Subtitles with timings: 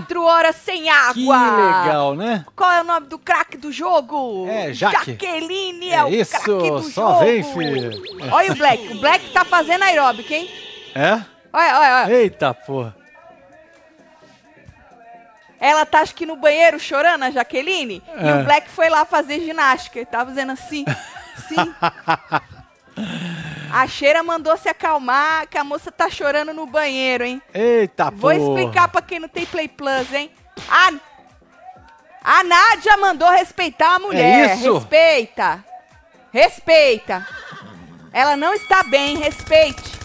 [0.00, 1.12] 24 horas sem água.
[1.14, 2.44] Que legal, né?
[2.56, 4.46] Qual é o nome do craque do jogo?
[4.48, 5.12] É, Jaque.
[5.12, 7.24] Jaqueline é, É o isso, craque do só jogo.
[7.24, 8.02] vem, filho.
[8.32, 8.88] Olha o Black.
[8.92, 10.50] O Black tá fazendo aeróbica, hein?
[10.94, 11.12] É?
[11.52, 12.12] Olha, olha, olha.
[12.14, 12.96] Eita porra.
[15.62, 18.02] Ela tá, acho que no banheiro chorando, a Jaqueline.
[18.18, 18.34] E É.
[18.40, 19.98] o Black foi lá fazer ginástica.
[19.98, 20.84] Ele tava fazendo assim,
[21.36, 21.74] assim.
[23.72, 27.40] A cheira mandou se acalmar, que a moça tá chorando no banheiro, hein?
[27.54, 28.36] Eita Vou porra.
[28.36, 30.30] explicar pra quem não tem Play Plus, hein?
[30.68, 30.92] A,
[32.22, 34.50] a Nádia mandou respeitar a mulher.
[34.50, 34.74] É isso?
[34.74, 35.64] Respeita.
[36.32, 37.26] Respeita.
[38.12, 39.98] Ela não está bem, respeite.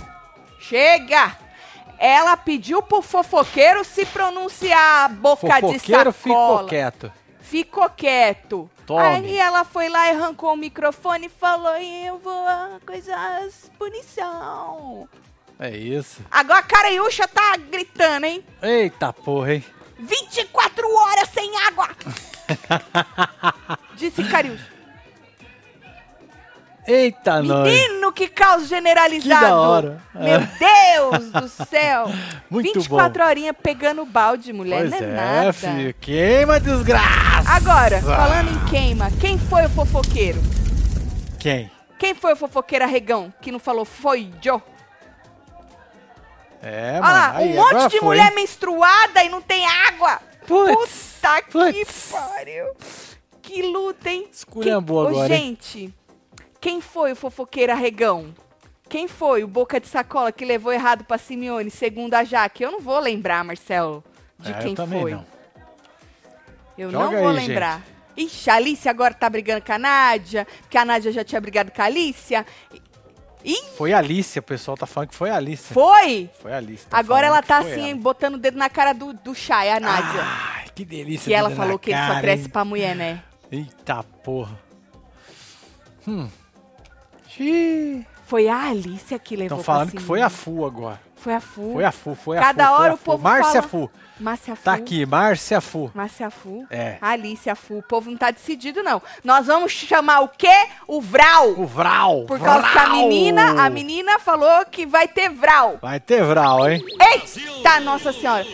[0.59, 1.35] Chega.
[1.97, 6.11] Ela pediu pro fofoqueiro se pronunciar, boca de Fofoqueiro sacola.
[6.57, 7.11] ficou quieto.
[7.39, 8.69] Ficou quieto.
[8.85, 9.01] Tome.
[9.01, 12.45] Aí ela foi lá e arrancou o microfone e falou: Eu vou
[12.85, 15.09] coisas punição.
[15.59, 16.21] É isso.
[16.29, 18.43] Agora a Cariúcha tá gritando, hein?
[18.61, 19.65] Eita porra, hein?
[19.97, 21.89] 24 horas sem água!
[23.95, 24.74] Disse Cariúcha.
[26.87, 27.67] Eita nós.
[27.71, 29.39] Menino, que caos generalizado!
[29.45, 30.01] Que da hora.
[30.13, 32.05] Meu Deus do céu!
[32.49, 35.53] Muito 24 horinhas pegando balde, mulher, Pois não é, é, nada.
[35.53, 35.93] filho.
[35.99, 37.49] Queima desgraça.
[37.49, 40.39] Agora, falando em queima, quem foi o fofoqueiro?
[41.39, 41.71] Quem?
[41.97, 44.61] Quem foi o fofoqueiro arregão que não falou foi Joe?
[46.61, 47.39] É, Olha lá, mano.
[47.39, 50.19] Aí, um monte de foi, mulher menstruada e não tem água.
[50.47, 52.65] Putz, Puta que pariu.
[53.41, 54.27] Que luta, hein?
[54.31, 55.57] Esculhambou Ô, agora, hein?
[55.61, 55.93] gente,
[56.65, 58.33] quem foi o fofoqueiro arregão?
[58.89, 62.63] Quem foi o boca de sacola que levou errado pra Simeone, segundo a Jaque?
[62.63, 64.03] Eu não vou lembrar, Marcelo,
[64.39, 65.11] de É, quem eu foi.
[65.11, 65.25] não.
[66.75, 67.83] Eu Joga não vou aí, lembrar.
[68.17, 71.69] Ixi, a Alicia agora tá brigando com a Nádia, porque a Nádia já tinha brigado
[71.71, 72.43] com a Alicia.
[73.43, 75.71] Ih, Foi a Alicia, o pessoal tá falando que foi a Alicia.
[75.71, 76.31] foi?
[76.41, 76.89] Foi a Alicia.
[76.89, 77.99] tá Agora ela tá assim, ela.
[77.99, 80.21] botando o dedo na cara do, do Chay, a Nádia.
[80.23, 81.25] Ai, que delícia.
[81.25, 82.49] que ela falou que ele só cara, cresce hein?
[82.49, 83.21] pra mulher, né?
[83.51, 84.57] Eita porra.
[86.07, 86.27] Hum.
[87.35, 88.05] Xiii.
[88.25, 90.29] Foi a Alicia que levou Estão falando que foi a.
[90.29, 90.99] Fu agora.
[91.15, 91.73] Foi a Fu.
[91.73, 92.73] Foi a Fu, foi a Cada Fu.
[92.73, 93.03] hora a o Fu.
[93.03, 93.91] povo Márcia fala- Fu.
[94.19, 94.63] Márcia Fu.
[94.63, 95.91] Tá aqui, Márcia Fu.
[95.93, 96.65] Márcia Fu.
[96.71, 96.97] É.
[97.01, 97.77] Alicia Fu.
[97.79, 99.01] O povo não tá decidido, não.
[99.23, 100.53] Nós vamos chamar o quê?
[100.87, 101.49] O Vral.
[101.51, 102.23] O Vral.
[102.25, 105.77] Por causa que a menina, a menina falou que vai ter Vral.
[105.81, 106.83] Vai ter Vral, hein?
[106.99, 108.45] Eita, nossa senhora.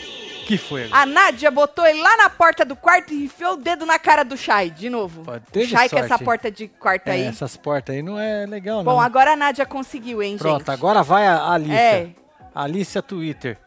[0.46, 0.86] Que foi?
[0.86, 1.02] agora?
[1.02, 4.24] A Nádia botou ele lá na porta do quarto e enfiou o dedo na cara
[4.24, 5.24] do Chay, de novo.
[5.24, 6.26] Pô, teve Chay com sorte, essa hein?
[6.26, 7.22] porta de quarto É, aí.
[7.24, 9.02] essas portas aí não é legal, Bom, não.
[9.02, 10.72] agora a Nádia conseguiu, hein, Pronto, gente?
[10.72, 11.76] agora vai a Alicia.
[11.80, 12.10] É.
[12.54, 13.58] Alicia Twitter.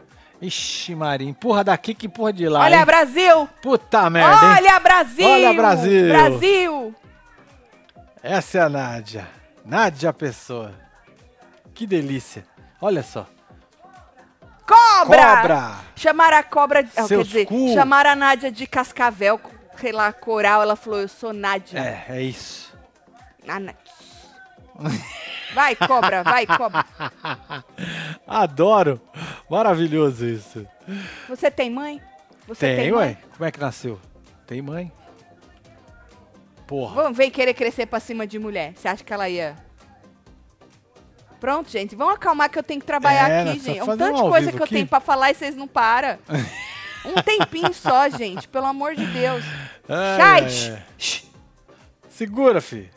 [0.42, 2.84] Ixi, Maria, empurra daqui que empurra de lá, Olha, hein?
[2.84, 3.48] Brasil!
[3.62, 4.52] Puta merda, hein?
[4.58, 5.28] Olha, Brasil!
[5.28, 6.08] Olha, Brasil!
[6.08, 6.94] Brasil!
[8.22, 9.26] Essa é a Nádia.
[9.64, 10.72] Nádia Pessoa.
[11.72, 12.44] Que delícia.
[12.80, 13.26] Olha só.
[14.66, 15.36] Cobra!
[15.36, 15.74] Cobra!
[15.96, 17.72] Chamaram a cobra, ah, quer Seus dizer, cu.
[17.74, 19.40] chamaram a Nádia de cascavel,
[19.78, 21.78] sei lá, coral, ela falou, eu sou Nádia.
[21.78, 22.72] É, é isso.
[23.44, 23.74] Ná-
[25.54, 26.84] Vai, cobra, vai, cobra.
[28.26, 29.00] Adoro.
[29.48, 30.66] Maravilhoso isso.
[31.28, 32.02] Você tem mãe?
[32.48, 33.10] Você Tem, mãe?
[33.10, 33.18] ué.
[33.36, 34.00] Como é que nasceu?
[34.46, 34.90] Tem mãe.
[36.66, 36.94] Porra.
[37.02, 38.72] Vamos ver querer crescer pra cima de mulher.
[38.74, 39.54] Você acha que ela ia...
[41.44, 41.94] Pronto, gente.
[41.94, 43.78] Vamos acalmar que eu tenho que trabalhar É, aqui, gente.
[43.78, 44.76] É um tanto de coisa que eu aqui.
[44.76, 46.18] tenho pra falar e vocês não param.
[47.04, 48.48] Um tempinho só, gente.
[48.48, 49.44] Pelo amor de Deus.
[49.86, 50.46] Ai.
[52.08, 52.88] Segura, fi.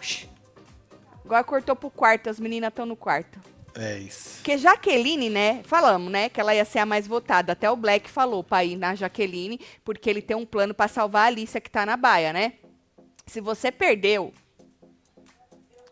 [1.26, 2.30] Agora cortou pro quarto.
[2.30, 3.38] As meninas estão no quarto.
[3.76, 4.38] É isso.
[4.38, 5.62] Porque Jaqueline, né?
[5.66, 6.30] Falamos, né?
[6.30, 7.52] Que ela ia ser a mais votada.
[7.52, 11.24] Até o Black falou pra ir na Jaqueline, porque ele tem um plano pra salvar
[11.24, 12.54] a Alicia que tá na baia, né?
[13.26, 14.32] Se você perdeu,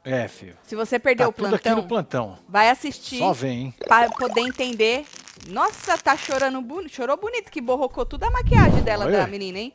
[0.05, 0.56] É, filho.
[0.63, 2.38] se você perdeu Tá o tudo aqui plantão, no plantão.
[2.47, 3.74] vai assistir Só vem, hein?
[3.88, 5.06] pra poder entender.
[5.50, 6.94] Nossa, tá chorando bonito.
[6.94, 9.19] Chorou bonito, que borrocou tudo a maquiagem dela, Olha.
[9.19, 9.74] da menina, hein?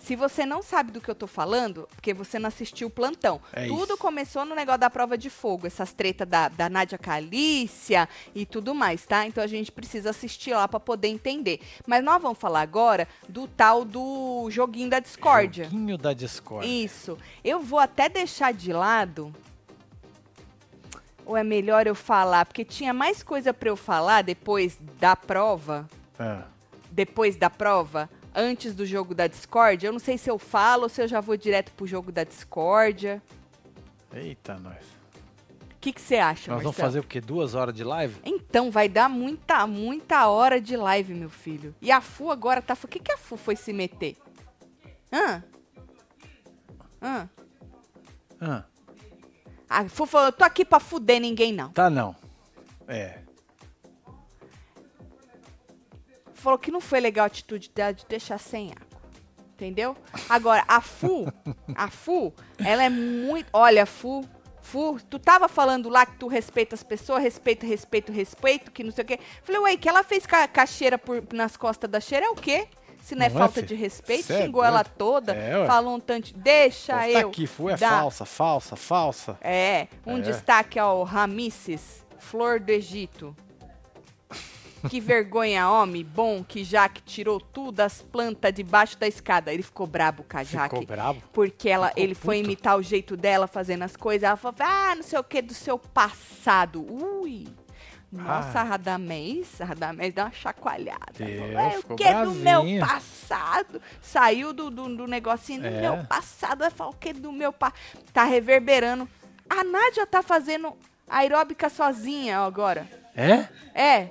[0.00, 3.40] Se você não sabe do que eu tô falando, porque você não assistiu o plantão.
[3.52, 3.96] É tudo isso.
[3.98, 8.74] começou no negócio da prova de fogo, essas tretas da, da Nádia Calícia e tudo
[8.74, 9.26] mais, tá?
[9.26, 11.60] Então a gente precisa assistir lá pra poder entender.
[11.86, 15.64] Mas nós vamos falar agora do tal do joguinho da discórdia.
[15.64, 16.66] Joguinho da Discord.
[16.84, 17.18] Isso.
[17.44, 19.34] Eu vou até deixar de lado.
[21.28, 22.46] Ou é melhor eu falar?
[22.46, 25.86] Porque tinha mais coisa pra eu falar depois da prova.
[26.18, 26.38] É.
[26.90, 28.08] Depois da prova.
[28.34, 29.88] Antes do jogo da discórdia.
[29.88, 32.24] Eu não sei se eu falo ou se eu já vou direto pro jogo da
[32.24, 33.22] discórdia.
[34.10, 34.82] Eita, nós.
[35.70, 36.86] O que que você acha, Nós vamos Marcelo?
[36.88, 37.20] fazer o quê?
[37.20, 38.16] Duas horas de live?
[38.24, 41.74] Então, vai dar muita, muita hora de live, meu filho.
[41.80, 42.74] E a Fu agora tá...
[42.82, 44.16] O que que a Fu foi se meter?
[45.12, 45.44] Hã?
[47.02, 47.28] Hã?
[48.40, 48.64] Ah,
[49.68, 51.70] A Fu falou, eu tô aqui pra fuder ninguém, não.
[51.70, 52.16] tá não.
[52.86, 53.18] É.
[56.38, 58.86] falou que não foi legal a atitude dela de deixar sem água.
[59.54, 59.96] Entendeu?
[60.28, 61.26] Agora, a Fu,
[61.74, 62.32] a Fu,
[62.64, 63.48] ela é muito.
[63.52, 64.24] Olha, Fu,
[64.62, 68.92] Fu, tu tava falando lá que tu respeita as pessoas, respeito, respeito, respeito, que não
[68.92, 69.18] sei o quê.
[69.42, 72.68] Falei, ué, que ela fez ca cacheira por, nas costas da cheira é o quê?
[73.02, 74.94] Se não, é Não é, falta de respeito, Cê é xingou ela doido.
[74.98, 76.32] toda, É, falou um tanto.
[76.36, 77.28] Deixa eu.
[77.28, 79.38] aqui, Fu é dar- falsa, falsa, falsa.
[79.40, 80.20] É, um É.
[80.20, 83.34] destaque ao Ramesses, flor do Egito.
[84.88, 89.52] Que vergonha, homem, bom que Jaque tirou tudo das plantas debaixo da escada.
[89.52, 90.86] Ele ficou brabo com a Ficou Jaque.
[90.86, 91.20] brabo.
[91.32, 92.46] Porque ela, Ficou ele foi puto.
[92.46, 94.22] imitar o jeito dela fazendo as coisas.
[94.22, 96.86] Ela falou, ah, não sei o que do seu passado.
[96.88, 97.48] Ui.
[98.10, 98.62] Nossa, Ah.
[98.62, 101.12] Radamés, Radamés deu uma chacoalhada.
[101.18, 103.82] Deus, é, o que do meu passado?
[104.00, 105.80] Saiu do, do, do negocinho do É.
[105.82, 106.60] meu passado.
[106.60, 107.78] Vai falar o que do meu passado?
[108.12, 109.06] Tá reverberando.
[109.48, 110.74] A Nádia tá fazendo
[111.08, 112.86] aeróbica sozinha agora.
[113.14, 113.46] É?
[113.74, 114.08] É.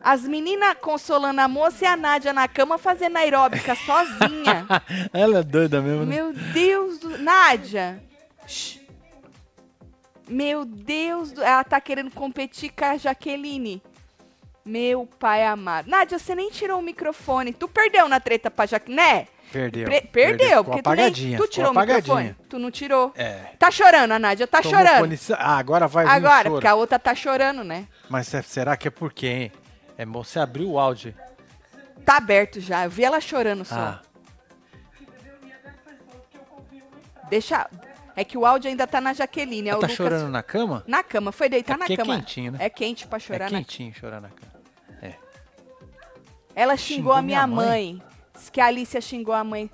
[0.00, 4.66] As meninas consolando a moça e a Nádia na cama fazendo aeróbica sozinha.
[5.12, 6.14] Ela é doida mesmo, né?
[6.16, 7.18] Meu Deus do...
[7.18, 8.02] Nádia!
[8.46, 8.83] Shh.
[10.28, 11.42] Meu Deus do...
[11.42, 13.82] Ela tá querendo competir com a Jaqueline.
[14.64, 15.88] Meu pai amado.
[15.90, 17.52] Nádia, você nem tirou o microfone.
[17.52, 19.28] Tu perdeu na treta pra Jaqueline, né?
[19.52, 19.84] Perdeu.
[19.84, 21.36] Pre- perdeu, ficou porque tu nem...
[21.36, 22.34] Tu tirou o microfone?
[22.48, 23.12] Tu não tirou.
[23.14, 23.50] É.
[23.58, 25.00] Tá chorando, a Nádia, tá Tomou chorando.
[25.00, 27.86] punição- Ah, agora vai Agora, porque a outra tá chorando, né?
[28.08, 29.52] Mas se- será que é por quê, hein?
[29.98, 31.14] É, você abriu o áudio.
[32.04, 32.84] Tá aberto já.
[32.84, 33.74] Eu vi ela chorando só.
[33.74, 34.02] Ah,
[37.28, 37.68] Deixa...
[38.16, 39.68] É que o áudio ainda tá na Jaqueline.
[39.68, 39.96] É ela tá Lucas...
[39.96, 40.84] chorando na cama?
[40.86, 41.32] Na cama.
[41.32, 42.16] Foi deitar É na é cama.
[42.16, 42.58] quentinho, né?
[42.60, 44.52] É quente pra chorar é na quentinho chorar na cama.
[45.02, 45.14] É.
[46.54, 47.94] Ela xingou, Xingou a minha minha mãe.
[47.94, 48.02] mãe?
[48.34, 49.68] Diz que a Alicia xingou a mãe.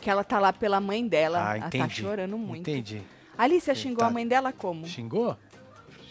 [0.00, 1.38] Que ela tá lá pela mãe dela.
[1.50, 1.84] Ah, ela entendi.
[1.84, 2.68] tá chorando muito.
[2.70, 3.02] Entendi.
[3.36, 4.86] A Alicia xingou a mãe dela como?
[4.86, 5.36] Xingou?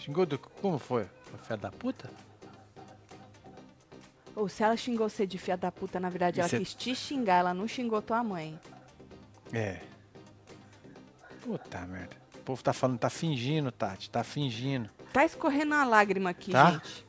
[0.02, 0.38] Xingou do...
[0.38, 1.06] Como foi?
[1.26, 2.10] Foi fé da puta?
[4.36, 6.74] Ou se ela xingou você de filha da puta, na verdade ela Isso é- quis
[6.76, 8.60] te xingar, ela não xingou tua mãe.
[9.54, 9.80] É.
[11.42, 12.16] Puta merda.
[12.36, 14.10] O povo tá falando, tá fingindo, Tati.
[14.10, 14.90] Tá fingindo.
[15.14, 16.72] Tá escorrendo uma lágrima aqui, Tá?
[16.72, 17.06] gente.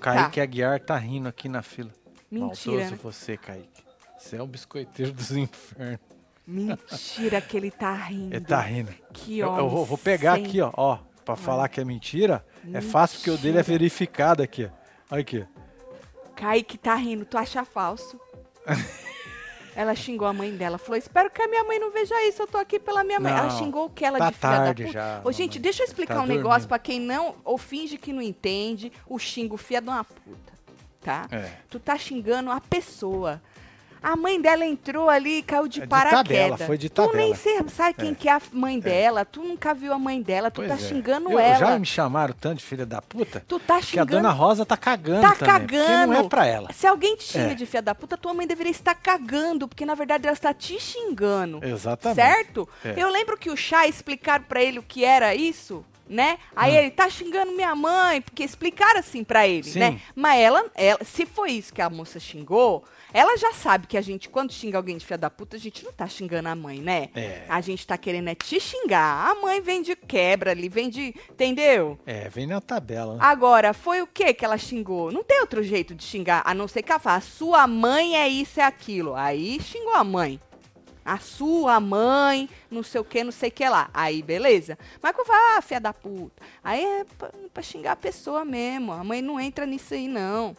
[0.00, 1.90] Kaique Aguiar tá rindo aqui na fila.
[2.30, 2.76] Mentira.
[2.76, 2.98] Maldoso né?
[3.02, 3.82] você, Kaique.
[4.18, 6.00] Você é o biscoiteiro dos infernos.
[6.46, 8.34] Mentira que ele tá rindo.
[8.34, 8.92] Ele tá rindo.
[9.12, 10.72] Que Eu, homem eu vou, vou pegar sem- aqui, ó.
[10.76, 13.78] ó pra falar que é mentira, é fácil porque o dele é Mentira.
[13.78, 14.64] verificado aqui.
[14.64, 14.70] ó.
[15.12, 15.46] Olha aqui.
[16.40, 18.18] Kaique tá rindo, tu acha falso?
[19.74, 22.46] ela xingou a mãe dela, falou: Espero que a minha mãe não veja isso, eu
[22.46, 23.32] tô aqui pela minha mãe.
[23.32, 24.98] ela Não, xingou o que ela tá de filha tarde da puta.
[24.98, 26.68] já, Ô, gente, deixa eu explicar Tá um negócio dormindo.
[26.68, 30.52] pra quem não, ou finge que não entende, o xingo filha de uma puta,
[31.00, 31.26] tá?
[31.30, 31.50] É.
[31.68, 33.40] Tu tá xingando a pessoa.
[34.02, 36.22] A mãe dela entrou ali e caiu de É paraquedas.
[36.26, 37.68] tabela, foi de Tu nem tabela.
[37.68, 38.14] sabe quem É.
[38.14, 40.78] que é a mãe dela, tu nunca viu a mãe dela, tu Pois tá é.
[40.78, 41.58] xingando Eu- ela.
[41.58, 44.64] Já me chamaram tanto de filha da puta Tu tá que a xingando dona Rosa
[44.64, 45.60] tá cagando Tá também.
[45.60, 46.14] Porque não cagando.
[46.14, 46.72] é pra ela.
[46.72, 47.54] Se alguém te xinga É.
[47.54, 50.78] de filha da puta, tua mãe deveria estar cagando, porque na verdade ela está te
[50.80, 51.60] xingando.
[51.64, 52.16] Exatamente.
[52.16, 52.68] Certo?
[52.84, 52.94] É.
[52.96, 56.38] Eu lembro que o Chá explicaram pra ele o que era isso, né?
[56.56, 56.78] Aí Hum.
[56.78, 59.78] ele tá xingando minha mãe, porque explicaram assim pra ele, Sim.
[59.78, 60.00] né?
[60.14, 64.00] Mas ela, ela, se foi isso que a moça xingou, ela já sabe que a
[64.00, 66.78] gente, quando xinga alguém de filha da puta, a gente não tá xingando a mãe,
[66.78, 67.08] né?
[67.14, 67.44] É.
[67.48, 69.30] A gente tá querendo é te xingar.
[69.30, 71.14] A mãe vem de quebra ali, vem de.
[71.30, 71.98] Entendeu?
[72.06, 73.14] É, vem na tabela.
[73.14, 73.20] né?
[73.22, 75.10] Agora, foi o que que ela xingou?
[75.10, 78.28] Não tem outro jeito de xingar, a não ser que ela fala, sua mãe é
[78.28, 79.14] isso e aquilo.
[79.14, 80.40] Aí xingou a mãe.
[81.04, 83.90] A sua mãe, não sei o que, não sei o que lá.
[83.92, 84.78] Aí, beleza.
[85.02, 86.42] Mas quando fala, ah, filha da puta.
[86.62, 88.92] Aí é pra, pra xingar a pessoa mesmo.
[88.92, 90.54] A mãe não entra nisso aí, não.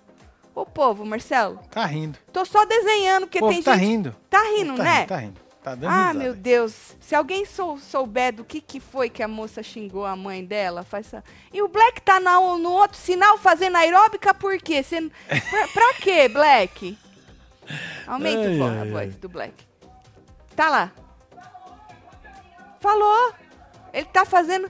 [0.54, 2.20] Ô, povo, Marcelo, Tá rindo.
[2.34, 3.86] tô só desenhando, porque O povo tem tá gente...
[3.88, 4.16] rindo.
[4.30, 4.96] Tá rindo, tá né?
[4.98, 5.42] Rindo, tá rindo.
[5.64, 6.20] Tá dando Ah, risada.
[6.20, 6.96] meu Deus.
[7.00, 10.84] Se alguém sou- souber do que, que foi que a moça xingou a mãe dela,
[10.84, 11.24] faz essa...
[11.54, 14.82] E o Black tá na- no outro sinal fazendo aeróbica por quê?
[14.84, 15.00] Você...
[15.30, 16.98] Pra, pra quê, Black?
[18.08, 19.54] Aumenta Ai, ai, a voz do Black.
[20.56, 20.92] Tá lá.
[22.80, 23.34] Falou.
[23.94, 24.70] Ele tá fazendo...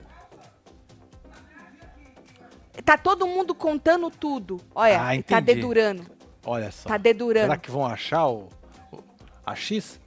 [2.84, 4.60] Tá todo mundo contando tudo.
[4.74, 6.06] Olha, Ah, tá dedurando.
[6.44, 6.88] Olha só.
[6.88, 7.46] Tá dedurando.
[7.46, 8.48] Será que vão achar o,
[8.92, 8.98] o-
[9.44, 10.00] a X?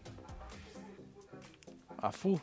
[1.97, 2.39] A Fu?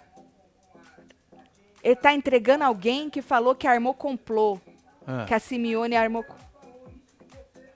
[1.83, 4.59] Ele tá entregando alguém que falou que armou complô.
[5.07, 6.25] Ah, que a Simeone armou.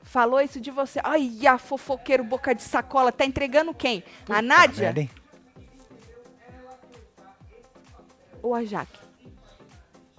[0.02, 1.00] Falou isso de você.
[1.02, 3.10] Ai, a fofoqueiro boca de sacola.
[3.10, 4.04] Tá entregando quem?
[4.28, 5.10] a Nádia merda,
[8.42, 8.98] ou a Jaque?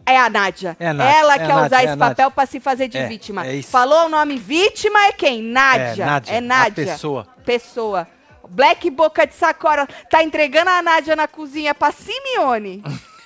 [0.08, 0.76] É a Nádia.
[0.80, 2.98] É a Nádia, Ela é quer Nádia, usar é esse papel pra se fazer de
[2.98, 3.46] É, vítima.
[3.46, 3.62] é.
[3.62, 5.44] Falou o nome vítima é quem?
[5.44, 6.04] Nádia.
[6.04, 6.86] É, Nádia, É a Nádia.
[6.86, 7.28] pessoa.
[7.46, 8.08] Pessoa.
[8.50, 9.86] Black boca de sacola.
[10.10, 12.82] Tá entregando a Nádia na cozinha pra Simeone.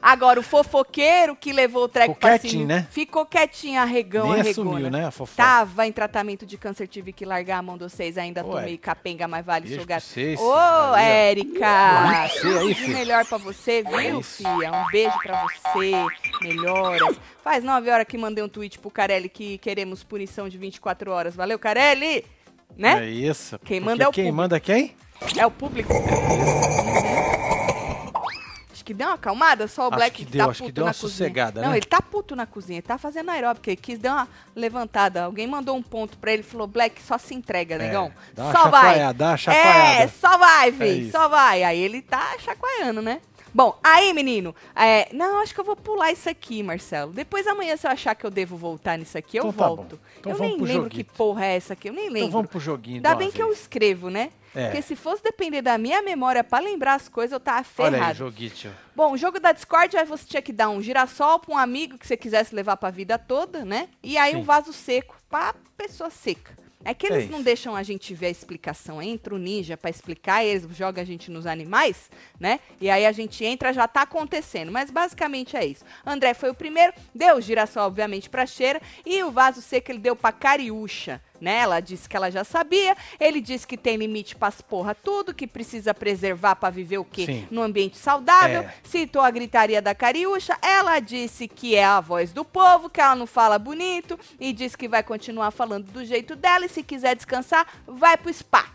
[0.00, 2.86] Agora, o fofoqueiro que levou o treco Ficou pra quietinho, cima, né?
[2.90, 4.70] ficou quietinho, arregão, Nem arregona.
[4.70, 5.36] assumiu, né, a fofoca?
[5.42, 9.26] Tava em tratamento de câncer, tive que largar a mão de vocês, ainda Érica, capenga,
[9.26, 10.38] mas vale vocês.
[10.40, 10.96] Ô, ó.
[10.96, 12.28] Érica!
[12.40, 14.36] Tudo melhor pra você, viu, isso.
[14.42, 14.72] fia?
[14.72, 15.92] Um beijo pra você,
[16.42, 17.16] melhoras.
[17.42, 21.34] Faz nove horas que mandei um tweet pro Carelli que queremos punição de 24 horas.
[21.34, 22.24] Valeu, Carelli!
[22.76, 23.06] Né?
[23.06, 23.58] É isso.
[23.64, 24.36] Quem manda é o Quem público.
[24.36, 24.94] manda quem?
[25.36, 25.90] É o público.
[25.92, 27.35] Acho
[28.86, 30.84] que deu uma acalmada, só o Acho Black que deu, tá acho que puto deu
[30.84, 31.10] na uma cozinha.
[31.10, 31.76] sossegada, Não, né?
[31.76, 35.24] ele tá puto na cozinha, ele tá fazendo aeróbica, ele quis dar uma levantada.
[35.24, 38.06] Alguém mandou um ponto pra ele, falou, Black, só se entrega, negão.
[38.06, 39.12] É, dá só vai.
[39.12, 40.02] dá uma chacoalhada.
[40.02, 41.10] É, só vai, É filho, isso.
[41.12, 41.62] só vai.
[41.64, 43.20] Aí ele tá chacoalhando, né?
[43.52, 47.12] Bom, aí, menino, é, não, acho que eu vou pular isso aqui, Marcelo.
[47.12, 49.98] Depois amanhã, se eu achar que eu devo voltar nisso aqui, eu Então tá volto.
[50.20, 52.18] Então eu nem lembro que porra é essa aqui, eu nem lembro.
[52.18, 53.60] Então vamos pro joguinho Ainda bem que eu vez.
[53.60, 54.30] escrevo, né?
[54.56, 54.66] É.
[54.66, 58.00] Porque se fosse depender da minha memória pra lembrar as coisas, eu tava Olha aí,
[58.00, 58.18] ferrado.
[58.18, 58.74] joguinho.
[58.94, 61.98] Bom, o jogo da Discord, aí você tinha que dar um girassol pra um amigo
[61.98, 63.88] que você quisesse levar pra vida toda, né?
[64.02, 64.38] E aí Sim.
[64.38, 66.56] um vaso seco pra pessoa seca.
[66.84, 67.44] É que É eles não isso.
[67.44, 69.02] deixam a gente ver a explicação.
[69.02, 72.08] Entra o ninja pra explicar, eles jogam a gente nos animais,
[72.38, 72.60] né?
[72.80, 74.70] E aí a gente entra, já tá acontecendo.
[74.70, 75.84] Mas basicamente é isso.
[76.06, 78.80] André foi o primeiro, deu o girassol, obviamente, pra cheira.
[79.04, 81.58] E o vaso seco ele deu pra Cariúcha, né?
[81.58, 82.96] Ela disse que ela já sabia.
[83.20, 87.26] Ele disse que tem limite pras porra tudo, que precisa preservar pra viver o quê?
[87.26, 87.48] Sim.
[87.50, 88.62] No ambiente saudável.
[88.62, 88.74] É.
[88.82, 90.56] Citou a gritaria da Cariúcha.
[90.62, 94.18] Ela disse que é a voz do povo, que ela não fala bonito.
[94.40, 96.66] E disse que vai continuar falando do jeito dela.
[96.66, 98.66] E se quiser descansar, vai pro spa.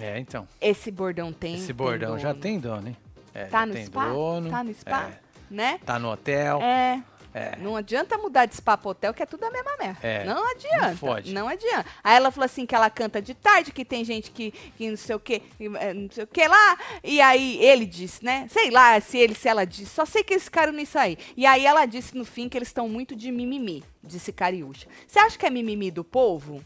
[0.00, 0.48] É, então.
[0.60, 1.56] Esse bordão tem.
[1.56, 2.40] Esse tem bordão já dono.
[2.40, 2.96] tem dono, hein?
[3.34, 4.08] É, Tá já no tem spa?
[4.08, 4.50] dono.
[4.50, 5.10] Tá no spa?
[5.10, 5.18] é,
[5.50, 5.80] Né?
[5.84, 6.60] tá no hotel.
[6.62, 7.02] É.
[7.32, 7.56] É.
[7.58, 9.98] Não adianta mudar de spa pro hotel, que é tudo a mesma merda.
[10.06, 10.88] É, Não adianta.
[10.88, 11.32] não fode.
[11.32, 11.86] Não adianta.
[12.02, 14.96] Aí ela falou assim que ela canta de tarde, que tem gente que, que não
[14.96, 16.78] sei o que, não sei o que lá.
[17.04, 18.46] E aí ele disse, né?
[18.50, 19.86] Sei lá se ele, se ela disse.
[19.94, 21.16] Só sei que eles ficaram nisso aí.
[21.36, 24.88] E aí ela disse no fim que eles estão muito de mimimi, disse Cariúcha.
[25.06, 26.64] Você acha que é mimimi do povo?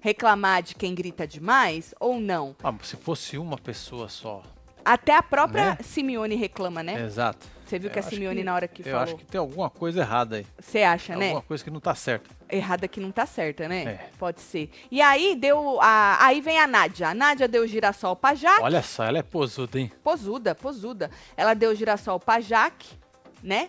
[0.00, 2.54] Reclamar de quem grita demais ou não?
[2.62, 4.42] Ah, se fosse uma pessoa só.
[4.84, 5.78] Até a própria Né?
[5.82, 7.04] Simeone reclama, né?
[7.04, 7.46] Exato.
[7.68, 9.68] Você viu que Eu a Simeone, na hora que eu falou, acho que tem alguma
[9.68, 10.46] coisa errada aí.
[10.58, 11.26] você acha, né?
[11.26, 12.30] Alguma coisa que não tá certa.
[12.48, 13.82] errada que não tá certa, né?
[13.82, 14.10] É.
[14.18, 14.70] Pode ser.
[14.90, 17.08] E aí deu a, aí vem a Nádia.
[17.08, 18.62] A Nádia deu o girassol pra Jaque.
[18.62, 19.92] Olha só, ela é posuda, hein?
[20.02, 21.10] Posuda, posuda.
[21.36, 22.88] Ela deu o girassol pra Jaque,
[23.42, 23.68] né?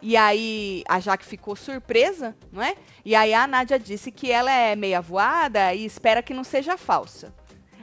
[0.00, 2.76] E aí a Jaque ficou surpresa, não é?
[3.04, 6.76] E aí a Nádia disse que ela é meia voada e espera que não seja
[6.76, 7.34] falsa.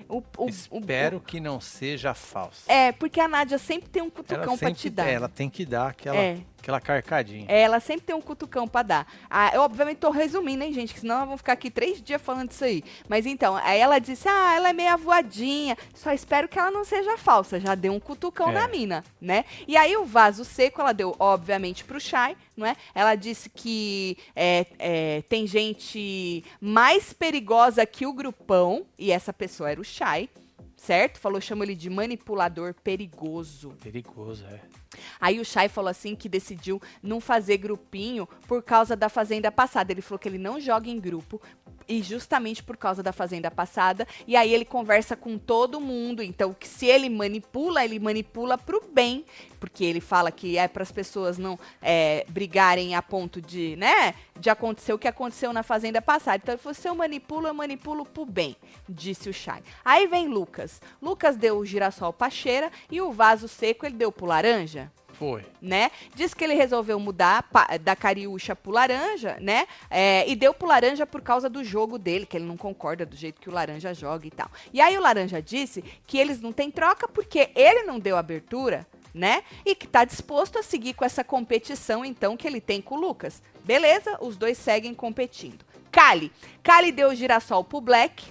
[0.10, 2.72] O, o- o- Espero que não seja falsa.
[2.72, 5.08] é, porque a Nádia sempre tem um ela cutucão pra sempre- te dar.
[5.08, 6.38] é, ela tem que dar aquela, É.
[6.60, 7.46] aquela carcadinha.
[7.48, 9.08] É, ela sempre tem um cutucão pra dar.
[9.30, 10.94] Ah, eu obviamente tô resumindo, hein, gente?
[10.94, 12.84] Que senão nós vamos ficar aqui três dias falando disso aí.
[13.08, 15.78] Mas então, aí ela disse: Ah, ela é meia voadinha.
[15.94, 17.60] Só espero que ela não seja falsa.
[17.60, 18.54] Já deu um cutucão É.
[18.54, 19.46] na mina, né?
[19.68, 22.76] E aí o vaso seco ela deu, obviamente, pro Shai, não é?
[22.94, 28.86] Ela disse que é, é, tem gente mais perigosa que o grupão.
[28.98, 30.30] E essa pessoa era o Shai.
[30.76, 31.20] Certo?
[31.20, 33.76] Falou, chama ele de manipulador perigoso.
[33.82, 34.60] Perigoso, é.
[35.20, 39.92] Aí o Chay falou assim que decidiu não fazer grupinho por causa da fazenda passada.
[39.92, 41.42] Ele falou que ele não joga em grupo
[41.88, 44.08] e justamente por causa da fazenda passada.
[44.28, 46.22] E aí ele conversa com todo mundo.
[46.22, 49.26] Então, que se ele manipula, ele manipula pro bem,
[49.60, 54.14] porque ele fala que é para as pessoas não é, brigarem a ponto de, né,
[54.40, 56.38] de acontecer o que aconteceu na fazenda passada.
[56.44, 58.56] Então, ele falou: se eu manipulo, eu manipulo pro bem,
[58.88, 59.62] disse o Chay.
[59.84, 60.82] Aí vem Lucas.
[61.02, 65.44] Lucas deu o girassol pra cheira e o vaso seco ele deu pro laranja Foi.
[65.62, 65.90] né?
[66.14, 67.44] Diz que ele resolveu mudar
[67.82, 69.68] da cariúcha pro laranja, né?
[69.90, 73.16] É, e deu pro laranja por causa do jogo dele, que ele não concorda do
[73.16, 74.50] jeito que o laranja joga e tal.
[74.72, 78.86] E aí o laranja disse que eles não têm troca porque ele não deu abertura,
[79.14, 79.44] né?
[79.66, 83.00] E que tá disposto a seguir com essa competição, então, que ele tem com o
[83.00, 83.42] Lucas.
[83.64, 85.66] Beleza, os dois seguem competindo.
[85.92, 86.32] Kali.
[86.62, 88.24] Kali deu o girassol pro Black,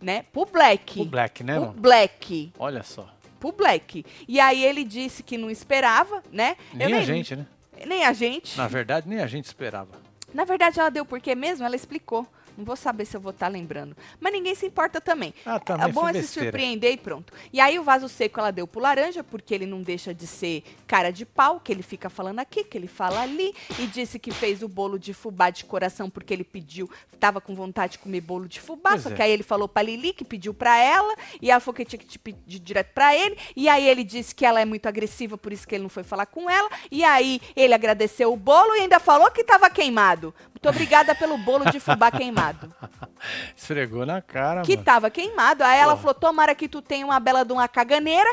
[0.00, 0.24] né?
[0.32, 1.00] Pro Black.
[1.00, 1.80] O Black, né, Pro mano?
[1.80, 3.13] Black Olha só.
[3.44, 4.04] Pro Black.
[4.26, 6.56] E aí ele disse que não esperava, né?
[6.72, 7.46] Eu Nem a gente, né?
[7.86, 8.56] Nem a gente.
[8.56, 9.90] Na verdade, nem a gente esperava.
[10.32, 12.26] Na verdade, ela deu porque mesmo, ela explicou.
[12.56, 13.96] Não vou saber se eu vou estar lembrando.
[14.20, 15.34] Mas ninguém se importa também.
[15.44, 17.32] Ah, também é bom é se surpreender e pronto.
[17.52, 20.62] E aí o vaso seco ela deu pro laranja, porque ele não deixa de ser
[20.86, 23.54] cara de pau, que ele fica falando aqui, que ele fala ali.
[23.78, 27.54] E disse que fez o bolo de fubá de coração porque ele pediu, tava com
[27.54, 28.90] vontade de comer bolo de fubá.
[28.90, 29.14] Pois só é.
[29.14, 31.14] que aí ele falou pra Lili, que pediu pra ela.
[31.40, 33.36] E ela falou que tinha que te pedir direto pra ele.
[33.56, 36.04] E aí ele disse que ela é muito agressiva, por isso que ele não foi
[36.04, 36.70] falar com ela.
[36.90, 40.34] E aí ele agradeceu o bolo e ainda falou que tava queimado.
[40.52, 42.43] Muito obrigada pelo bolo de fubá queimado.
[42.52, 42.74] Queimado.
[43.56, 44.84] Esfregou na cara, que mano.
[44.84, 45.62] tava queimado.
[45.64, 46.02] Aí ela Porra.
[46.02, 48.32] falou: tomara que tu tenha uma bela de uma caganeira.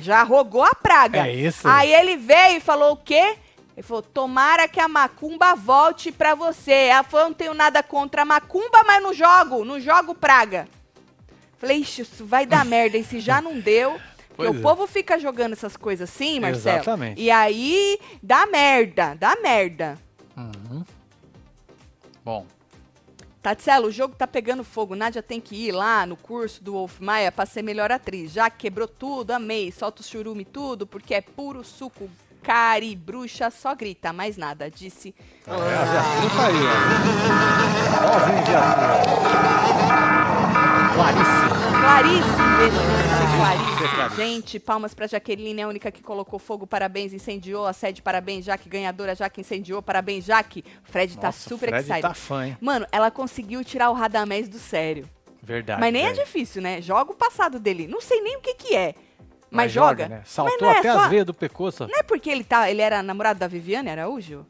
[0.00, 1.26] Já rogou a praga.
[1.26, 1.66] É isso?
[1.68, 3.36] Aí ele veio e falou o quê?
[3.76, 6.72] Ele falou: tomara que a macumba volte pra você.
[6.72, 10.68] Ela falou: não tenho nada contra a macumba, mas não jogo, não jogo praga.
[11.58, 12.98] Falei, ixi, isso vai dar merda.
[12.98, 13.92] E se já não deu.
[14.34, 14.62] Porque Pois o é.
[14.62, 16.76] povo fica jogando essas coisas assim, Marcelo.
[16.78, 17.20] Exatamente.
[17.20, 19.98] E aí dá merda, dá merda.
[20.34, 20.82] Uhum.
[22.24, 22.46] Bom,
[23.42, 24.94] Tatselo, o jogo tá pegando fogo.
[24.94, 28.30] Nádia tem que ir lá no curso do Wolf Maia pra ser melhor atriz.
[28.30, 29.72] Já quebrou tudo, amei.
[29.72, 32.08] Solta o churume tudo, porque é puro suco.
[32.40, 34.70] Cari, bruxa, só grita, mais nada.
[34.70, 35.14] Disse.
[35.46, 35.50] é,
[36.36, 36.82] tá aí, ó.
[40.94, 41.61] Clarice.
[41.82, 42.22] Clarice.
[44.16, 46.64] Gente, palmas pra Jaqueline, é a única que colocou fogo.
[46.66, 48.00] Parabéns, incendiou a sede.
[48.00, 49.14] Parabéns, Jaque, ganhadora.
[49.16, 49.82] Jaque incendiou.
[49.82, 50.64] Parabéns, Jaque.
[50.84, 52.02] Fred tá Nossa, super Fred excited.
[52.02, 52.56] tá fã, hein?
[52.60, 55.08] Mano, ela conseguiu tirar o Radamés do sério.
[55.42, 55.80] Verdade.
[55.80, 56.24] Mas nem é velho.
[56.24, 56.80] difícil, né?
[56.80, 57.88] Joga o passado dele.
[57.88, 58.94] Não sei nem o que que é.
[59.50, 60.08] Mas, Mas joga.
[60.08, 60.18] né?
[60.20, 61.88] Mas Saltou não é até só- as veias do pescoço.
[61.88, 64.46] Não é porque ele, tá, ele era namorado da Viviane Araújo?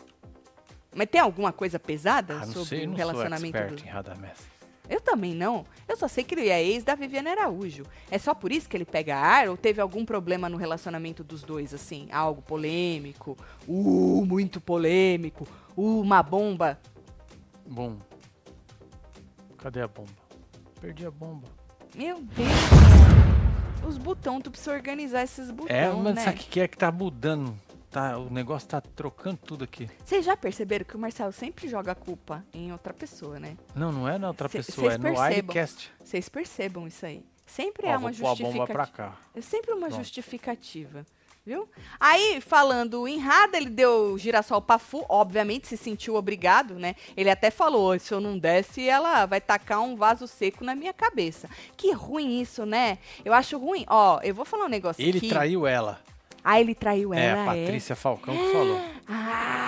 [0.94, 3.88] Mas tem alguma coisa pesada Ah, sobre sei, o relacionamento sou expert do...
[3.88, 4.51] em Radamés.
[4.92, 5.64] Eu também não.
[5.88, 7.82] Eu só sei que ele é ex da Viviane Araújo.
[8.10, 11.42] É só por isso que ele pega ar ou teve algum problema no relacionamento dos
[11.42, 12.08] dois, assim?
[12.12, 13.34] Algo polêmico?
[13.66, 15.48] Uh, muito polêmico.
[15.74, 16.78] Uh, uma bomba.
[17.66, 17.96] Bom.
[19.56, 20.10] Cadê a bomba?
[20.78, 21.48] Perdi a bomba.
[21.94, 23.88] Meu Deus.
[23.88, 26.24] Os botão, tu precisa organizar esses botão, é, mas né?
[26.24, 27.58] sabe o que é que tá mudando?
[27.92, 29.86] Tá, o negócio tá trocando tudo aqui.
[30.02, 33.54] Vocês já perceberam que o Marcelo sempre joga a culpa em outra pessoa, né?
[33.74, 35.54] Não, não é na outra Cê- pessoa, é no percebam.
[35.54, 35.92] iCast.
[36.02, 37.22] Vocês percebam isso aí.
[37.44, 39.18] Sempre Ó, é uma justificativa.
[39.34, 39.96] É sempre uma Pronto.
[39.98, 41.04] justificativa.
[41.44, 41.68] Viu?
[42.00, 46.94] Aí, falando em Rada, ele deu girassol pra Fu, obviamente se sentiu obrigado, né?
[47.16, 50.92] Ele até falou: se eu não desse, ela vai tacar um vaso seco na minha
[50.94, 51.50] cabeça.
[51.76, 52.96] Que ruim isso, né?
[53.24, 53.84] Eu acho ruim.
[53.88, 55.28] Ó, eu vou falar um negócio Ele aqui.
[55.28, 56.00] traiu ela.
[56.44, 57.64] Ah, ele traiu é, ela, a é?
[57.64, 58.80] Patrícia Falcão que falou.
[59.08, 59.62] Ah!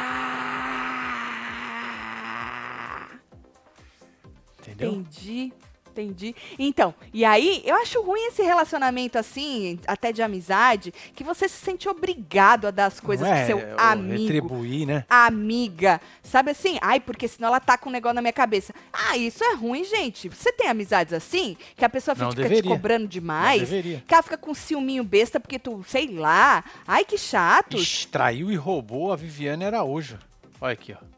[4.60, 4.92] Entendeu?
[4.92, 5.52] Entendi,
[5.94, 6.34] entendi.
[6.58, 11.64] Então, e aí, eu acho ruim esse relacionamento assim, até de amizade, que você se
[11.64, 14.22] sente obrigado a dar as coisas não pro é, seu o amigo.
[14.22, 15.04] Retribuir, né?
[15.08, 16.78] Amiga, sabe assim?
[16.80, 18.74] Ai, porque senão ela tá com um negócio na minha cabeça.
[18.92, 20.28] Ah, isso é ruim, gente.
[20.28, 21.56] Você tem amizades assim?
[21.76, 23.68] Que a pessoa fica te cobrando demais?
[23.68, 26.64] Que ela fica com ciúminho besta porque tu, sei lá.
[26.86, 27.76] Ai, que chato.
[27.76, 30.18] Ixi, traiu e roubou a Viviane Araújo.
[30.60, 31.14] Olha aqui, ó.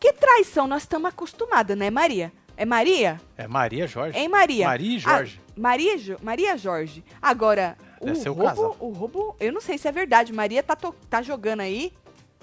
[0.00, 2.32] Porque traição nós estamos acostumadas, né, Maria?
[2.60, 3.18] É Maria?
[3.38, 4.18] É Maria Jorge.
[4.18, 4.66] Hein, Maria?
[4.66, 5.40] Maria e Jorge.
[5.48, 7.02] Ah, Maria, Jo- Maria Jorge.
[7.22, 8.76] Agora, Deve o ser o roubo, casal.
[8.78, 10.30] o roubo, eu não sei se é verdade.
[10.30, 11.90] Maria tá, to- tá jogando aí,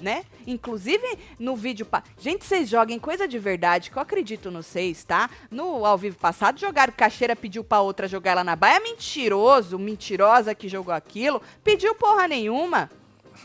[0.01, 0.23] né?
[0.47, 1.06] Inclusive
[1.38, 1.86] no vídeo.
[1.86, 2.01] Pa...
[2.17, 5.30] Gente, vocês joguem coisa de verdade, que eu acredito no vocês, tá?
[5.51, 8.80] No ao vivo passado, jogaram caixeira, pediu pra outra jogar lá na baia.
[8.80, 11.39] Mentiroso, mentirosa que jogou aquilo.
[11.63, 12.89] Pediu porra nenhuma.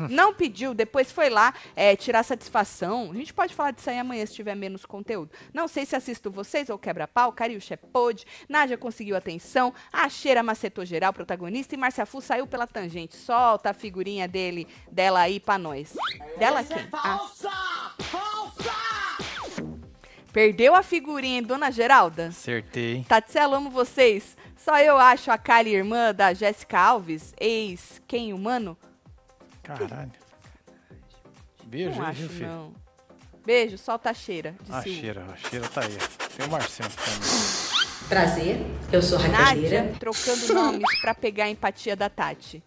[0.09, 3.11] Não pediu, depois foi lá é, tirar satisfação.
[3.11, 5.31] A gente pode falar disso aí amanhã se tiver menos conteúdo.
[5.53, 10.43] Não sei se assisto vocês ou quebra-pau, Cariúcha é pod, Nádia conseguiu atenção, a Cheira
[10.43, 13.17] macetou geral, protagonista, e Márcia Fu saiu pela tangente.
[13.17, 15.95] Solta a figurinha dele, dela aí pra nós.
[16.39, 16.89] Dela quem?
[16.93, 17.29] Ah,
[20.33, 22.29] perdeu a figurinha, hein, Dona Geralda?
[22.29, 23.05] Acertei?
[23.09, 24.37] Tatselo, amo vocês.
[24.57, 28.79] Só eu acho a Kali irmã da Jéssica Alves, ex quem humano?
[29.63, 30.13] Caralho.
[31.65, 32.47] Beijo, não acho, filho?
[32.47, 32.75] não.
[33.45, 34.55] Beijo, solta a cheira.
[34.69, 35.99] A o cheira, a cheira tá aí.
[36.37, 38.09] Tem o Marcelo também.
[38.09, 42.63] Prazer, eu sou Raquel Nádia trocando nomes pra pegar a empatia da Tati.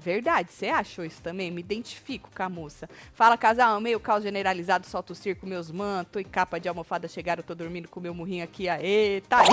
[0.00, 1.50] Verdade, você achou isso também?
[1.50, 2.88] Me identifico com a moça.
[3.12, 7.06] Fala, casal, meio caos generalizado, solta o circo, meus mantos, tô e capa de almofada
[7.06, 9.46] chegaram, tô dormindo com meu murrinho aqui, aê, tá aí.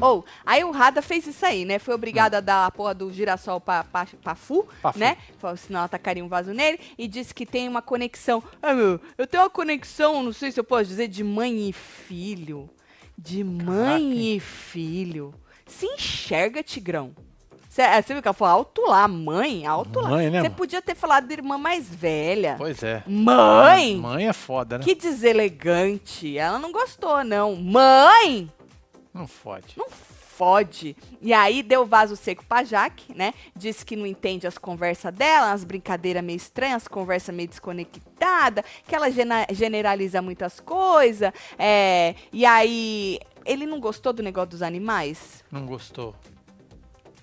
[0.00, 1.78] Ou, aí o Rada fez isso aí, né?
[1.78, 5.16] Foi obrigado a dar a porra do girassol pra, pra, pra Fu, Pra né?
[5.38, 6.78] Falou, senão ela tacaria um vaso nele.
[6.96, 8.42] E disse que tem uma conexão.
[8.62, 11.72] Ah, meu, eu tenho uma conexão, não sei se eu posso dizer, de mãe e
[11.72, 12.70] filho.
[13.20, 15.34] De mãe e filho.
[15.66, 17.12] Se enxerga, Tigrão.
[17.68, 20.08] Você viu que ela falou alto lá, mãe, alto lá.
[20.10, 20.54] Mãe, né, Você mano?
[20.56, 22.54] podia ter falado de irmã mais velha.
[22.58, 23.02] Pois é.
[23.06, 23.96] Mãe!
[23.96, 24.84] Mãe é foda, né?
[24.84, 26.36] Que deselegante.
[26.38, 27.54] Ela não gostou, não.
[27.56, 28.50] Mãe!
[29.12, 29.74] Não fode.
[29.76, 30.17] Não fode.
[31.20, 33.32] E aí deu vaso seco pra Jaque, né?
[33.56, 38.64] Disse que não entende as conversas dela, as brincadeiras meio estranhas, as conversas meio desconectadas,
[38.86, 39.08] que ela
[39.52, 41.32] generaliza muitas coisas.
[41.58, 45.44] É, e aí ele não gostou do negócio dos animais?
[45.50, 46.14] Não gostou.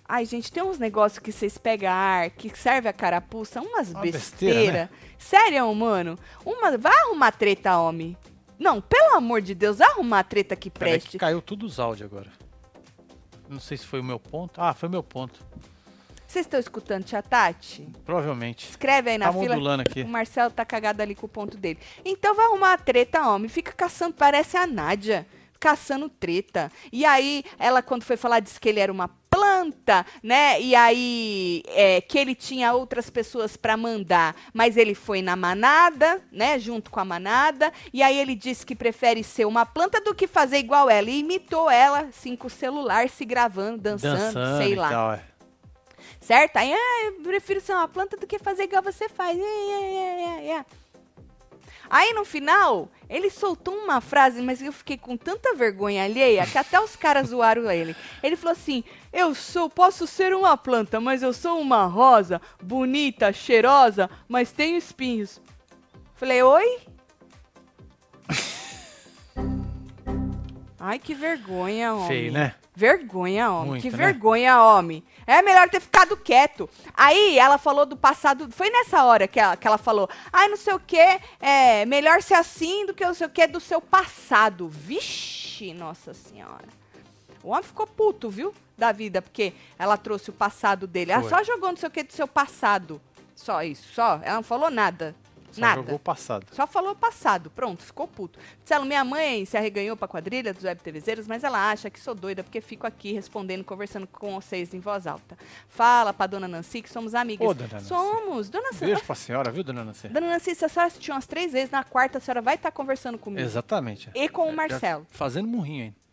[0.08, 4.02] Ai, gente, tem uns negócios que vocês pegam ar, que serve a carapuça, umas Uma
[4.02, 4.54] besteira.
[4.56, 4.90] besteira, né?
[5.18, 6.16] Sério, mano?
[6.46, 8.16] Uma, vai arrumar treta, homem.
[8.60, 11.10] Não, pelo amor de Deus, arrumar treta que preste.
[11.10, 12.32] que caiu tudo os áudios agora.
[13.50, 14.60] Não sei se foi o meu ponto.
[14.62, 15.40] Ah, foi meu ponto.
[16.28, 17.88] Vocês estão escutando, tia Tati?
[18.04, 18.68] Provavelmente.
[18.70, 19.56] Escreve aí na Tá fila.
[19.56, 20.02] modulando aqui.
[20.02, 21.80] O Marcelo tá cagado ali com o ponto dele.
[22.04, 23.48] Então vai arrumar a treta, homem.
[23.48, 25.26] Fica caçando, parece a Nádia.
[25.60, 26.70] Caçando treta.
[26.92, 29.08] E aí, ela, quando foi falar, disse que ele era uma
[29.66, 30.62] planta, né?
[30.62, 36.22] E aí, é, que ele tinha outras pessoas pra mandar, mas ele foi na manada,
[36.32, 36.60] né?
[36.60, 37.72] Junto com a manada.
[37.94, 41.10] E aí, ele disse que prefere ser uma planta do que fazer igual ela.
[41.10, 44.90] E imitou ela, assim, com o celular, se gravando, dançando, Dançando sei lá.
[44.90, 45.22] tal, é.
[46.20, 46.58] Certo?
[46.58, 49.38] Aí, ah, eu prefiro ser uma planta do que fazer igual você faz.
[49.38, 50.66] É, é, é, é.
[51.90, 56.58] Aí no final, ele soltou uma frase, mas eu fiquei com tanta vergonha alheia que
[56.58, 57.96] até os caras zoaram ele.
[58.24, 63.32] Ele falou assim: Eu sou, posso ser uma planta, mas eu sou uma rosa, bonita,
[63.32, 65.42] cheirosa, mas tenho espinhos.
[66.16, 66.80] Falei, oi?
[70.80, 72.08] Ai, que vergonha, homem.
[72.08, 72.56] Feio, né?
[72.76, 73.70] Vergonha, homem.
[73.70, 73.98] Muito, que né?
[73.98, 75.04] vergonha, homem.
[75.26, 76.70] É melhor ter ficado quieto.
[76.94, 78.52] Aí ela falou do passado.
[78.52, 80.10] Foi nessa hora que ela, que ela falou.
[80.32, 81.20] Ai, não sei o que.
[81.40, 84.68] É melhor ser assim do que não sei o que do seu passado.
[84.68, 86.68] Vixe, nossa senhora.
[87.42, 88.54] O homem ficou puto, viu?
[88.78, 91.14] Da vida, porque ela trouxe o passado dele.
[91.14, 91.30] Ela Foi.
[91.30, 93.02] só jogou não sei o que do seu passado.
[93.36, 94.20] Só isso, só.
[94.22, 95.16] Ela não falou nada.
[95.56, 95.82] Só nada.
[95.82, 96.46] jogou passado.
[96.52, 98.40] Só falou passado, pronto, ficou puto.
[98.60, 102.14] Marcelo, minha mãe se arreganhou pra quadrilha dos web TVzeiros, mas ela acha que sou
[102.14, 105.38] doida porque fico aqui respondendo, conversando com vocês em voz alta.
[105.68, 107.48] Fala pra dona Nancy que somos amigas.
[107.48, 107.88] Ô, dona Nancy.
[107.88, 108.50] Somos.
[108.50, 108.86] Dona Nancy.
[108.86, 110.08] Beijo pra senhora, viu, dona Nancy?
[110.10, 112.72] Dona Nancy, se a senhora assistiu umas três vezes, na quarta a senhora vai estar
[112.72, 113.42] conversando comigo.
[113.42, 114.10] Exatamente.
[114.14, 115.08] E com o Já Marcelo.
[115.10, 116.06] Fazendo murrinho ainda.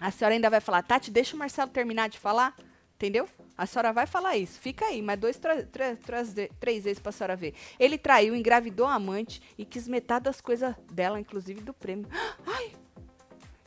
[0.00, 2.54] A senhora ainda vai falar, Tati, deixa o Marcelo terminar de falar,
[2.98, 3.28] entendeu?
[3.56, 4.58] A senhora vai falar isso.
[4.60, 5.38] Fica aí, mas dois,
[5.70, 7.54] três ve- três vezes pra senhora ver.
[7.78, 12.06] Ele traiu, engravidou a amante e quis metade das coisas dela, inclusive do prêmio.
[12.46, 12.72] Ai!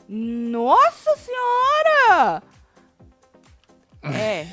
[0.08, 2.42] Nossa senhora!
[4.04, 4.48] É.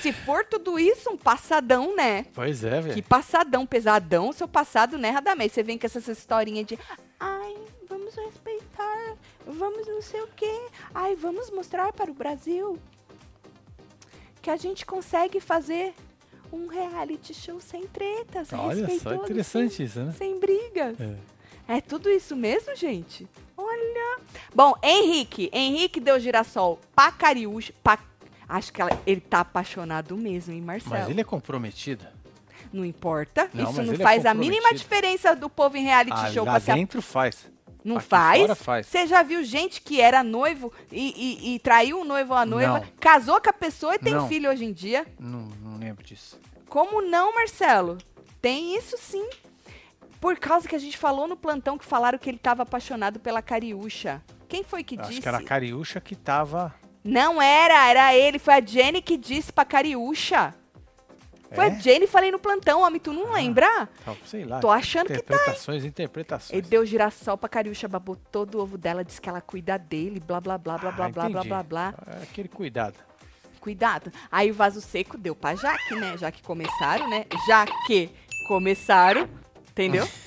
[0.00, 2.24] Se for tudo isso, um passadão, né?
[2.32, 3.02] Pois é, Que velho.
[3.02, 5.52] passadão, pesadão, seu passado, né, Radamés?
[5.52, 6.78] Você vem com essas historinhas de
[7.20, 7.54] ai,
[7.86, 9.14] vamos respeitar,
[9.46, 10.58] vamos não sei o quê,
[10.94, 12.78] ai, vamos mostrar para o Brasil
[14.40, 15.94] que a gente consegue fazer
[16.52, 20.12] um reality show sem tretas, Olha só, respeitoso, interessante isso, né?
[20.16, 20.96] sem, sem brigas.
[21.00, 21.16] É.
[21.76, 23.28] É tudo isso mesmo, gente?
[23.56, 24.20] Olha.
[24.54, 25.50] Bom, Henrique.
[25.52, 27.12] Henrique deu girassol pra.
[27.82, 27.98] Pra...
[28.48, 30.94] Acho que ela- ele tá apaixonado mesmo, hein, Marcelo?
[30.94, 32.06] Mas ele é comprometido.
[32.72, 33.50] Não importa.
[33.52, 36.58] Não, Isso não é faz a mínima diferença do povo em reality Ah, show lá
[36.58, 37.46] se dentro faz.
[37.84, 38.58] Não Aqui faz?
[38.62, 38.86] faz.
[38.86, 41.12] Você já viu gente que era noivo e,
[41.50, 42.86] e- e traiu o noivo ou a noiva, Não.
[43.00, 44.28] casou com a pessoa e tem Não.
[44.28, 45.06] filho hoje em dia?
[45.18, 46.38] Não, não lembro disso.
[46.68, 47.96] Como não, Marcelo?
[48.42, 49.26] Tem isso sim.
[50.20, 53.40] Por causa que a gente falou no plantão que falaram que ele estava apaixonado pela
[53.40, 54.20] Cariúcha.
[54.48, 55.22] Quem foi que Acho disse?
[55.22, 56.74] que era a Cariúcha que tava.
[57.04, 58.38] Não era, era ele.
[58.38, 60.52] Foi a Jenny que disse pra Cariúcha.
[61.54, 61.68] Foi É?
[61.68, 63.36] a Jenny, falei no plantão, homem, tu não Ah.
[63.36, 63.88] lembra?
[64.26, 64.60] Sei lá.
[64.60, 65.34] Tô achando que tá.
[65.34, 66.58] Interpretações, interpretações.
[66.58, 70.20] Ele deu girassol pra Cariúcha, babou todo o ovo dela, disse que ela cuida dele,
[70.20, 71.94] blá, blá, blá, blá, Ah, blá, blá, blá, blá, blá.
[72.22, 72.96] Aquele cuidado.
[73.60, 74.12] Cuidado.
[74.30, 76.16] Aí o vaso seco deu pra Jaque, né?
[76.16, 77.26] Já que começaram, né?
[77.46, 78.10] Já que
[78.46, 79.28] começaram,
[79.70, 80.06] entendeu?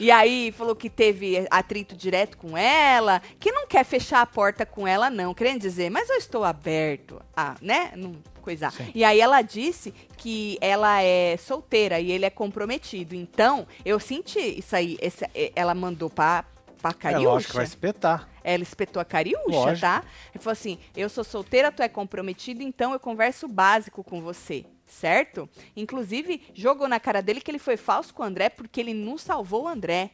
[0.00, 4.66] E aí falou que teve atrito direto com ela, que não quer fechar a porta
[4.66, 7.92] com ela, não, querendo dizer, mas eu estou aberto a, né?
[7.94, 8.12] Não
[8.44, 8.70] coisar.
[8.72, 8.90] Sim.
[8.94, 13.14] E aí ela disse que ela é solteira e ele é comprometido.
[13.14, 14.96] Então, eu senti isso aí.
[15.00, 15.24] esse-
[15.56, 16.44] ela mandou pra,
[16.80, 17.28] pra É Cariúcha.
[17.28, 18.28] lógico que vai espetar.
[18.44, 19.80] Ela espetou a cariúcha, Lógico.
[19.80, 20.04] tá?
[20.34, 24.66] Ele falou assim: eu sou solteira, tu é comprometido, então eu converso básico com você,
[24.86, 25.48] certo?
[25.74, 29.16] Inclusive, jogou na cara dele que ele foi falso com o André porque ele não
[29.16, 30.10] salvou o André.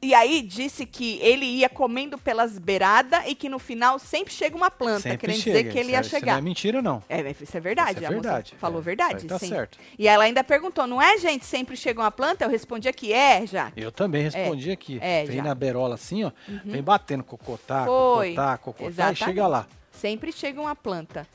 [0.00, 4.56] E aí disse que ele ia comendo pelas beiradas e que no final sempre chega
[4.56, 5.58] uma planta, Sempre querendo chega.
[5.58, 6.38] dizer que ele Isso ia é- Isso não chegar.
[6.38, 7.02] é mentira, não.
[7.08, 7.98] É, isso é verdade.
[7.98, 8.54] Isso é verdade.
[8.58, 9.48] falou É, verdade, Tá sim.
[9.48, 9.76] certo.
[9.98, 11.44] E ela ainda perguntou: não é, gente?
[11.44, 12.44] Sempre chega uma planta?
[12.44, 13.72] Eu respondi aqui: é, já.
[13.76, 14.98] Eu também respondi aqui.
[15.02, 15.42] é, vem já.
[15.42, 15.48] Uhum.
[15.48, 16.30] na berola assim, ó.
[16.64, 18.30] Vem batendo cocotá, Foi.
[18.34, 19.22] cocotá, cocotá Exatamente.
[19.22, 19.66] e chega lá.
[19.90, 21.26] Sempre chega uma planta.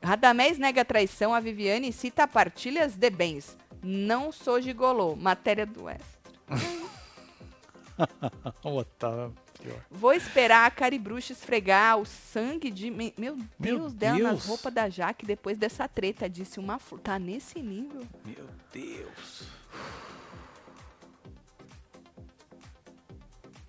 [0.00, 3.56] Radamés nega traição a Viviane e cita partilhas de bens.
[3.82, 5.16] Não sou gigolô.
[5.16, 6.08] Matéria do Extra.
[8.64, 9.34] O Otávio.
[9.90, 12.90] Vou esperar a Caribruxa esfregar o sangue de...
[12.90, 14.46] me- Meu Deus Meu dela nas Deus.
[14.46, 16.28] roupas da Jaque depois dessa treta.
[16.28, 16.78] Disse uma...
[16.78, 18.02] flu- Tá nesse nível.
[18.24, 19.48] Meu Deus.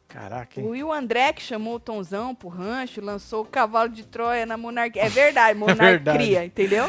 [0.07, 0.83] Caraca, O hein?
[0.83, 5.03] Will André que chamou o Tonzão pro rancho, lançou o cavalo de Troia na monarquia.
[5.03, 6.45] É verdade, monarquia, verdade.
[6.47, 6.85] entendeu?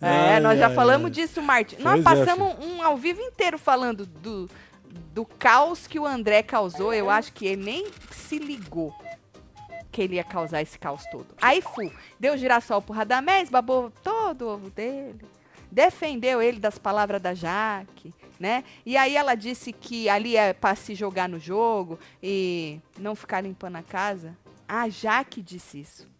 [0.00, 1.10] É, Ai, nós já ai, falamos ai.
[1.10, 1.76] disso, Martin.
[1.76, 4.48] Pois Nós é, passamos um ao vivo inteiro falando do,
[5.12, 6.92] do caos que o André causou.
[6.92, 8.94] Eu acho que ele nem se ligou
[9.90, 11.26] que ele ia causar esse caos todo.
[11.40, 15.20] Aí, fu, deu girassol pro Radamés, babou todo o ovo dele,
[15.70, 18.64] defendeu ele das palavras da Jaque, né?
[18.86, 23.42] E aí ela disse que ali é pra se jogar no jogo e não ficar
[23.42, 24.36] limpando a casa.
[24.66, 26.10] A Jaque disse isso.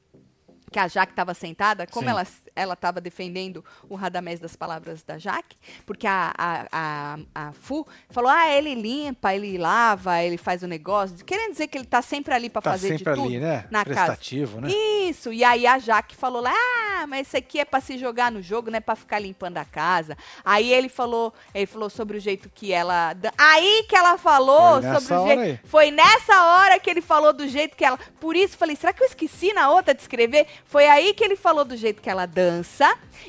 [0.71, 2.11] Que a Jaque estava sentada, como Sim.
[2.11, 7.53] ela ela estava defendendo o Radamés das palavras da Jaque, porque a, a, a, a
[7.53, 11.87] Fu falou: ah, ele limpa, ele lava, ele faz o negócio, querendo dizer que ele
[11.87, 13.67] tá sempre ali para Tá fazer de sempre tudo ali, né?
[13.71, 13.95] na casa.
[14.07, 14.69] Prestativo, né?
[14.71, 18.31] Isso, e aí a Jaque falou lá, ah, mas isso aqui é pra se jogar
[18.31, 20.17] no jogo, não é pra ficar limpando a casa.
[20.45, 23.15] Aí ele falou, ele falou sobre o jeito que ela.
[23.37, 25.41] Aí que ela falou Foi nessa sobre o jeito.
[25.41, 25.61] aí.
[25.65, 27.99] Foi nessa hora que ele falou do jeito que ela.
[28.21, 30.47] Por isso falei, será que eu esqueci na outra de escrever?
[30.65, 32.42] Foi aí que ele falou do jeito que ela dança.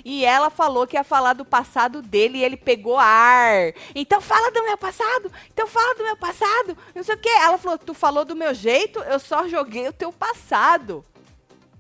[0.04, 3.74] E ela falou que ia falar do passado dele e ele pegou ar.
[3.94, 5.32] Então fala do meu passado.
[5.54, 6.78] Então fala do meu passado.
[6.96, 7.30] Não sei o quê.
[7.30, 11.06] Ela falou, tu falou do meu jeito, eu só joguei o teu passado.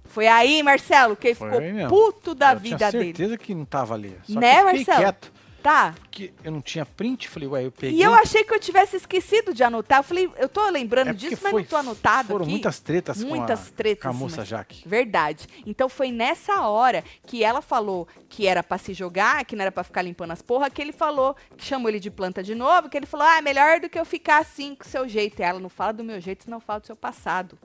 [0.05, 3.05] Foi aí, Marcelo, que ele Foi ficou puto da eu vida tinha dele.
[3.05, 4.15] certeza que não tava ali.
[4.23, 4.99] Só Né, que eu Marcelo?
[4.99, 5.32] quieto,
[5.63, 5.95] Tá.
[5.97, 7.27] porque eu não tinha print.
[7.29, 7.97] Falei, ué, eu peguei.
[7.97, 9.99] E eu achei que eu tivesse esquecido de anotar.
[9.99, 12.51] Eu falei, eu tô lembrando É disso, mas foi- não tô anotado Foram aqui.
[12.51, 14.87] muitas tretas Muitas com a, tretas, com a moça mas- Jaque.
[14.87, 15.47] Verdade.
[15.65, 19.71] Então foi nessa hora que ela falou que era pra se jogar, que não era
[19.71, 22.89] pra ficar limpando as porra, que ele falou, que chamou ele de planta de novo,
[22.89, 25.39] que ele falou: "Ah, é melhor do que eu ficar assim com o seu jeito".
[25.39, 27.57] E ela não fala do meu jeito, senão fala do seu passado.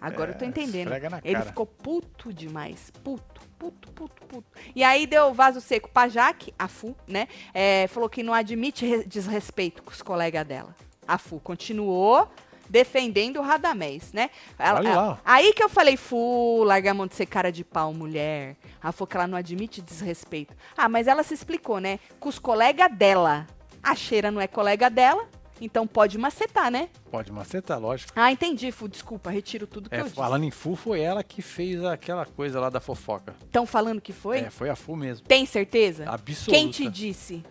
[0.00, 0.92] Agora eu tô É, entendendo.
[1.24, 1.46] Ele cara.
[1.46, 2.90] ficou puto demais.
[3.02, 4.46] Puto, puto, puto, puto.
[4.74, 7.28] E aí deu vaso seco pra Jaque, a Fu, né?
[7.54, 10.74] É, falou que não admite re- desrespeito com os colegas dela.
[11.06, 12.28] A Fu continuou
[12.68, 14.28] defendendo o Radamés, né?
[14.58, 17.94] Ela- ela- aí que eu falei, Fu, larga a mão de ser cara de pau,
[17.94, 18.56] mulher.
[18.82, 20.52] Ela falou que ela não admite desrespeito.
[20.76, 22.00] Ah, mas ela se explicou, né?
[22.18, 23.46] Com os colegas dela.
[23.82, 25.28] A cheira não é colega dela,
[25.60, 26.88] então pode macetar, né?
[27.10, 28.12] Pode macetar, lógico.
[28.14, 30.16] Ah, entendi, Fu, desculpa, retiro tudo que É, eu disse.
[30.16, 33.34] falando em Fu, foi ela que fez aquela coisa lá da fofoca.
[33.44, 34.38] Estão falando que foi?
[34.40, 35.26] É, foi a Fu mesmo.
[35.26, 36.04] Tem certeza?
[36.08, 36.50] Absoluta.
[36.50, 37.42] Quem te disse?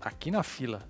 [0.00, 0.80] Aqui na fila.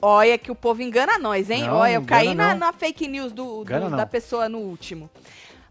[0.00, 1.62] Olha que o povo engana nós, hein?
[1.64, 5.10] Não, Olha, eu caí na, na fake news do, do- da pessoa no último.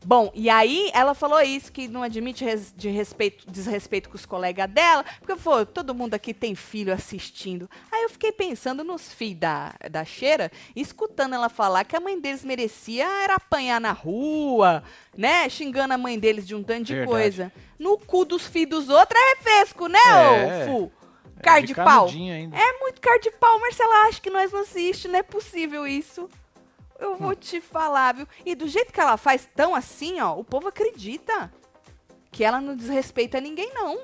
[0.05, 4.25] Bom, e aí ela falou isso, que não admite res- de respeito, desrespeito com os
[4.25, 7.69] colegas dela, porque pô, todo mundo aqui tem filho assistindo.
[7.91, 12.19] Aí eu fiquei pensando nos filhos da, da Cheira, escutando ela falar que a mãe
[12.19, 14.83] deles merecia era apanhar na rua,
[15.17, 15.49] né?
[15.49, 17.11] Xingando a mãe deles de um tanto de Verdade.
[17.11, 17.51] coisa.
[17.79, 20.91] No cu dos filhos dos outros é refresco, né, É, ô Fu?
[21.39, 21.85] É, Cara de, pau.
[22.05, 22.57] canudinho ainda.
[22.57, 24.07] É muito cara de pau, Marcela.
[24.07, 26.27] Acho que nós não assiste, não é possível isso.
[26.99, 28.27] Eu vou te falar, viu?
[28.45, 31.51] E do jeito que ela faz tão assim, ó, o povo acredita
[32.31, 34.01] que ela não desrespeita ninguém, não.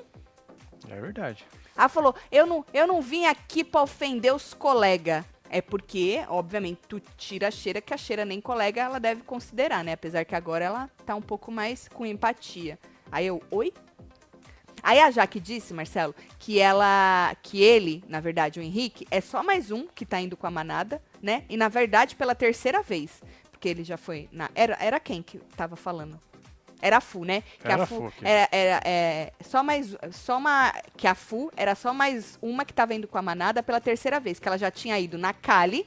[0.88, 1.44] É verdade.
[1.76, 5.24] Ela falou: eu não, eu não vim aqui pra ofender os colegas.
[5.50, 9.84] É porque, obviamente, tu tira a cheira, que a cheira nem colega ela deve considerar,
[9.84, 9.92] né?
[9.92, 12.76] Apesar que agora ela tá um pouco mais com empatia.
[13.12, 13.72] Aí eu, oi?
[14.82, 19.42] Aí a Jaque disse, Marcelo, que ela, que ele, na verdade, o Henrique, é só
[19.42, 21.44] mais um que tá indo com a manada, né?
[21.48, 23.22] E na verdade, pela terceira vez.
[23.50, 24.28] Porque ele já foi.
[24.30, 26.20] Na, era, era quem que tava falando?
[26.82, 27.42] Era a Fu, né?
[27.58, 29.96] Que Era a a Fu, era, era, é, só mais.
[30.12, 30.70] Só uma.
[30.96, 34.20] Que a Fu era só mais uma que tava indo com a manada pela terceira
[34.20, 34.38] vez.
[34.38, 35.86] Que ela já tinha ido na Kali,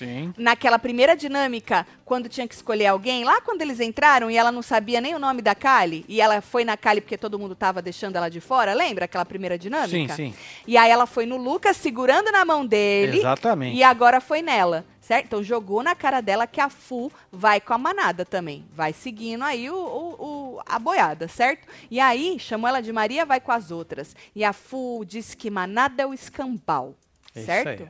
[0.00, 0.32] Sim.
[0.36, 4.62] naquela primeira dinâmica, quando tinha que escolher alguém, lá quando eles entraram e ela não
[4.62, 7.82] sabia nem o nome da Kali, e ela foi na Kali porque todo mundo tava
[7.82, 10.16] deixando ela de fora, lembra aquela primeira Sim, dinâmica?
[10.16, 10.34] sim.
[10.66, 13.76] E aí ela foi no Lucas segurando na mão dele Exatamente.
[13.76, 15.26] e agora foi nela, certo?
[15.26, 19.44] Então jogou na cara dela que a Fu vai com a manada também, vai seguindo
[19.44, 20.24] aí o, o-
[20.56, 21.66] o- a boiada, certo?
[21.90, 24.16] E aí chamou ela de Maria, vai com as outras.
[24.34, 26.94] E a Fu disse que manada é o escambau,
[27.34, 27.82] É isso certo?
[27.84, 27.88] aí.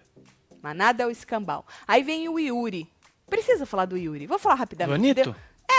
[0.63, 1.67] Manada é o escambau.
[1.87, 2.91] Aí vem o Yuri.
[3.29, 4.27] Precisa falar do Yuri.
[4.27, 4.99] Vou falar rapidamente.
[4.99, 5.23] Bonito?
[5.25, 5.35] Deu-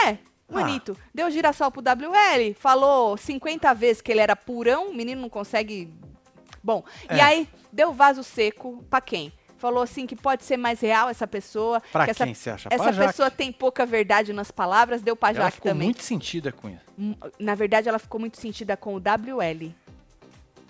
[0.07, 0.17] É,
[0.49, 0.97] bonito.
[1.13, 5.93] Deu girassol pro WL, falou 50 vezes que ele era purão, o menino não consegue.
[6.63, 7.21] Bom, e É.
[7.21, 9.33] aí deu vaso seco pra quem?
[9.57, 11.79] Falou assim que pode ser mais real essa pessoa.
[11.91, 12.69] Pra que essa, quem você acha?
[12.71, 15.85] Essa pessoa tem pouca verdade nas palavras, deu pra Ela Jaque ficou também.
[15.87, 16.81] muito sentida com isso.
[16.97, 19.71] Hum, Na verdade, ela ficou muito sentida com o WL.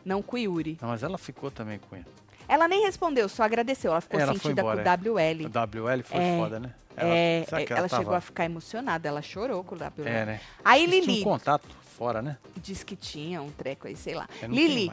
[0.04, 0.78] Não com o Yuri.
[0.82, 2.06] Não, mas ela ficou também com ele.
[2.52, 3.92] Ela nem respondeu, só agradeceu.
[3.94, 5.46] Ela ficou Ela foi sentida embora, com o WL.
[5.46, 6.74] O WL foi É, foda, né?
[6.98, 10.06] É, será é, que ela, tava- chegou a ficar emocionada, ela chorou com o WL.
[10.06, 10.42] É, né?
[10.64, 11.66] Aí Eles Lili um contato
[11.98, 12.36] fora, né?
[12.58, 14.28] disse que tinha um treco aí, sei lá.
[14.50, 14.92] Lili.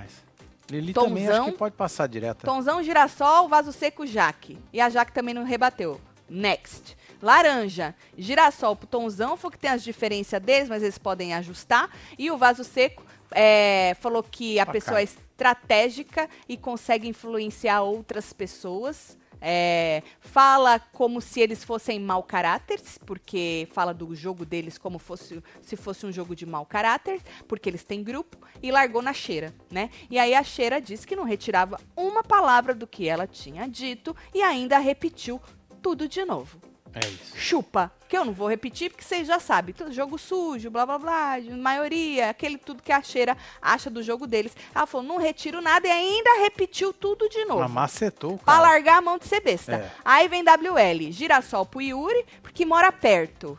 [0.71, 2.44] Lili também acho que pode passar direto.
[2.44, 4.57] Tonzão, girassol, vaso seco, Jaque.
[4.73, 6.01] E a Jaque também não rebateu.
[6.31, 6.97] Next.
[7.21, 11.90] Laranja, girassol pro Tonzão, falou que tem as diferenças deles, mas eles podem ajustar.
[12.16, 14.73] E o vaso seco é, falou que a Bacana.
[14.73, 19.17] pessoa é estratégica e consegue influenciar outras pessoas.
[19.41, 25.41] É, fala como se eles fossem mau caráter, porque fala do jogo deles como fosse,
[25.62, 29.55] se fosse um jogo de mau caráter, porque eles têm grupo, e largou na cheira,
[29.71, 29.91] né?
[30.11, 34.17] E aí a cheira disse que não retirava uma palavra do que ela tinha dito
[34.35, 35.41] e ainda repetiu
[35.81, 36.61] tudo de novo
[36.94, 37.37] É isso.
[37.37, 37.92] chupa.
[38.09, 39.74] Que eu não vou repetir, porque vocês já sabem.
[39.74, 44.27] Tudo jogo sujo, blá blá blá, maioria, aquele tudo que a cheira acha do jogo
[44.27, 44.57] deles.
[44.74, 47.61] Ela falou, não retiro nada e ainda repetiu tudo de novo.
[47.61, 48.66] Mas macetou o Pra cara.
[48.68, 49.72] largar a mão de ser besta.
[49.74, 49.90] É.
[50.05, 53.59] Aí vem WL, girassol pro Yuri, porque mora perto.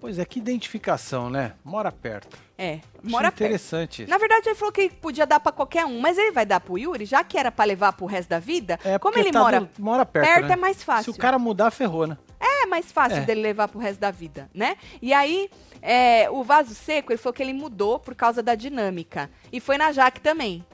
[0.00, 1.54] Pois é, que identificação, né?
[1.64, 2.36] Mora perto.
[2.58, 3.40] É, Achei mora perto.
[3.42, 4.10] interessante isso.
[4.10, 6.78] Na verdade, ele falou que podia dar pra qualquer um, mas ele vai dar pro
[6.78, 8.78] Yuri, já que era pra levar pro resto da vida.
[8.84, 10.52] É, como ele tá mora do- mora perto, perto, né?
[10.52, 11.12] é mais fácil.
[11.12, 12.16] Se o cara mudar, ferrou, né?
[12.46, 13.20] É mais fácil É.
[13.22, 14.76] dele levar pro resto da vida, né?
[15.00, 15.50] E aí,
[15.82, 19.30] é, o vaso seco, ele falou que ele mudou por causa da dinâmica.
[19.52, 20.64] E foi na Jaque também.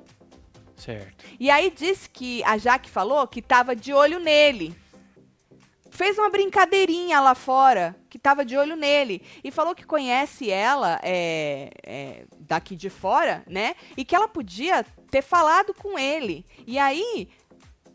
[0.77, 1.25] Certo.
[1.39, 4.75] E aí disse que a Jaque falou que tava de olho nele.
[5.91, 9.21] Fez uma brincadeirinha lá fora, que tava de olho nele.
[9.45, 13.75] E falou que conhece ela é, é, daqui de fora, né?
[13.97, 16.47] E que ela podia ter falado com ele.
[16.67, 17.29] E aí,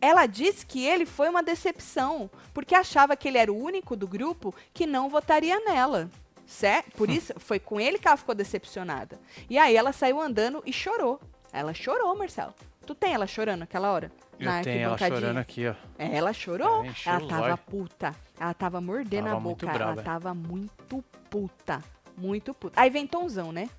[0.01, 4.07] ela disse que ele foi uma decepção, porque achava que ele era o único do
[4.07, 6.09] grupo que não votaria nela.
[6.45, 6.91] Certo?
[6.95, 9.19] Por isso, foi com ele que ela ficou decepcionada.
[9.49, 11.19] E aí ela saiu andando e chorou.
[11.51, 12.53] Ela chorou, Marcelo.
[12.85, 14.11] Tu tem ela chorando naquela hora?
[14.39, 15.73] Eu Na tenho ela chorando aqui, ó.
[15.97, 16.83] É, Ela chorou.
[16.83, 18.15] É, ela tava puta.
[18.39, 19.65] Ela tava mordendo Tava a boca.
[19.65, 20.03] brava, ela é.
[20.03, 21.81] tava muito puta.
[22.17, 22.79] Muito puta.
[22.79, 23.69] Aí vem Tonzão, né?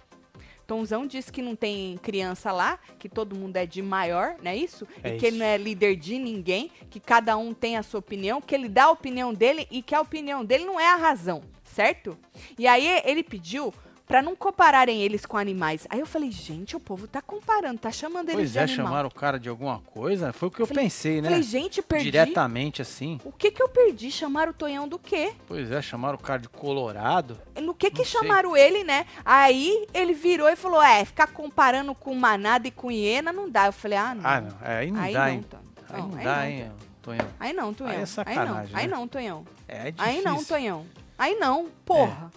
[0.66, 4.56] Tonzão disse que não tem criança lá, que todo mundo é de maior, não é
[4.56, 4.86] isso?
[5.02, 5.38] É e que ele isso.
[5.38, 8.84] não é líder de ninguém, que cada um tem a sua opinião, que ele dá
[8.84, 12.18] a opinião dele e que a opinião dele não é a razão, certo?
[12.58, 13.72] E aí ele pediu
[14.06, 15.86] pra não compararem eles com animais.
[15.90, 18.86] Aí eu falei, gente, o povo tá comparando, tá chamando eles Pois de é, animal.
[18.86, 20.32] chamaram o cara de alguma coisa.
[20.32, 21.28] Foi o que eu Falei- pensei, né?
[21.28, 22.04] Falei, gente, perdi.
[22.04, 23.20] Diretamente assim.
[23.24, 24.10] O que que eu perdi?
[24.10, 25.32] Chamaram o Tonhão do quê?
[25.48, 27.38] Pois é, chamaram o cara de Colorado.
[27.60, 28.20] No que que Não sei.
[28.20, 29.06] chamaram ele, né?
[29.24, 33.66] Aí ele virou e falou: é, ficar comparando com manada e com hiena não dá.
[33.66, 34.22] Eu falei: ah, não.
[34.24, 34.56] Ah, não.
[34.62, 35.44] É, aí não aí dá, não, hein?
[35.88, 37.26] Aí não aí dá, não, hein, Tonhão.
[37.40, 37.90] Aí não, Tonhão.
[37.90, 38.96] Aí é Aí não, sacanagem, aí né?
[38.96, 39.44] não, Tonhão.
[39.68, 40.12] É difícil.
[40.18, 40.86] Aí não, Tonhão.
[41.18, 42.30] Aí não, porra.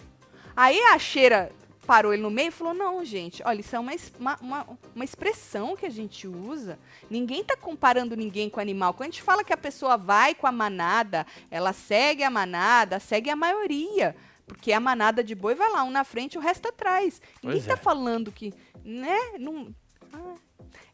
[0.56, 1.50] Aí a cheira
[1.90, 3.92] parou ele no meio e falou: Não, gente, olha, isso é uma,
[4.40, 6.78] uma, uma, expressão que a gente usa.
[7.10, 8.94] Ninguém tá comparando ninguém com animal.
[8.94, 13.00] Quando a gente fala que a pessoa vai com a manada, ela segue a manada,
[13.00, 14.14] segue a maioria.
[14.46, 17.20] Porque a manada de boi vai lá, um na frente e o resto atrás.
[17.42, 17.76] Ninguém Pois tá é.
[17.76, 19.18] falando que, né?
[19.40, 19.74] Não.
[20.12, 20.34] Ah.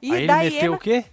[0.00, 1.04] E Aí ele daí meteu o quê?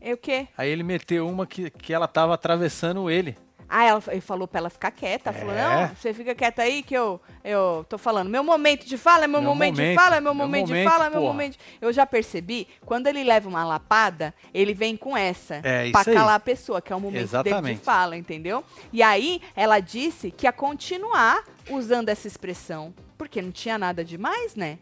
[0.00, 0.48] É o quê?
[0.56, 3.36] Aí ele meteu uma que, que ela tava atravessando ele.
[3.68, 5.30] Ah, ela, ele falou pra ela ficar quieta.
[5.30, 5.86] Ela falou, É.
[5.88, 8.28] não, você fica quieta aí que eu, eu tô falando.
[8.30, 10.66] Meu momento de fala é meu, Meu momento, de momento, fala, é meu meu momento,
[10.66, 11.32] de momento, fala, é meu porra.
[11.32, 11.52] momento.
[11.52, 15.56] de- Eu já percebi, quando ele leva uma lapada, ele vem com essa.
[15.64, 16.14] É, pra aí.
[16.14, 18.62] calar a pessoa, que é o momento dele de fala, entendeu?
[18.92, 22.94] E aí, ela disse que ia continuar usando essa expressão.
[23.18, 24.78] Porque não tinha nada demais, né?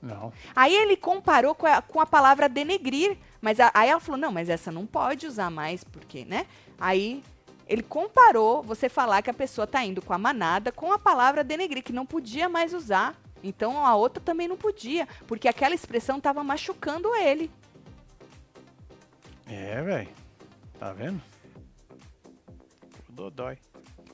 [0.00, 0.32] Não.
[0.54, 4.30] Aí ele comparou com a, com a palavra denegrir, mas a- aí ela falou, não,
[4.30, 6.46] mas essa não pode usar mais, porque, né?
[6.78, 7.22] Aí
[7.66, 11.42] ele comparou você falar que a pessoa tá indo com a manada com a palavra
[11.44, 13.14] denegrir, que não podia mais usar.
[13.42, 17.50] Então a outra também não podia, porque aquela expressão tava machucando ele.
[19.46, 20.08] É, velho.
[20.78, 21.20] Tá vendo?
[23.08, 23.58] O Dodói.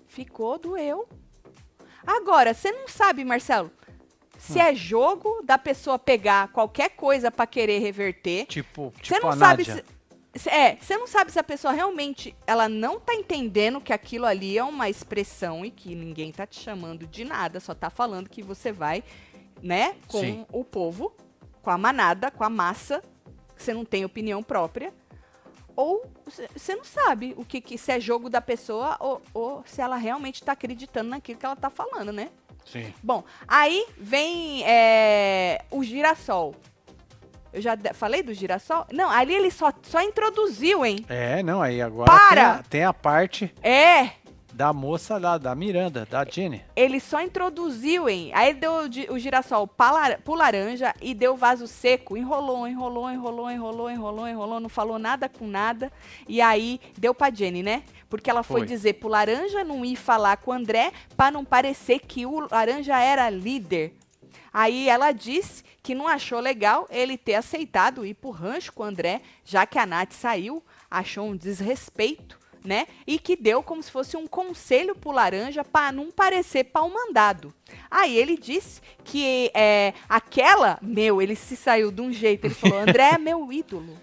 [0.07, 1.09] Ficou, doeu.
[2.07, 3.71] Agora, você não sabe, Marcelo,
[4.39, 4.63] se Hum.
[4.63, 9.37] é jogo da pessoa pegar qualquer coisa pra querer reverter, Tipo, tipo Você não a
[9.37, 9.77] sabe Nádia.
[9.77, 10.00] se-
[10.47, 14.57] é, você não sabe se a pessoa realmente ela não tá entendendo que aquilo ali
[14.57, 18.43] é uma expressão e que ninguém tá te chamando de nada, só tá falando que
[18.43, 19.03] você vai,
[19.61, 20.47] né, com Sim.
[20.53, 21.12] o povo,
[21.62, 23.03] com a manada, com a massa,
[23.57, 24.93] que você não tem opinião própria.
[25.76, 29.81] Ou você- não sabe o que, que se é jogo da pessoa ou, ou se
[29.81, 32.31] ela realmente tá acreditando naquilo que ela tá falando, né?
[32.66, 32.93] Sim.
[33.03, 36.55] Bom, aí vem é, o girassol.
[37.53, 38.86] Eu já falei do girassol?
[38.92, 41.05] Não, ali ele só, só introduziu, hein?
[41.09, 42.28] É, não, aí agora Para!
[42.28, 44.11] Tem, a, tem a parte É,
[44.53, 46.62] da moça lá, da Miranda, da Jenny.
[46.76, 48.30] ele só introduziu, hein?
[48.34, 52.16] Aí deu o gi- o girassol pro laranja e deu vaso seco.
[52.16, 55.90] Enrolou, enrolou, enrolou, enrolou, enrolou, enrolou, não falou nada com nada.
[56.28, 57.82] E aí deu pra Jenny, né?
[58.09, 58.66] Porque ela foi, Foi.
[58.66, 62.98] dizer pro laranja não ir falar com o André pra não parecer que o laranja
[62.98, 63.94] era líder.
[64.53, 68.86] Aí ela disse que não achou legal ele ter aceitado ir pro rancho com o
[68.86, 72.86] André, já que a Nath saiu, achou um desrespeito, né?
[73.07, 77.55] E que deu como se fosse um conselho pro Laranja para não parecer pau mandado.
[77.90, 82.78] Aí ele disse que é, aquela, meu, ele se saiu de um jeito, ele falou,
[82.78, 83.96] André é meu ídolo.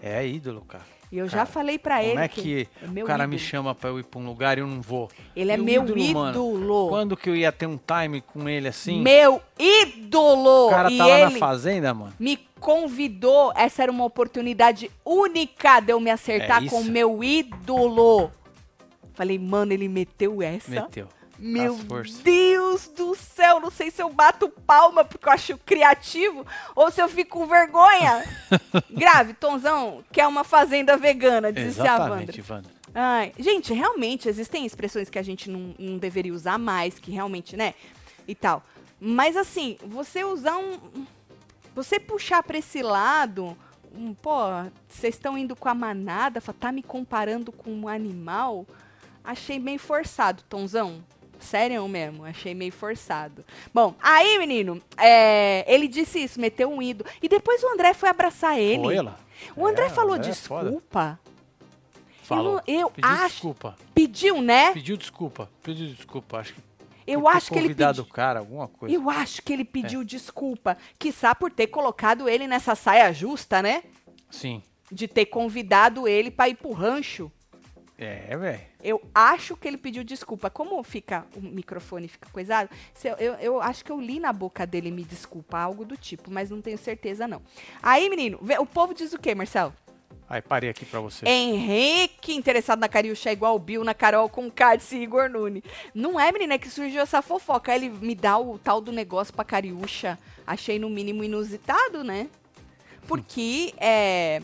[0.00, 0.95] É ídolo, cara.
[1.10, 3.36] E eu Cara, já falei pra ele Como é que é meu o cara me
[3.36, 3.48] ídolo.
[3.48, 5.08] chama pra eu ir pra um lugar e eu não vou?
[5.36, 6.88] Ele é Meu ídolo, ídolo.
[6.88, 9.00] Quando que eu ia ter um time com ele assim?
[9.00, 10.66] Meu ídolo!
[10.66, 12.12] o cara e tá lá na fazenda, mano.
[12.18, 13.52] me convidou.
[13.54, 18.30] Essa era uma oportunidade única de eu me acertar É com meu ídolo.
[19.14, 20.70] Falei, mano, ele meteu essa.
[20.70, 21.08] Meteu.
[21.38, 21.78] Meu.
[22.22, 27.00] Deus do céu, não sei se eu bato palma porque eu acho criativo ou se
[27.00, 28.24] eu fico com vergonha.
[28.90, 32.32] Grave, Tonzão, que é uma fazenda vegana, disse a Wanda.
[32.32, 32.72] Exatamente.
[32.94, 37.54] Ai, gente, realmente existem expressões que a gente não, não deveria usar mais, que realmente,
[37.54, 37.74] né?
[38.26, 38.64] E tal.
[38.98, 41.04] Mas assim, você usar um.
[41.74, 43.56] Você puxar pra esse lado.
[43.94, 44.40] Um, pô,
[44.88, 48.66] vocês estão indo com a manada, tá me comparando com um animal?
[49.22, 51.02] Achei meio forçado, Tonzão.
[51.46, 53.44] Sério mesmo, achei meio forçado.
[53.72, 57.08] Bom, aí, menino, é, ele disse isso, meteu um ídolo.
[57.22, 58.82] E depois o André foi abraçar ele.
[58.82, 59.18] Foi ela?
[59.54, 61.18] O André É, falou é desculpa.
[62.22, 62.60] Falou.
[62.66, 63.28] Eu, eu Pediu acho.
[63.28, 63.76] desculpa.
[63.94, 64.72] Pediu, né?
[64.72, 65.48] Pediu desculpa.
[65.62, 66.38] Pediu desculpa.
[66.38, 66.60] Acho que
[67.06, 68.02] Eu por ter acho que ele pediu.
[68.02, 68.92] o cara, alguma coisa.
[68.94, 69.64] Eu acho que ele É.
[69.64, 70.76] pediu desculpa.
[70.98, 73.84] Quiçá por ter colocado ele nessa saia justa, né?
[74.28, 74.60] Sim.
[74.90, 77.30] De ter convidado ele pra ir pro rancho.
[77.98, 78.60] É, velho.
[78.82, 80.50] Eu acho que ele pediu desculpa.
[80.50, 82.68] Como fica o microfone fica coisado,
[83.02, 86.30] eu, eu, eu acho que eu li na boca dele me desculpa, algo do tipo,
[86.30, 87.40] mas não tenho certeza não.
[87.82, 89.72] Aí, menino, o povo diz o quê, Marcelo?
[90.28, 91.24] Aí, parei aqui pra você.
[91.24, 95.62] Henrique, interessado na Cariúcha é igual o Bill, na Carol com Cádice e Igor Nunes.
[95.94, 97.72] Não é, menina, é que surgiu essa fofoca.
[97.72, 100.18] Aí Ele me dá o tal do negócio pra Cariúcha.
[100.44, 102.28] Achei no mínimo inusitado, né?
[103.06, 104.42] Porque, é...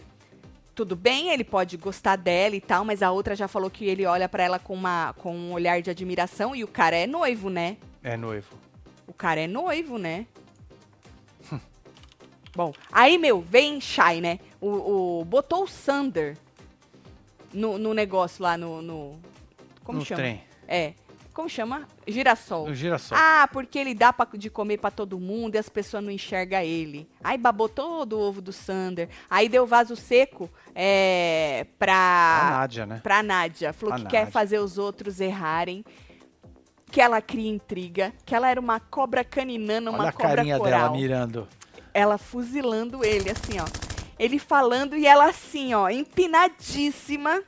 [0.74, 4.06] Tudo bem, ele pode gostar dela e tal, mas a outra já falou que ele
[4.06, 7.50] olha pra ela com, uma, com um olhar de admiração e o cara é noivo,
[7.50, 7.76] né?
[8.02, 8.48] É noivo.
[9.06, 10.26] O cara é noivo, né?
[12.56, 14.38] Bom, aí, meu, vem Shai, né?
[14.60, 16.36] O, o- botou o Sander
[17.52, 18.80] no, no negócio lá no.
[18.80, 19.20] no-
[19.84, 20.22] como no chama?
[20.22, 20.42] trem.
[20.68, 20.94] É.
[21.32, 21.88] Como chama?
[22.06, 22.66] Girassol.
[22.68, 23.16] O girassol.
[23.18, 26.60] Ah, porque ele dá pra, de comer pra todo mundo e as pessoas não enxergam
[26.60, 27.08] ele.
[27.24, 29.08] Aí babou todo o ovo do Sander.
[29.30, 33.00] Aí deu vaso seco é, pra a Nádia, né?
[33.02, 33.72] pra Nádia.
[33.72, 34.32] Falou A que quer Nádia.
[34.32, 35.82] fazer os outros errarem.
[36.90, 38.12] Que ela cria intriga.
[38.26, 40.80] Que ela era uma cobra caninana, uma Olha a cobra carinha coral.
[40.80, 41.48] dela mirando.
[41.94, 43.64] Ela fuzilando ele, assim, ó.
[44.18, 47.42] Ele falando e ela assim, ó, empinadíssima.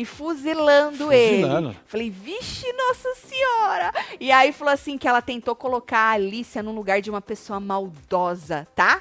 [0.00, 1.68] E fuzilando, Fuzilando.
[1.70, 1.78] ele.
[1.84, 3.92] Falei, vixe, nossa senhora!
[4.20, 7.58] E aí falou assim que ela tentou colocar a Alicia no lugar de uma pessoa
[7.58, 9.00] maldosa, tá?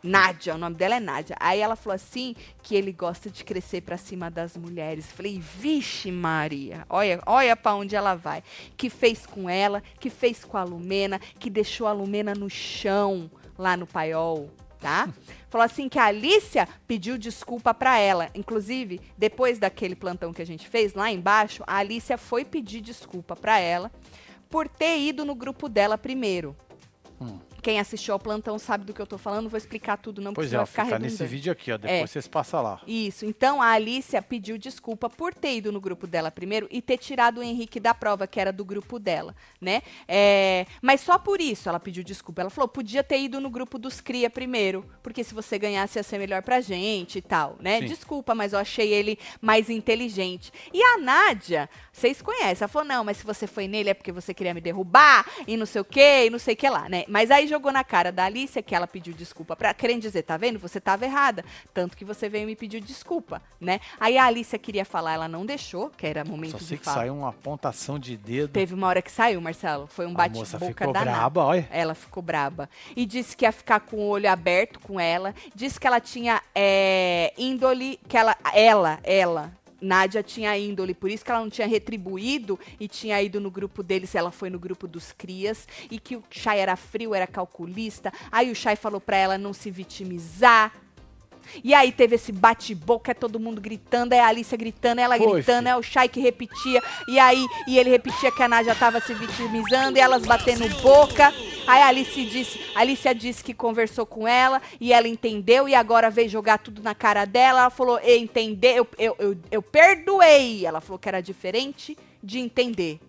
[0.00, 1.34] Nádia, o nome dela é Nádia.
[1.40, 5.10] Aí ela falou assim que ele gosta de crescer pra cima das mulheres.
[5.10, 8.44] Falei, vixe Maria, olha, olha para onde ela vai.
[8.76, 13.28] Que fez com ela, que fez com a Lumena, que deixou a Lumena no chão
[13.58, 14.48] lá no paiol,
[14.82, 15.08] tá?
[15.48, 18.28] Falou assim que a Alicia pediu desculpa pra ela.
[18.34, 23.36] Inclusive, depois daquele plantão que a gente fez lá embaixo, a Alicia foi pedir desculpa
[23.36, 23.90] pra ela
[24.50, 26.56] por ter ido no grupo dela primeiro.
[27.20, 27.38] Hum.
[27.62, 30.52] Quem assistiu ao plantão sabe do que eu tô falando, vou explicar tudo não, Pois
[30.52, 31.30] é, ficar tá nesse redundante.
[31.30, 31.78] vídeo aqui, ó.
[31.78, 32.06] Depois É.
[32.06, 32.80] vocês passam lá.
[32.86, 33.24] Isso.
[33.24, 37.38] Então a Alicia pediu desculpa por ter ido no grupo dela primeiro e ter tirado
[37.38, 39.80] o Henrique da prova, que era do grupo dela, né?
[40.08, 42.40] É, mas só por isso ela pediu desculpa.
[42.40, 46.02] Ela falou, podia ter ido no grupo dos Cria primeiro, porque se você ganhasse ia
[46.02, 47.78] ser melhor pra gente e tal, né?
[47.80, 47.86] Sim.
[47.86, 50.52] Desculpa, mas eu achei ele mais inteligente.
[50.72, 54.10] E a Nádia, vocês conhecem, ela falou, não, mas se você foi nele é porque
[54.10, 56.88] você queria me derrubar e não sei o que, e não sei o que lá,
[56.88, 57.04] né?
[57.06, 60.36] Mas aí jogou na cara da Alicia que ela pediu desculpa pra, querendo dizer, tá
[60.36, 60.58] vendo?
[60.58, 61.44] Você tava errada,
[61.74, 63.78] tanto que você veio me pedir desculpa, né?
[64.00, 66.84] Aí a Alicia queria falar, ela não deixou, que era momento Só de sei que
[66.84, 66.96] falar.
[66.98, 68.52] saiu uma apontação de dedo.
[68.52, 71.10] Teve uma hora que saiu, Marcelo, foi um bate-boca ficou danado.
[71.10, 71.68] braba, olha.
[71.70, 72.70] Ela ficou braba.
[72.96, 75.34] E disse que ia ficar com o olho aberto com ela.
[75.54, 79.52] Disse que ela tinha é, índole, que ela, ela, ela,
[79.82, 83.82] Nádia tinha índole, por isso que ela não tinha retribuído e tinha ido no grupo
[83.82, 88.12] deles, ela foi no grupo dos crias, e que o Chay era frio, era calculista.
[88.30, 90.72] Aí o Chay falou pra ela não se vitimizar.
[91.62, 95.68] E aí teve esse bate-boca, todo mundo gritando, é a Alicia gritando, ela Foi, gritando,
[95.68, 99.14] é o Chay que repetia, e aí e ele repetia que a Nádia tava se
[99.14, 101.32] vitimizando, e elas batendo boca.
[101.66, 105.74] Aí a Alice disse, a Alicia disse que conversou com ela, e ela entendeu, e
[105.74, 107.60] agora veio jogar tudo na cara dela.
[107.60, 110.66] Ela falou, entender, eu, eu, eu, eu perdoei.
[110.66, 113.00] Ela falou que era diferente de entender.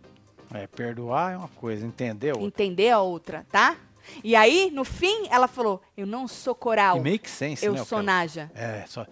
[0.53, 2.35] É, perdoar é uma coisa, entendeu?
[2.39, 3.75] Entender a outra, tá?
[4.23, 7.83] E aí, no fim, ela falou, eu não sou coral, E make sense, eu né?
[7.83, 8.51] sou Nádia.
[8.55, 9.05] É, só.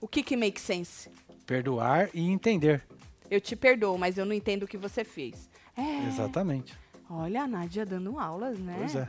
[0.00, 1.10] O que que make sense?
[1.46, 2.82] Perdoar e entender.
[3.30, 5.48] Eu te perdoo, mas eu não entendo o que você fez.
[5.76, 6.08] É.
[6.08, 6.76] Exatamente.
[7.08, 8.76] Olha a Nádia dando aulas, né?
[8.78, 9.08] Pois é.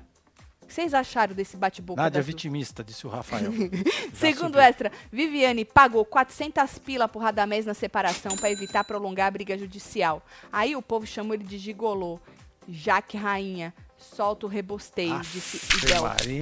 [0.61, 2.01] O que vocês acharam desse bate-boca?
[2.01, 2.25] Nádia duas?
[2.27, 3.51] vitimista, disse o Rafael.
[4.13, 4.61] Segundo subiu.
[4.61, 10.23] extra, Viviane pagou 400 pila por Radamés na separação para evitar prolongar a briga judicial.
[10.51, 12.19] Aí o povo chamou ele de gigolô.
[12.67, 16.01] Jaque Rainha, solta o rebosteio, disse Aff, Idel.
[16.03, 16.41] Maria, hein?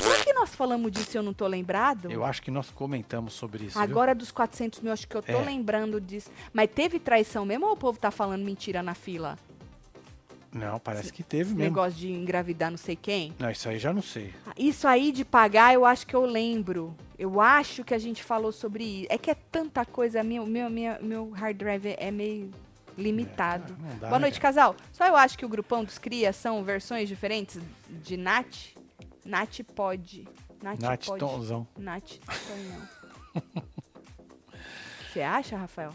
[0.00, 2.10] Será que nós falamos disso e eu não tô lembrado?
[2.10, 3.74] Eu acho que nós comentamos sobre isso.
[3.74, 3.82] viu?
[3.82, 5.40] Agora dos 400 mil, acho que eu tô É.
[5.44, 6.30] lembrando disso.
[6.52, 9.38] Mas teve traição mesmo ou o povo tá falando mentira na fila?
[10.52, 11.62] Não, parece que teve Esse mesmo.
[11.64, 13.32] negócio de engravidar não sei quem?
[13.38, 14.34] Não, isso aí já não sei.
[14.56, 16.94] Isso aí de pagar, eu acho que eu lembro.
[17.18, 19.06] Eu acho que a gente falou sobre isso.
[19.08, 22.50] É que é tanta coisa, meu, meu, meu, meu hard drive é meio
[22.96, 23.76] limitado.
[23.78, 24.76] Não dá, Boa né, noite, casal.
[24.92, 28.74] Só eu acho que o grupão dos Cria são versões diferentes de Nath.
[29.24, 30.26] Nath pode.
[30.62, 31.20] Nath, Nath pode.
[31.20, 31.66] Tonzão.
[31.78, 33.62] Nath Tonhão.
[35.12, 35.92] Você acha, Rafael?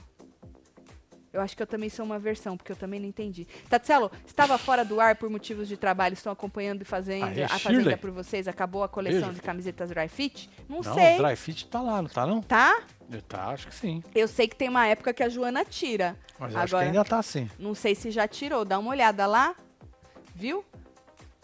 [1.34, 3.48] Eu acho que eu também sou uma versão, porque eu também não entendi.
[3.70, 7.48] Tatselo, estava fora do ar por motivos de trabalho, estou acompanhando e fazendo Aê, a
[7.50, 7.78] Shirley.
[7.78, 8.48] Fazenda por vocês.
[8.48, 9.36] Acabou a coleção Beijo.
[9.36, 10.50] de camisetas Dry Fit?
[10.68, 11.16] Não, Não, sei.
[11.20, 12.42] o Dry Fit tá lá, não tá não?
[12.42, 12.82] Tá?
[13.28, 14.04] Tá, acho que sim.
[14.14, 16.18] Eu sei que tem uma época que a Joana tira.
[16.38, 17.50] Mas eu acho que Agora, ainda tá assim.
[17.58, 18.66] não sei se já tirou.
[18.66, 19.56] Dá uma olhada lá.
[20.36, 20.64] Viu?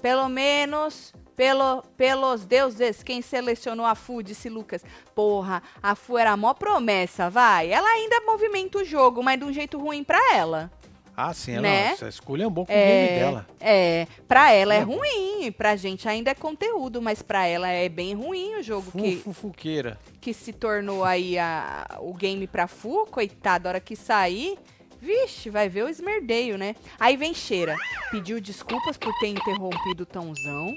[0.02, 4.84] Pelo menos, pelo, pelos deuses, quem selecionou a FU, disse Lucas.
[5.16, 7.72] Porra, a FU era a mó promessa, vai.
[7.72, 10.72] Ela ainda movimenta o jogo, mas de um jeito ruim pra ela.
[11.16, 11.96] Ah, sim, ela Né?
[11.96, 13.48] você escolheu um bom com o game dela.
[13.60, 14.82] É, pra ela é É.
[14.82, 19.18] ruim, pra gente ainda é conteúdo, mas pra ela é bem ruim o jogo que,
[19.18, 20.00] Fufuqueira.
[20.20, 24.58] que se tornou aí a, o game pra Fu, coitada, a hora que sair,
[25.00, 26.76] vixe, vai ver o esmerdeio, né?
[27.00, 27.76] Aí vem Cheira,
[28.10, 30.74] pediu desculpas por ter interrompido o Tãozão,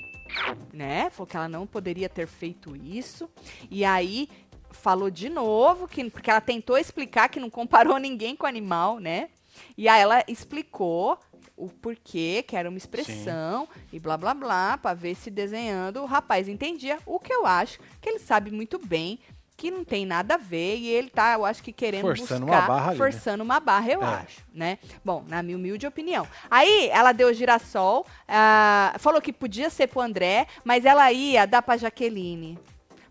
[0.72, 1.08] né?
[1.10, 3.30] Falou que ela não poderia ter feito isso.
[3.70, 4.28] E aí
[4.72, 9.28] falou de novo, que, porque ela tentou explicar que não comparou ninguém com animal, né?
[9.76, 11.18] E aí ela explicou
[11.56, 16.06] o porquê, que era uma expressão e blá blá blá, pra ver se desenhando o
[16.06, 16.98] rapaz entendia.
[17.06, 19.18] O que eu acho que ele sabe muito bem
[19.56, 22.60] que não tem nada a ver e ele tá, eu acho que querendo Forçando buscar,
[22.60, 22.96] uma barra ali, né?
[22.98, 24.06] forçando uma barra, eu É.
[24.06, 24.78] acho, né?
[25.02, 26.28] Bom, na minha humilde opinião.
[26.50, 31.62] Aí ela deu girassol, ah, falou que podia ser pro André, mas ela ia dar
[31.62, 32.58] pra Jaqueline.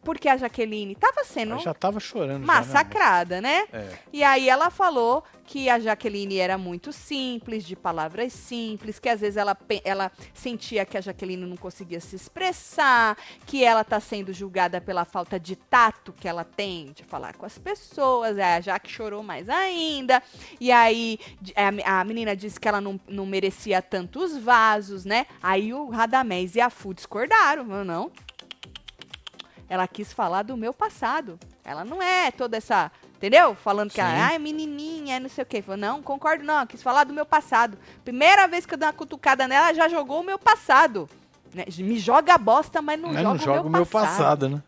[0.06, 2.34] Porque a Jaqueline tava sendo Ela já tava chorando.
[2.34, 3.66] já, né, massacrada, né?
[3.74, 3.90] É.
[4.14, 9.22] E aí ela falou que a Jaqueline era muito simples, de palavras simples, que às
[9.22, 14.32] vezes ela, ela sentia que a Jaqueline não conseguia se expressar, que ela tá sendo
[14.32, 18.38] julgada pela falta de tato que ela tem de falar com as pessoas.
[18.38, 20.22] Aí a Jaque chorou mais ainda.
[20.60, 21.20] E aí
[21.84, 25.26] a menina disse que ela não, não merecia tantos vasos, né?
[25.42, 27.64] Aí o Radamés e a Fu discordaram.
[27.64, 28.12] Não, não,
[29.70, 31.40] ela quis falar do meu passado.
[31.64, 32.92] Ela não é toda essa.
[33.16, 33.56] Entendeu?
[33.56, 35.62] Falando que ela ah, é menininha, não sei o quê.
[35.62, 37.78] Falou, não, concordo não, ela quis falar do meu passado.
[38.04, 41.10] Primeira vez que eu dei uma cutucada nela, ela já jogou o meu passado.
[41.54, 41.66] Né?
[41.78, 44.62] Me joga a bosta, mas não Mas joga, não joga o meu passado passado, né?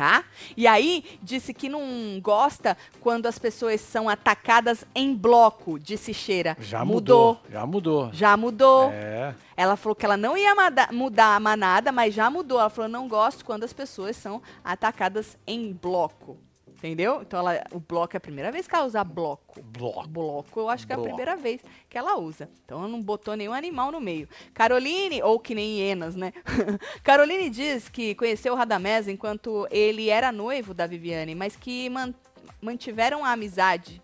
[0.00, 0.24] Tá?
[0.56, 6.56] E aí disse que não gosta quando as pessoas são atacadas em bloco, disse Cheira.
[6.58, 7.34] Já mudou.
[7.34, 7.50] mudou.
[7.50, 8.10] Já mudou.
[8.10, 8.90] Já mudou.
[8.94, 9.34] É.
[9.54, 10.54] Ela falou que ela não ia
[10.90, 12.58] mudar a manada, mas já mudou.
[12.58, 16.38] Ela falou: não gosto quando as pessoas são atacadas em bloco.
[16.82, 17.20] Entendeu?
[17.20, 19.60] Então ela, o bloco é a primeira vez que ela usa bloco.
[19.62, 20.08] Bloco.
[20.08, 21.10] Bloco, eu acho que é a Bloco.
[21.10, 21.60] primeira vez
[21.90, 22.48] que ela usa.
[22.64, 24.26] Então ela não botou nenhum animal no meio.
[24.54, 26.32] Caroline, ou que nem hienas, né?
[27.04, 32.14] Caroline diz que conheceu o Radamés enquanto ele era noivo da Viviane, mas que man-
[32.62, 34.00] mantiveram a amizade.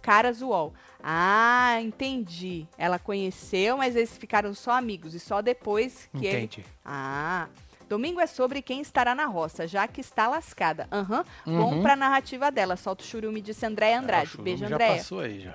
[0.00, 0.72] Caras UOL.
[1.02, 2.66] Ah, entendi.
[2.78, 5.12] Ela conheceu, mas eles ficaram só amigos.
[5.14, 6.64] E só depois que ele Entendi.
[6.84, 7.48] ah,
[7.88, 10.88] domingo é sobre quem estará na roça, já que está lascada.
[10.90, 11.82] Aham, bom Uhum.
[11.82, 12.76] pra narrativa dela.
[12.76, 14.32] Solta o churume, disse Andréia Andrade.
[14.38, 14.96] É, Beijo, churume já Andréia.
[14.96, 15.54] passou aí, já.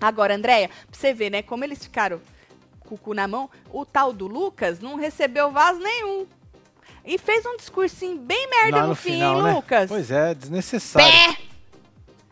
[0.00, 2.20] Agora, Andréia, pra você ver, né, como eles ficaram
[2.80, 6.26] com o cu na mão, o tal do Lucas não recebeu vaso nenhum.
[7.04, 9.52] E fez um discursinho bem merda Lá no, no fim, final, hein, né?
[9.54, 9.88] Lucas?
[9.88, 11.08] Pois é, desnecessário.
[11.08, 11.38] Pé!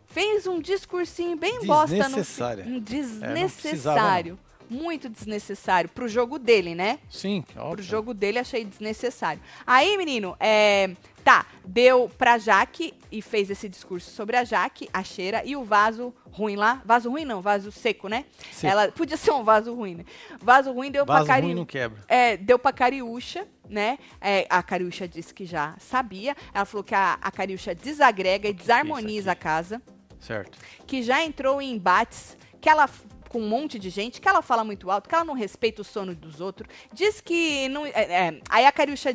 [0.08, 2.64] Fez um discursinho bem bosta no Desnecessária.
[2.64, 4.38] Um É, desnecessário.
[4.70, 6.98] Muito desnecessário pro jogo dele, né?
[7.10, 7.84] Sim, Pro óbvio.
[7.84, 9.42] jogo dele achei desnecessário.
[9.66, 10.90] Aí, menino, é,
[11.24, 15.64] tá, deu pra Jaque e fez esse discurso sobre a Jaque, a cheira e o
[15.64, 16.82] vaso ruim lá.
[16.84, 18.24] Vaso ruim não, vaso seco, né?
[18.52, 18.72] Seco.
[18.72, 20.04] Ela podia ser um vaso ruim, né?
[20.42, 21.54] Vaso ruim deu Vaso pra ruim Cari...
[21.54, 22.02] não quebra.
[22.08, 23.98] É, deu pra Cariúcha, né?
[24.20, 26.36] É, a Cariúcha disse que já sabia.
[26.52, 29.80] Ela falou que a, a Cariúcha desagrega e desarmoniza a casa
[30.18, 30.58] Certo.
[30.86, 32.88] que já entrou em embates, que ela
[33.34, 35.84] com um monte de gente, que ela fala muito alto, que ela não respeita o
[35.84, 37.84] sono dos outros, diz que não.
[37.84, 39.12] é, é, aí a Cariúcha.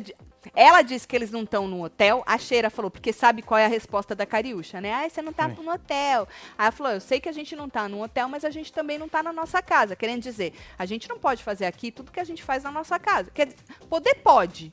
[0.54, 2.22] Ela disse que eles não estão no hotel.
[2.26, 4.92] A Cheira falou, porque sabe qual é a resposta da Cariúcha, né?
[4.92, 6.26] Ah, você não tá no hotel.
[6.56, 8.72] Aí ela falou, eu sei que a gente não tá no hotel, mas a gente
[8.72, 9.94] também não tá na nossa casa.
[9.94, 12.98] Querendo dizer, a gente não pode fazer aqui tudo que a gente faz na nossa
[12.98, 13.30] casa.
[13.30, 13.58] Quer dizer,
[13.88, 14.72] poder pode,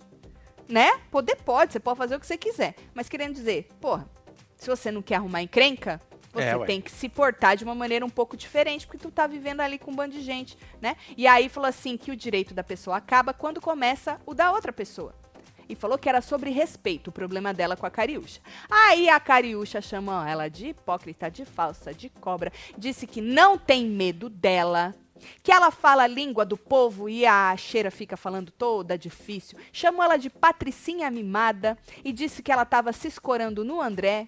[0.69, 1.01] né?
[1.11, 2.73] Poder pode, você pode fazer o que você quiser.
[2.93, 4.09] Mas querendo dizer, porra,
[4.55, 6.01] se você não quer arrumar encrenca,
[6.37, 9.27] você É, tem que se portar de uma maneira um pouco diferente, porque tu tá
[9.27, 10.95] vivendo ali com um bando de gente, né?
[11.15, 14.71] E aí falou assim que o direito da pessoa acaba quando começa o da outra
[14.71, 15.13] pessoa.
[15.69, 18.39] E falou que era sobre respeito, o problema dela com a Cariúcha.
[18.69, 22.53] Aí a Cariúcha chamou ela de hipócrita, de falsa, de cobra.
[22.77, 24.95] Disse que não tem medo dela.
[25.41, 29.57] Que ela fala a língua do povo e a cheira fica falando toda difícil.
[29.73, 31.75] Chamou ela de patricinha mimada
[32.05, 34.27] e disse que ela estava se escorando no André.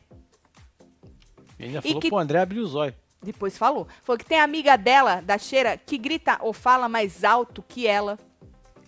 [1.60, 2.96] E ainda E falou que- pro André abrir os olhos.
[3.22, 3.86] Depois falou.
[4.02, 8.18] Falou que tem amiga dela, da cheira, que grita ou fala mais alto que ela.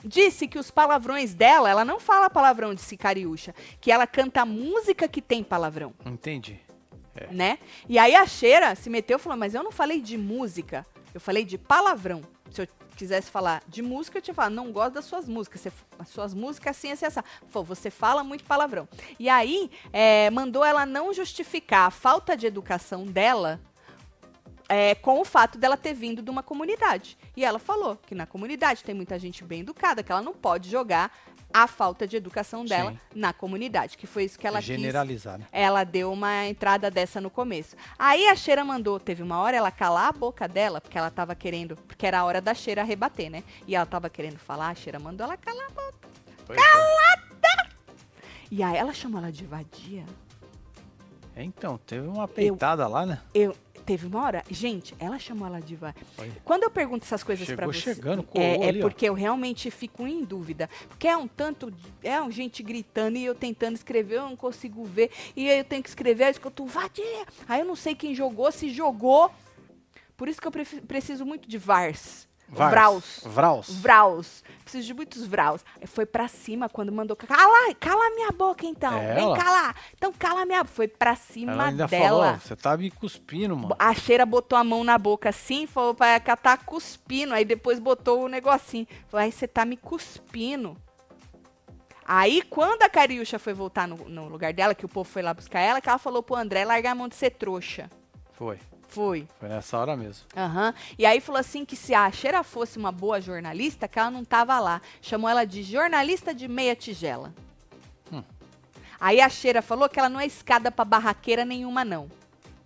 [0.04, 5.08] Disse que os palavrões dela, ela não fala palavrão de Cariúcha, que ela canta música
[5.08, 6.60] que tem palavrão, Entendi.
[7.30, 7.60] né?
[7.88, 11.20] E aí a cheira se meteu e falou: Mas eu não falei de música, eu
[11.22, 12.22] falei de palavrão.
[13.02, 16.36] Quisesse falar de música, eu tinha falado: Não gosto das suas músicas, você- as suas
[16.36, 17.20] músicas assim, assim, assim.
[17.48, 18.88] Falou: Você fala muito palavrão.
[19.18, 23.60] E aí é, mandou ela não justificar a falta de educação dela
[24.70, 27.18] é, com o fato dela ter vindo de uma comunidade.
[27.36, 30.70] E ela falou que na comunidade tem muita gente bem educada, que ela não pode
[30.70, 31.12] jogar
[31.54, 32.98] a falta de educação dela Sim.
[33.16, 34.68] na comunidade, que foi isso que ela quis.
[34.68, 35.46] Generalizar, né?
[35.52, 37.76] Ela deu uma entrada dessa no começo.
[37.98, 41.36] Aí a Cheira mandou, teve uma hora ela calar a boca dela, porque ela tava
[41.36, 43.44] querendo, porque era a hora da Cheira rebater, né?
[43.68, 46.10] E ela tava querendo falar, a Cheira mandou ela calar a boca.
[46.46, 47.12] Pois é.
[48.52, 50.06] E aí ela chamou ela de vadia.
[51.36, 53.22] Então, teve uma peitada lá, né?
[53.34, 53.56] Eu
[53.92, 55.78] teve uma hora, gente, ela chamou ela de.
[56.18, 56.32] Olha.
[56.46, 58.82] Quando eu pergunto essas coisas Chegou você, chegando, é, é ali, ó.
[58.84, 60.70] porque eu realmente fico em dúvida.
[60.88, 64.86] Porque é um tanto, é um gente gritando e eu tentando escrever, eu não consigo
[64.86, 65.12] ver.
[65.36, 67.26] E aí eu tenho que escrever, eu escuto vadia.
[67.50, 69.30] Aí eu não sei quem jogou, se jogou.
[70.16, 70.54] Por isso que eu
[70.88, 72.31] preciso muito de VARs.
[72.54, 72.72] Vars.
[72.72, 73.22] Vraus.
[73.26, 73.70] Vraus.
[73.70, 74.44] Vraus.
[74.64, 75.64] Preciso de muitos vraus.
[75.86, 77.16] Foi pra cima quando mandou.
[77.16, 78.94] Cala, cala minha boca então.
[78.98, 79.38] É, Vem ela.
[79.38, 79.76] calar.
[79.96, 80.74] Então cala minha boca.
[80.76, 82.08] Foi pra cima Ela ainda dela.
[82.26, 83.76] falou, você tá me cuspindo, mano.
[83.80, 87.34] A cheira botou a mão na boca assim, falou pra tá cuspindo.
[87.34, 88.86] Aí depois botou o negocinho.
[89.08, 90.76] Falou, aí você tá me cuspindo.
[92.06, 95.34] Aí, quando a Cariúcha foi voltar no, no lugar dela, que o povo foi lá
[95.34, 97.90] buscar ela, que ela falou pro André largar a mão de ser trouxa.
[98.34, 98.60] Foi.
[98.92, 99.26] Foi.
[99.40, 100.26] Foi nessa hora mesmo.
[100.36, 100.74] Aham.
[101.00, 104.26] E aí falou assim que se a Cheira fosse uma boa jornalista, que ela não
[104.26, 104.82] tava lá.
[105.02, 107.34] Chamou ela de jornalista de meia tigela.
[108.12, 108.22] Hum.
[109.00, 112.10] Aí a Cheira falou que ela não é escada pra barraqueira nenhuma, não.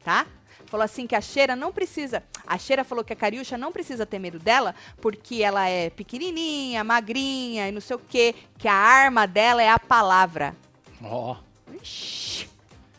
[0.04, 0.26] Tá?
[0.66, 2.24] Falou assim que a Cheira não precisa.
[2.46, 6.84] A Cheira falou que a Cariúcha não precisa ter medo dela, porque ela é pequenininha,
[6.84, 8.34] magrinha e não sei o quê.
[8.58, 10.56] Que a arma dela é a palavra.
[11.04, 11.38] Ó,
[11.82, 12.35] Ixi,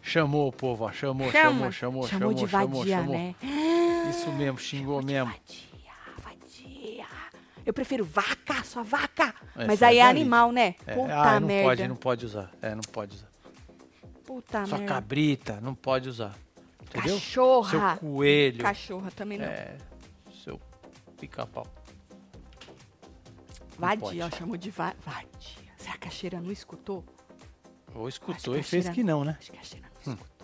[0.07, 0.93] chamou o povo, ó.
[0.93, 1.71] Chamou, chama.
[1.71, 3.15] chamou, chamou, Chamou chamou, de chamou, vadia, chamou.
[3.17, 3.35] né?
[4.11, 5.33] Isso mesmo, xingou mesmo.
[5.33, 5.93] Vadia,
[6.23, 7.07] vadia.
[7.65, 9.35] Eu prefiro vaca, sua vaca.
[9.57, 10.21] É, Mas aí é dali.
[10.21, 10.75] animal, né?
[10.87, 11.69] É, Puta ah, não merda.
[11.69, 12.51] pode, não pode usar.
[12.63, 13.29] É, não pode usar.
[14.25, 14.95] Puta Sua merda.
[14.95, 16.35] cabrita, não pode usar.
[16.83, 17.15] Entendeu?
[17.15, 17.91] Cachorra.
[17.91, 18.59] Seu coelho.
[18.63, 19.47] Cachorra também não.
[19.47, 19.77] É,
[20.45, 20.61] seu
[21.19, 21.67] pica-pau.
[23.79, 25.73] vadia, ó, chamou de va vadia.
[25.77, 27.05] Será que a cheira não escutou?
[27.95, 29.37] Ou escutou e fez cheira- que não, né?
[29.39, 30.37] Acho que a cheira não escutou.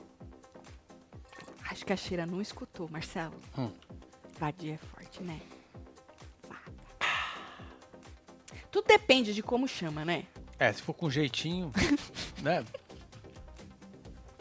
[1.71, 3.39] Acho que a cheira não escutou, Marcelo.
[3.57, 3.71] Hum.
[4.39, 5.41] Vadia é forte, né?
[8.71, 10.27] Tudo depende de como chama, né?
[10.59, 11.71] É, se for com jeitinho,
[12.43, 12.65] né?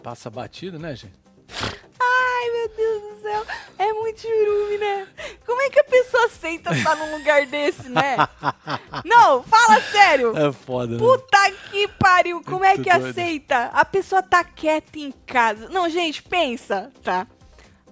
[0.02, 1.21] Passa batido, né, gente?
[2.42, 3.46] Ai, meu Deus do céu.
[3.78, 5.08] É muito churume, né?
[5.46, 8.16] Como é que a pessoa aceita estar num lugar desse, né?
[9.06, 10.36] Não, fala sério.
[10.36, 10.98] É foda, né?
[11.00, 13.08] Puta que pariu, como é que doido.
[13.10, 13.66] aceita?
[13.74, 15.70] A pessoa tá quieta em casa.
[15.70, 17.28] Não, gente, pensa, tá?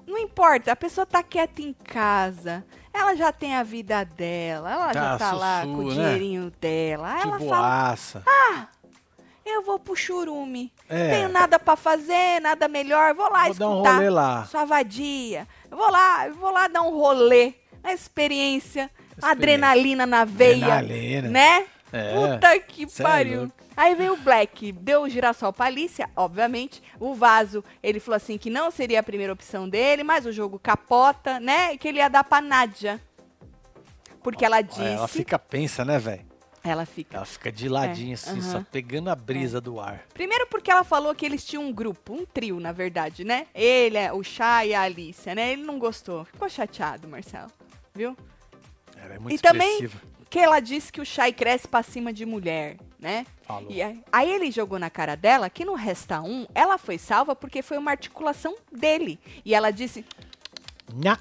[0.08, 2.66] Não importa, a pessoa tá quieta em casa.
[2.92, 5.94] Ela já tem a vida dela, ela já Tá tá lá com o né?
[5.94, 7.16] dinheirinho dela.
[7.18, 8.24] De ela fala, boaça.
[9.56, 10.72] Eu vou pro churume.
[10.88, 11.10] É.
[11.10, 13.14] Tenho nada pra fazer, nada melhor.
[13.14, 14.46] Vou lá Vou dar um escutar rolê lá.
[14.46, 15.48] sua vadia.
[15.70, 17.54] Eu vou lá, vou lá dar um rolê.
[17.84, 18.90] Uma experiência,
[19.22, 20.76] adrenalina na veia.
[20.76, 21.30] Adrenalina.
[21.30, 21.66] Né?
[21.92, 22.14] É.
[22.14, 23.52] Puta que Cê é pariu.
[23.76, 26.84] Aí veio o Black, deu o girassol pra Alicia, obviamente.
[27.00, 30.60] O Vaso, ele falou assim que não seria a primeira opção dele, mas o jogo
[30.60, 31.74] capota, né?
[31.74, 33.00] E que ele ia dar pra Nádia.
[34.22, 34.84] Porque ela disse.
[34.84, 36.29] Ela fica pensa, né, velho?
[36.70, 37.18] Ela fica.
[37.18, 38.42] Ela fica de ladinho É, assim, aham.
[38.52, 40.06] só pegando a brisa do ar.
[40.14, 43.48] Primeiro porque ela falou que eles tinham um grupo, um trio, na verdade, né?
[43.56, 45.52] Ele, é, o Chá e a Alicia, né?
[45.54, 46.26] Ele não gostou.
[46.26, 47.52] Ficou chateado, Marcelo.
[47.94, 48.16] Viu?
[48.96, 49.90] Ela é muito E também-.
[50.30, 52.78] Que ela disse que o Chai cresce pra cima de mulher.
[53.00, 53.26] né?
[53.44, 53.72] Falou.
[53.72, 57.34] E aí, aí ele jogou na cara dela que no Resta 1, ela foi salva
[57.36, 59.18] porque foi uma articulação dele.
[59.44, 60.06] E ela disse,
[60.94, 61.18] Nha.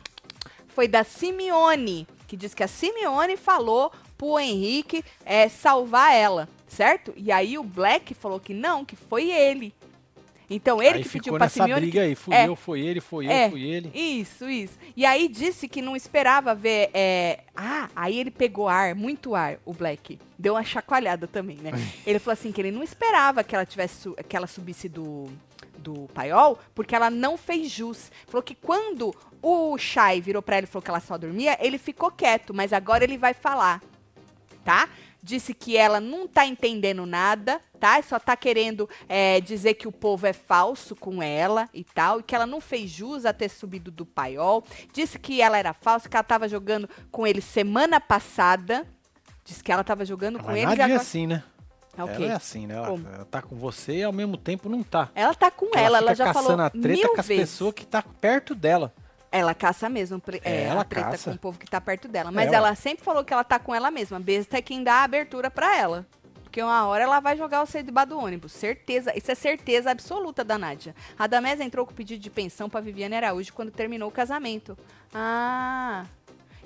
[0.69, 7.14] foi da Simeone, que diz que a Simeone falou pro Henrique é, salvar ela, certo?
[7.16, 9.73] E aí o Black falou que não, que foi ele.
[10.51, 12.14] Então ele aí que pediu pra Simeone briga aí.
[12.14, 12.49] Fui É.
[12.49, 13.47] eu, foi ele, foi É.
[13.47, 13.91] eu, fui ele.
[13.95, 14.79] Isso, isso.
[14.97, 16.91] E aí disse que não esperava ver.
[16.95, 20.19] é, Ah, aí ele pegou ar, muito ar, o Black.
[20.39, 21.71] Deu uma chacoalhada também, né?
[22.07, 25.29] ele falou assim que ele não esperava que ela tivesse que ela subisse do,
[25.77, 28.11] do paiol, porque ela não fez jus.
[28.27, 31.77] Falou que quando o Shai virou pra ele e falou que ela só dormia, ele
[31.77, 33.83] ficou quieto, mas agora ele vai falar.
[34.69, 34.87] Tá?
[35.23, 38.03] Disse que ela não tá entendendo nada, tá?
[38.03, 42.23] Só tá querendo é, dizer que o povo é falso com ela e tal, e
[42.23, 44.62] que ela não fez jus a ter subido do paiol.
[44.93, 48.87] Disse que ela era falsa, que ela tava jogando com ele semana passada.
[49.43, 50.66] Disse que ela tava jogando com Mas ele.
[50.66, 51.01] Nádia é agora...
[51.01, 51.43] assim, né?
[51.97, 52.25] É o quê?
[52.25, 52.75] Ela é assim, né?
[52.75, 53.09] Ela, Como?
[53.09, 55.09] ela tá com você e ao mesmo tempo não tá.
[55.14, 57.51] Ela tá com ela, ela, fica já falou a treta mil com as vezes.
[57.53, 58.93] pessoas que tá perto dela.
[59.31, 61.31] Ela caça mesmo, é, ela ela treta caça.
[61.31, 62.33] com o povo que tá perto dela.
[62.33, 64.18] Mas É, ela sempre falou que ela tá com ela mesma.
[64.18, 66.07] Besta é quem dá a abertura pra ela.
[66.43, 68.53] Porque uma hora ela vai jogar você debaixo do ônibus.
[68.53, 69.16] Certeza.
[69.16, 70.95] Isso é certeza absoluta da Nádia.
[71.18, 74.76] A Damés entrou com pedido de pensão pra Viviane Araújo quando terminou o casamento.
[75.12, 76.07] Ah.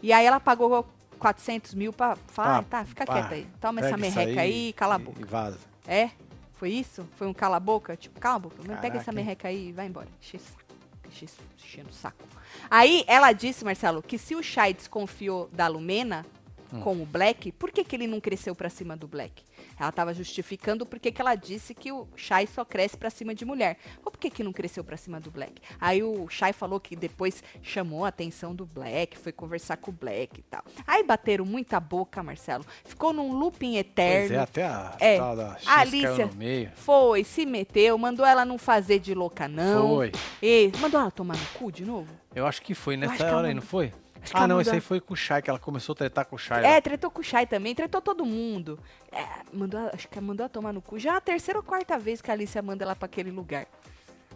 [0.00, 0.88] E aí ela pagou
[1.18, 3.46] 400 mil pra falar, Ah, tá, fica pá, quieta aí.
[3.60, 5.20] Toma essa merreca aí, cala a boca.
[5.20, 5.58] E vaza.
[5.86, 6.10] É?
[6.54, 7.08] Foi isso?
[7.16, 7.96] Foi um cala a boca?
[7.96, 8.56] Tipo, cala a boca.
[8.58, 10.06] Mas pega Caraca, essa merreca aí e vai embora.
[10.20, 10.62] Enche o saco.
[11.08, 11.26] Enche,
[11.58, 12.24] enchendo o saco.
[12.70, 16.24] Aí ela disse, Marcelo, que se o Shai desconfiou da Lumena
[16.72, 16.80] Hum.
[16.80, 19.42] com o Black, por que, que ele não cresceu pra cima do Black?
[19.78, 23.44] Ela tava justificando porque que ela disse que o Shai só cresce pra cima de
[23.44, 23.76] mulher.
[24.04, 25.54] Ou por que, que não cresceu pra cima do Black?
[25.80, 29.94] Aí o Shai falou que depois chamou a atenção do Black, foi conversar com o
[29.94, 30.62] Black e tal.
[30.86, 32.64] Aí bateram muita boca, Marcelo.
[32.84, 34.28] Ficou num looping eterno.
[34.28, 35.18] Pois é, até a É.
[35.18, 36.70] tal da X A Alicia- caiu no meio.
[36.74, 39.88] Foi, se meteu, mandou ela não fazer de louca, não.
[39.96, 40.12] Foi.
[40.42, 42.08] E mandou ela tomar no cu de novo?
[42.34, 43.92] Eu acho que foi nessa hora aí, mandou- não foi?
[44.22, 45.96] Acho Ah, ela não, mandou- esse aí foi com o Shai, que ela começou a
[45.96, 46.64] tretar com o Shai.
[46.64, 48.78] É, tretou com o Shai também, tretou todo mundo.
[49.10, 50.98] É, mandou, ela- acho que ela mandou ela tomar no cu.
[50.98, 53.66] Já é a terceira ou quarta vez que a Alicia manda ela pra aquele lugar.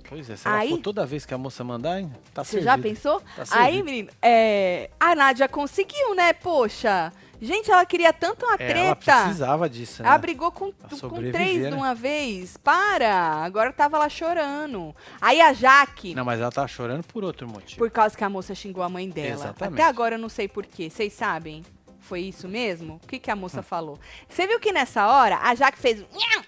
[0.08, 2.60] Pois é, se ela Aí- for toda vez que a moça mandar, hein, tá Você
[2.62, 2.94] já servido.
[2.94, 3.20] pensou?
[3.34, 6.32] Tá Aí, menino, é, a Nádia conseguiu, né?
[6.32, 7.12] Poxa.
[7.40, 9.22] Gente, ela queria tanto uma É, ela treta.
[9.24, 10.08] precisava disso, né?
[10.08, 11.74] Ela brigou com, com três de né?
[11.76, 12.56] uma vez.
[12.56, 13.14] Para!
[13.44, 14.94] Agora tava lá chorando.
[15.20, 16.14] Aí a Jaque.
[16.14, 17.78] Não, mas ela tava chorando por outro motivo.
[17.78, 19.34] Por causa que a moça xingou a mãe dela.
[19.44, 19.74] Exatamente.
[19.80, 20.88] Até agora eu não sei por quê.
[20.90, 21.62] Vocês sabem?
[22.00, 23.00] Foi isso mesmo?
[23.02, 23.38] O que, que a Hum.
[23.38, 23.98] moça falou?
[24.28, 26.42] Você viu que nessa hora a Jaque fez um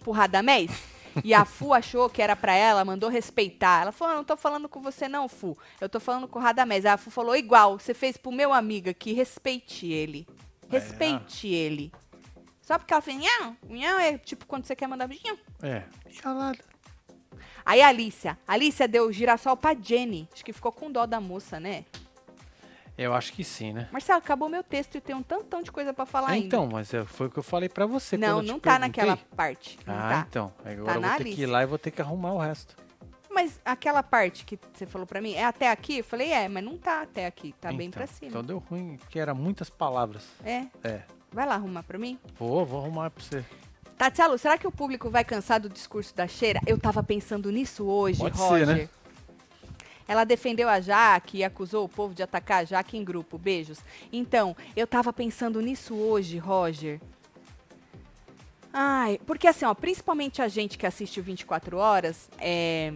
[0.00, 0.70] pro Radamés?
[1.24, 3.82] E a Fu achou que era pra ela, mandou respeitar.
[3.82, 5.56] Ela falou: "Eu não tô falando com você, não, Fu.
[5.80, 6.86] Eu tô falando com o Radamés.
[6.86, 10.26] A Fu falou: igual, você fez pro meu amigo aqui, respeite ele.
[10.68, 11.92] Respeite ele.
[12.62, 15.38] Só porque ela fez nham, nham é tipo quando você quer mandar beijinho.
[15.62, 15.82] É.
[16.20, 16.58] Calada.
[17.64, 18.38] Aí a Alicia.
[18.46, 20.28] A Alicia deu girassol pra Jenny.
[20.32, 21.84] Acho que ficou com dó da moça, né?
[22.96, 23.88] Eu acho que sim, né?
[23.90, 26.46] Marcelo, acabou meu texto e tem um tantão de coisa pra falar É, ainda.
[26.46, 29.04] então, mas é, foi o que eu falei pra você não, não tá perguntei.
[29.04, 29.78] naquela parte.
[29.86, 30.26] Ah, tá.
[30.28, 30.52] então.
[30.64, 32.76] Agora Tá eu vou ter que ir lá e vou ter que arrumar o resto.
[33.30, 35.98] Mas aquela parte que você falou pra mim, é até aqui?
[35.98, 37.54] Eu falei, é, mas não tá até aqui.
[37.58, 38.28] Tá bem Então, pra cima.
[38.28, 40.24] Então deu ruim, que era muitas palavras.
[40.44, 40.66] É.
[40.84, 41.00] É.
[41.32, 42.18] Vai lá arrumar pra mim.
[42.38, 43.42] Vou, vou arrumar pra você.
[43.96, 46.60] Tatielo, será que o público vai cansar do discurso da cheira?
[46.66, 48.66] Eu tava pensando nisso hoje, Pode ser, Roger.
[48.66, 48.88] né?
[50.12, 53.38] Ela defendeu a Jaque e acusou o povo de atacar a Jaque em grupo.
[53.38, 53.78] Beijos.
[54.12, 57.00] Então, eu tava pensando nisso hoje, Roger.
[58.70, 62.92] Ai, porque assim, ó, principalmente a gente que assiste o 24 horas, é.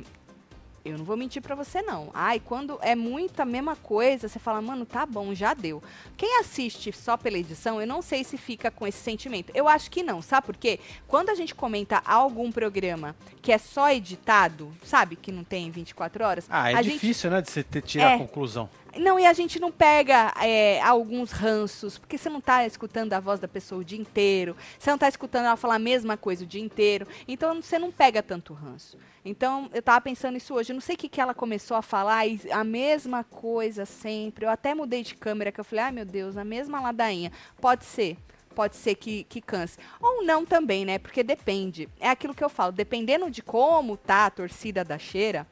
[0.89, 2.11] Eu não vou mentir pra você, não.
[2.15, 5.83] Ai, quando é muita mesma coisa, você fala, mano, tá bom, já deu.
[6.17, 9.51] Quem assiste só pela edição, eu não sei se fica com esse sentimento.
[9.55, 10.79] Eu acho que não, sabe por quê?
[11.09, 16.25] Quando a gente comenta algum programa que é só editado, sabe, que não tem 24
[16.25, 18.15] horas, Ah, é a gente difícil, né, de você ter, tirar É.
[18.15, 18.69] a conclusão.
[18.99, 23.21] Não, e a gente não pega é, alguns ranços, porque você não tá escutando a
[23.21, 26.45] voz da pessoa o dia inteiro, você não tá escutando ela falar a mesma coisa
[26.45, 28.99] o dia inteiro, então você não pega tanto ranço.
[29.25, 31.83] Então, eu tava pensando isso hoje, eu não sei o que, que ela começou a
[31.83, 35.93] falar, e a mesma coisa sempre, eu até mudei de câmera, que eu falei, ai
[35.93, 37.33] meu Deus, a mesma ladainha.
[37.61, 38.17] Pode ser,
[38.55, 39.79] pode ser que, que canse.
[40.01, 41.89] Ou não também, né, porque depende.
[41.99, 45.47] É aquilo que eu falo, dependendo de como tá a torcida da cheira,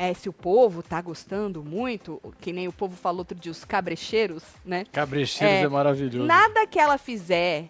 [0.00, 3.64] é, se o povo tá gostando muito, que nem o povo falou outro dia, os
[3.64, 4.84] cabrecheiros, né?
[4.92, 6.24] Cabrecheiros É, é, maravilhoso.
[6.24, 7.64] Nada que ela fizer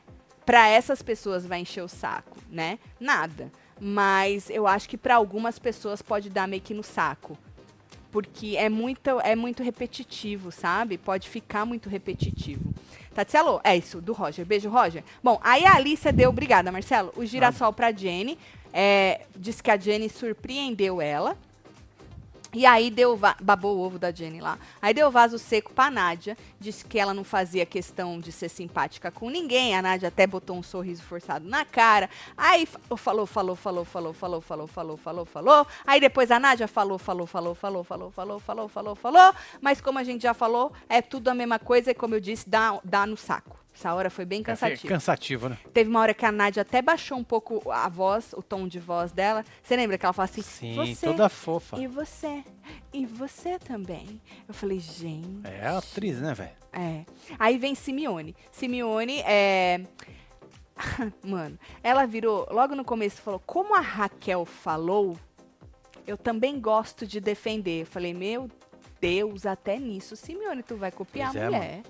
[0.44, 2.78] pra essas pessoas vai encher o saco, né?
[3.00, 3.50] Nada.
[3.80, 7.38] Mas eu acho que pra algumas pessoas pode dar meio que no saco.
[8.10, 10.98] Porque é muito, é muito repetitivo, sabe?
[10.98, 12.74] Pode ficar muito repetitivo.
[13.14, 14.44] Tatselo, é isso, do Roger.
[14.44, 15.02] Beijo, Roger.
[15.24, 18.38] Bom, aí a Alicia deu, obrigada, Marcelo, o girassol pra Jenny.
[18.70, 21.34] É, disse que a Jenny surpreendeu ela.
[22.52, 24.58] E aí deu babou o ovo da Jenny lá.
[24.80, 26.36] Aí deu vaso seco pra Nádia.
[26.58, 29.76] Disse que ela não fazia questão de ser simpática com ninguém.
[29.76, 32.08] A Nádia até botou um sorriso forçado na cara.
[32.36, 35.66] Aí fa- falou, falou, falou, falou, falou, falou, falou, falou, falou.
[35.86, 39.34] Aí depois a Nádia falou, falou, falou, falou, falou, falou, falou, falou, falou.
[39.60, 42.48] Mas como a gente já falou, é tudo a mesma coisa e como eu disse,
[42.48, 43.58] dá, dá no saco.
[43.78, 44.88] Essa hora foi bem É cansativa.
[44.88, 45.56] cansativo, né?
[45.72, 48.80] Teve uma hora que a Nádia até baixou um pouco a voz, o tom de
[48.80, 49.44] voz dela.
[49.62, 50.42] Você lembra que ela fala assim?
[50.42, 51.78] Sim, você, toda fofa.
[51.78, 52.42] E você.
[52.92, 54.20] E você também.
[54.48, 55.46] Eu falei, gente.
[55.46, 56.50] É atriz, né, velho?
[56.72, 57.04] É.
[57.38, 58.34] Aí vem Simeone.
[58.50, 59.80] Simeone é.
[61.22, 65.16] Mano, ela virou, logo no começo, falou: Como a Raquel falou,
[66.04, 67.82] eu também gosto de defender.
[67.82, 68.50] Eu falei: Meu
[69.00, 71.82] Deus, até nisso, Simeone, tu vai copiar Pois a é,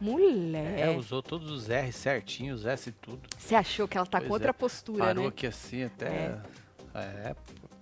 [0.00, 0.78] mulher.
[0.78, 3.20] É, usou todos os R certinhos, os S e tudo.
[3.38, 4.52] Você achou que ela tá Pois com outra é.
[4.52, 5.28] postura, Parou né?
[5.28, 6.38] aqui assim até.
[6.94, 7.34] É.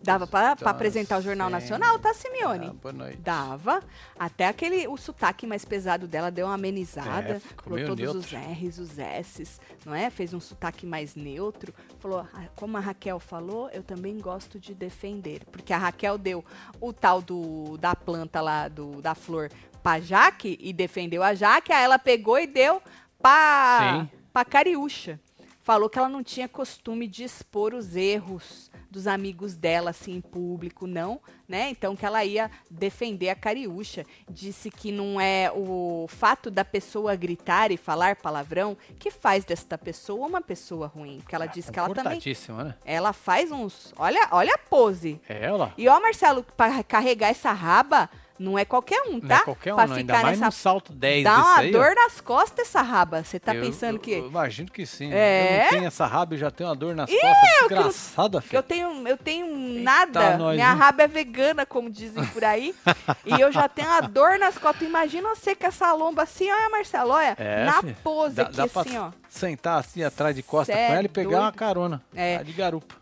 [0.03, 1.53] Dava pra, pra Então, apresentar o Jornal sim.
[1.53, 2.67] Nacional, tá, Simeone?
[2.67, 3.19] Ah, boa noite.
[3.19, 3.81] Dava.
[4.19, 7.35] Até aquele, o sotaque mais pesado dela deu uma amenizada.
[7.37, 8.19] É, falou todos neutro.
[8.19, 10.11] os R's, os S's, não é?
[10.11, 11.73] Fez um sotaque mais neutro.
[12.01, 15.45] Falou, "Ah, como a Raquel falou, eu também gosto de defender.
[15.53, 16.45] Porque a Raquel deu
[16.81, 19.51] o tal do, da planta lá, do, da flor,
[19.83, 21.73] pra Jaque e defendeu a Jaque.
[21.73, 22.83] Aí ela pegou e deu
[23.21, 24.11] pra, Sim.
[24.33, 25.19] pra Cariúcha.
[25.63, 30.21] Falou que ela não tinha costume de expor os erros dos amigos dela, assim, em
[30.21, 31.71] público, não, né?
[31.71, 34.05] Então que ela ia defender a Cariúcha.
[34.29, 39.79] Disse que não é o fato da pessoa gritar e falar palavrão que faz desta
[39.79, 41.19] pessoa uma pessoa ruim.
[41.21, 42.21] Porque ela disse que ela também.
[42.49, 42.75] Né?
[42.85, 43.95] Ela faz uns.
[43.97, 45.21] Olha, olha a pose.
[45.29, 45.73] É ela.
[45.79, 48.11] E ó, Marcelo, pra carregar essa raba,
[48.43, 49.37] não é qualquer um, Não tá?
[49.37, 49.97] é qualquer um, pra não.
[49.97, 50.51] ficar Ainda mais nessa.
[50.59, 51.69] salto 10 Dá uma aí.
[51.75, 51.79] ó.
[51.79, 53.23] dor nas costas essa raba.
[53.25, 54.11] Você tá Eu- pensando eu, que.
[54.13, 55.11] Eu imagino que sim.
[55.13, 55.59] É?
[55.59, 57.31] Eu não tenho essa raba e já tenho uma dor nas costas.
[57.69, 58.63] Desgraçada, Que eu filho.
[58.63, 60.37] tenho, eu tenho nada.
[60.37, 60.77] nós, Minha hein?
[60.79, 62.75] raba é vegana, como dizem por aí.
[63.25, 64.87] e eu já tenho a dor nas costas.
[64.87, 67.37] Imagina você com essa lomba assim, olha, Marcelo, olha.
[67.39, 67.97] É, na filho.
[68.03, 69.11] pose Dá, aqui, dá assim, ó.
[69.29, 71.43] sentar assim atrás de costa Cê com é ela e pegar doido.
[71.43, 72.03] uma carona.
[72.15, 72.39] É.
[72.39, 72.95] Tá de garupa.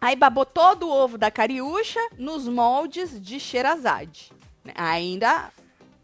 [0.00, 4.32] Aí babou todo o ovo da cariúcha nos moldes de Sherazade.
[4.64, 4.72] Né?
[4.76, 5.50] Ainda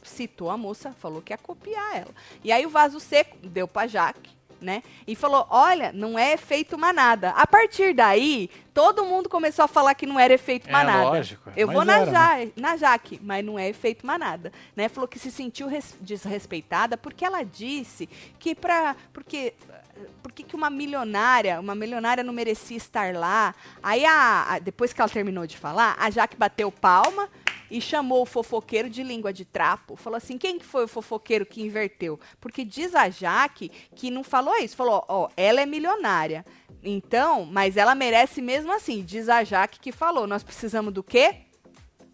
[0.03, 2.15] citou a moça, falou que ia copiar ela.
[2.43, 4.31] E aí o vaso seco deu pra Jaque,
[4.61, 4.83] né?
[5.07, 7.31] E falou: olha, não é efeito manada.
[7.31, 11.05] A partir daí, todo mundo começou a falar que não era efeito É, manada.
[11.11, 12.11] lógico, Eu vou na, era,
[12.45, 14.89] ja na Jaque, mas não é efeito manada, né?
[14.89, 18.97] Falou que se sentiu res- desrespeitada porque ela disse que pra.
[19.13, 19.53] Porque
[20.23, 23.53] por que, que uma milionária, uma milionária não merecia estar lá?
[23.83, 27.29] Aí, a, a- depois que ela terminou de falar, a Jaque bateu palma
[27.71, 29.97] e chamou o fofoqueiro de língua de trapo.
[29.97, 32.19] Falou assim, quem que foi o fofoqueiro que inverteu?
[32.41, 34.77] Porque diz a Jaque que não falou isso.
[34.77, 36.45] Falou, ó, ela é milionária.
[36.83, 39.03] Então, mas ela merece mesmo assim.
[39.03, 41.37] Diz a Jaque que falou, nós precisamos do quê?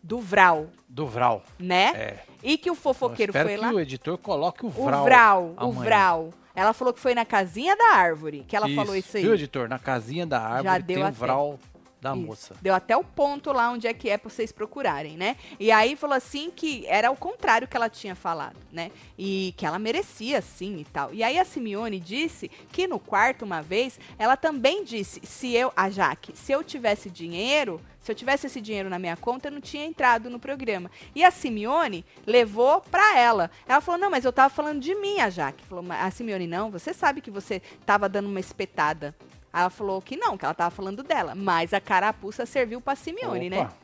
[0.02, 1.42] Do Vral, Do Vral.
[1.58, 1.92] né?
[1.94, 2.18] É.
[2.42, 3.72] E que o fofoqueiro foi que lá...
[3.72, 5.04] o editor coloque o O Vral.
[5.04, 5.82] Vral, o amanhã.
[5.82, 6.30] Vral.
[6.54, 9.22] Ela falou que foi na casinha da árvore que ela falou isso aí.
[9.22, 9.66] Viu, editor?
[9.68, 11.16] Na casinha da árvore deu tem o até.
[11.16, 11.58] Vral
[12.04, 12.26] da Isso.
[12.26, 12.56] moça.
[12.60, 15.36] Deu até o ponto lá onde é que é pra vocês procurarem, né?
[15.58, 18.90] E aí falou assim que era o contrário que ela tinha falado, né?
[19.18, 21.14] E que ela merecia sim e tal.
[21.14, 25.72] E aí a Simeone disse que no quarto, uma vez, ela também disse: se eu,
[25.74, 29.52] a Jaque, se eu tivesse dinheiro, se eu tivesse esse dinheiro na minha conta, eu
[29.52, 30.90] não tinha entrado no programa.
[31.14, 33.50] E a Simeone levou pra ela.
[33.66, 35.64] Ela falou: não, mas eu tava falando de mim, a Jaque.
[35.64, 39.14] Falou, "Mas a Simeone, não, você sabe que você tava dando uma espetada.
[39.54, 41.32] Aí ela falou que não, que ela tava falando dela.
[41.36, 43.60] Mas a carapuça serviu pra Simeone, né?
[43.60, 43.74] Opa.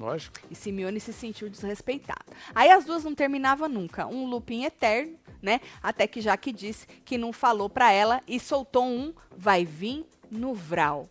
[0.00, 0.38] Lógico.
[0.50, 2.24] E Simeone se sentiu desrespeitada.
[2.54, 4.06] Aí as duas não terminavam nunca.
[4.06, 5.60] Um looping eterno, né?
[5.82, 10.54] Até que Jaque disse que não falou pra ela e soltou um vai vir no
[10.54, 11.06] Vral.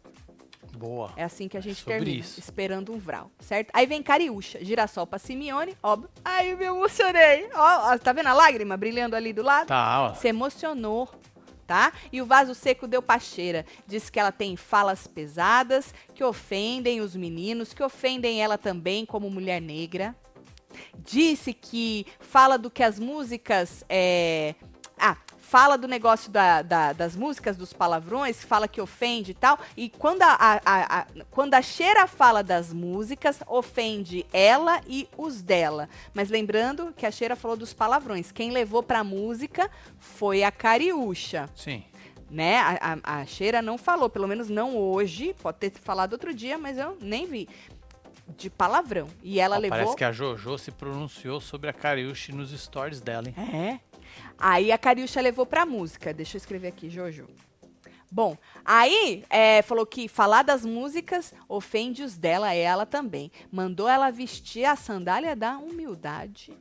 [0.76, 1.12] Boa.
[1.16, 2.40] É assim que a gente Sobre termina, isso.
[2.40, 3.70] esperando um Vral, certo?
[3.74, 6.10] Aí vem Cariúcha, girassol pra Simeone, óbvio.
[6.44, 7.48] Eu me emocionei.
[7.54, 9.68] Ó, ó, tá vendo a lágrima brilhando ali do lado?
[9.68, 10.14] Tá, ó.
[10.16, 11.10] se emocionou,
[11.68, 11.92] tá?
[12.12, 13.66] E o vaso seco deu pacheira.
[13.86, 19.30] Diz que ela tem falas pesadas, que ofendem os meninos, que ofendem ela também como
[19.30, 20.16] mulher negra.
[20.98, 23.84] Disse que fala do que as músicas.
[23.90, 24.56] É...
[25.50, 29.58] Fala do negócio da- da- das músicas, dos palavrões, fala que ofende e tal.
[29.78, 30.34] E quando a,
[30.66, 35.88] a, a- quando a Cheira fala das músicas, ofende ela e os dela.
[36.14, 38.30] Mas lembrando que a Cheira falou dos palavrões.
[38.30, 41.82] Quem levou pra música foi a Cariúcha Sim.
[42.30, 42.58] né?
[42.60, 46.58] A, a, a Cheira não falou, pelo menos não hoje, pode ter falado outro dia,
[46.58, 47.48] mas eu nem vi.
[48.36, 49.08] De palavrão.
[49.24, 49.78] E ela Ó, levou.
[49.78, 53.36] Parece que a Jojo se pronunciou sobre a Cariúcha nos stories dela, hein?
[53.38, 53.87] É.
[54.38, 56.14] Aí a Cariúcha levou pra música.
[56.14, 57.28] Deixa eu escrever aqui, Jojo.
[58.10, 63.32] Bom, aí é, falou que falar das músicas ofende os dela, ela também.
[63.52, 66.54] Mandou ela vestir a sandália da humildade.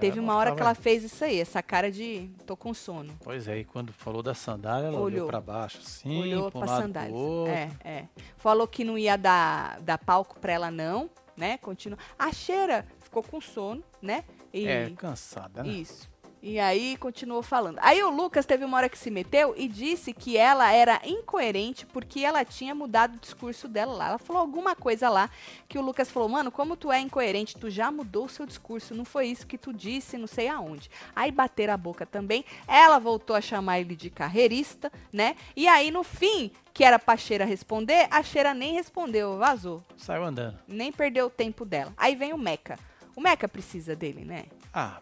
[0.00, 3.16] Teve uma hora que ela fez isso aí, essa cara de tô com sono.
[3.22, 6.60] Pois é, e quando falou da sandália, ela olhou, olhou para baixo, sim, olhou pra,
[6.60, 7.14] pra sandália.
[7.48, 8.08] É, é.
[8.36, 11.58] Falou que não ia dar, dar palco pra ela não, né?
[11.58, 11.98] Continua.
[12.18, 14.24] A cheira ficou com sono, né?
[14.52, 14.66] E...
[14.66, 15.68] É, cansada, né?
[15.68, 16.13] Isso.
[16.46, 17.78] E aí continuou falando.
[17.80, 21.86] Aí o Lucas teve uma hora que se meteu e disse que ela era incoerente
[21.86, 24.08] porque ela tinha mudado o discurso dela lá.
[24.08, 25.30] Ela falou alguma coisa lá
[25.66, 28.94] que o Lucas falou: "Mano, como tu é incoerente, tu já mudou o seu discurso,
[28.94, 30.90] não foi isso que tu disse, não sei aonde".
[31.16, 32.44] Aí bateram a boca também.
[32.68, 35.36] Ela voltou a chamar ele de carreirista, né?
[35.56, 39.82] E aí no fim, que era pra Cheira responder, a Cheira nem respondeu, vazou.
[39.96, 40.58] Saiu andando.
[40.68, 41.94] Nem perdeu o tempo dela.
[41.96, 42.78] Aí vem o Meca.
[43.16, 44.44] O Meca precisa dele, né?
[44.74, 45.00] Ah,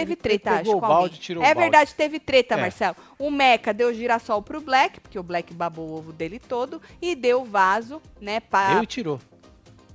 [0.00, 0.76] Teve treta, acho.
[0.76, 2.60] O balde, tirou é verdade, teve treta, é.
[2.60, 2.96] Marcelo.
[3.18, 7.14] O Meca deu girassol pro Black, porque o Black babou o ovo dele todo, e
[7.14, 8.74] deu vaso, né, para...
[8.74, 9.20] Deu e tirou.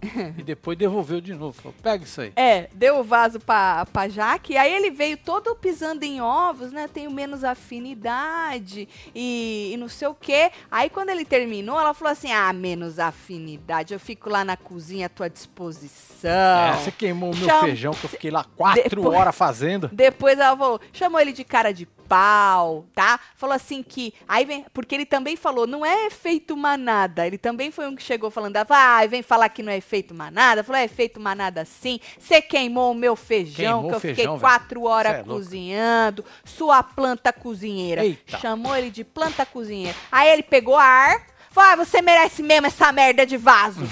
[0.38, 1.54] e depois devolveu de novo.
[1.54, 2.34] Falou, pega isso aí.
[2.36, 4.58] É, deu o vaso pra, pra Jaque.
[4.58, 6.88] Aí ele veio todo pisando em ovos, né?
[6.88, 10.52] Tenho menos afinidade e, e não sei o quê.
[10.70, 13.94] Aí quando ele terminou, ela falou assim: Ah, menos afinidade.
[13.94, 16.30] Eu fico lá na cozinha à tua disposição.
[16.30, 17.62] É, você queimou o meu Cham...
[17.62, 19.90] feijão que eu fiquei lá quatro depois, horas fazendo.
[19.92, 23.18] Depois ela falou, chamou ele de cara de pau, tá?
[23.38, 24.14] Falou assim que.
[24.28, 24.66] Aí vem.
[24.74, 27.26] Porque ele também falou, não é efeito manada.
[27.26, 30.62] Ele também foi um que chegou falando, ah, vem falar que não é efeito manada.
[30.62, 32.02] Falou, é efeito manada sim.
[32.20, 34.92] Você queimou o meu feijão, queimou que eu fiquei feijão, quatro véio.
[34.92, 36.26] horas é cozinhando.
[36.44, 38.04] Sua planta cozinheira.
[38.04, 38.40] Eita.
[38.40, 39.96] Chamou ele de planta cozinheira.
[40.12, 41.28] Aí ele pegou ar.
[41.50, 43.88] Falou, ah, você merece mesmo essa merda de vaso.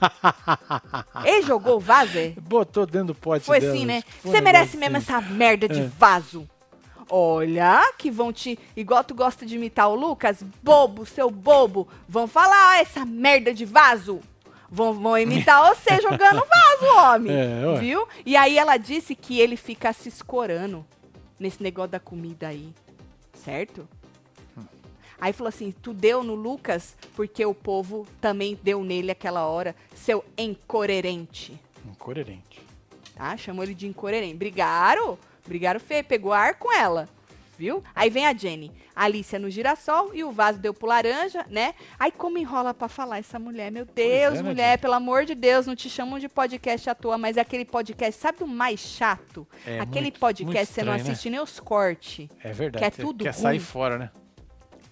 [1.24, 2.16] ele jogou o vaso?
[2.16, 2.32] É?
[2.40, 4.02] Botou dentro do pote Foi assim, né?
[4.22, 5.12] Você merece mesmo assim.
[5.12, 5.90] essa merda de é.
[5.98, 6.48] vaso.
[7.10, 8.58] Olha, que vão te.
[8.76, 11.88] Igual tu gosta de imitar o Lucas, bobo, seu bobo.
[12.08, 14.20] Vão falar, ó, essa merda de vaso.
[14.70, 17.32] Vão, vão imitar você jogando vaso, homem.
[17.32, 18.06] É, viu?
[18.26, 20.84] E aí ela disse que ele fica se escorando
[21.38, 22.74] nesse negócio da comida aí.
[23.32, 23.88] Certo?
[24.56, 24.64] Hum.
[25.18, 29.74] Aí falou assim: tu deu no Lucas porque o povo também deu nele aquela hora,
[29.94, 31.58] seu incoerente.
[31.86, 32.60] Incoerente.
[33.14, 33.34] Tá?
[33.38, 34.34] Chamou ele de incoerente.
[34.34, 35.18] Brigaram?
[35.48, 37.08] Brigaram feio, pegou ar com ela.
[37.58, 37.82] Viu?
[37.92, 38.70] Aí vem a Jenny.
[38.94, 41.74] A Alicia no girassol e o vaso deu pro laranja, né?
[41.98, 43.72] Aí como enrola para falar essa mulher?
[43.72, 46.88] Meu Deus, é, né, mulher, né, pelo amor de Deus, não te chamam de podcast
[46.88, 49.46] à toa, mas é aquele podcast, sabe o mais chato?
[49.66, 51.36] É, aquele muito, podcast muito estranho, você não assiste né?
[51.36, 52.28] nem os cortes.
[52.44, 52.78] É verdade.
[52.78, 53.42] Que é tudo Quer ruim.
[53.42, 54.10] sair fora, né?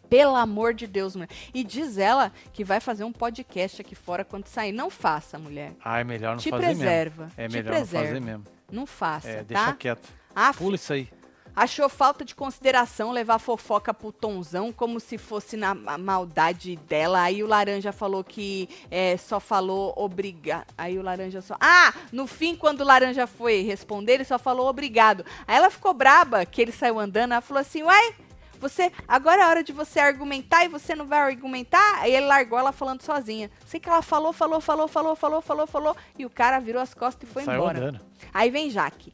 [0.09, 1.29] Pelo amor de Deus, mulher.
[1.55, 4.73] E diz ela que vai fazer um podcast aqui fora quando sair.
[4.73, 5.73] Não faça, mulher.
[5.85, 7.35] Ah, é melhor não te fazer preserva, mesmo.
[7.37, 7.99] É melhor preserva.
[7.99, 8.45] não fazer mesmo.
[8.71, 9.43] Não faça, é, tá?
[9.43, 10.09] Deixa quieto.
[10.37, 11.09] Af, Pula isso aí.
[11.57, 17.23] Achou falta de consideração levar fofoca pro Tonzão como se fosse na maldade dela.
[17.23, 20.67] Aí o Laranja falou que é, só falou obrigado.
[20.77, 21.57] Aí o Laranja só.
[21.59, 21.95] Ah!
[22.13, 25.25] No fim, quando o Laranja foi responder, ele só falou obrigado.
[25.49, 27.33] Aí ela ficou braba que ele saiu andando.
[27.33, 28.15] Ela falou assim: Uai,
[28.59, 32.01] você, agora é hora de você argumentar e você não vai argumentar?
[32.01, 33.51] Aí ele largou ela falando sozinha.
[33.65, 36.95] Sei que ela falou, falou, falou, falou, falou, falou, falou, e o cara virou as
[36.95, 37.79] costas e foi Saiu embora.
[37.79, 38.01] Andando.
[38.33, 39.13] Aí vem Jaque.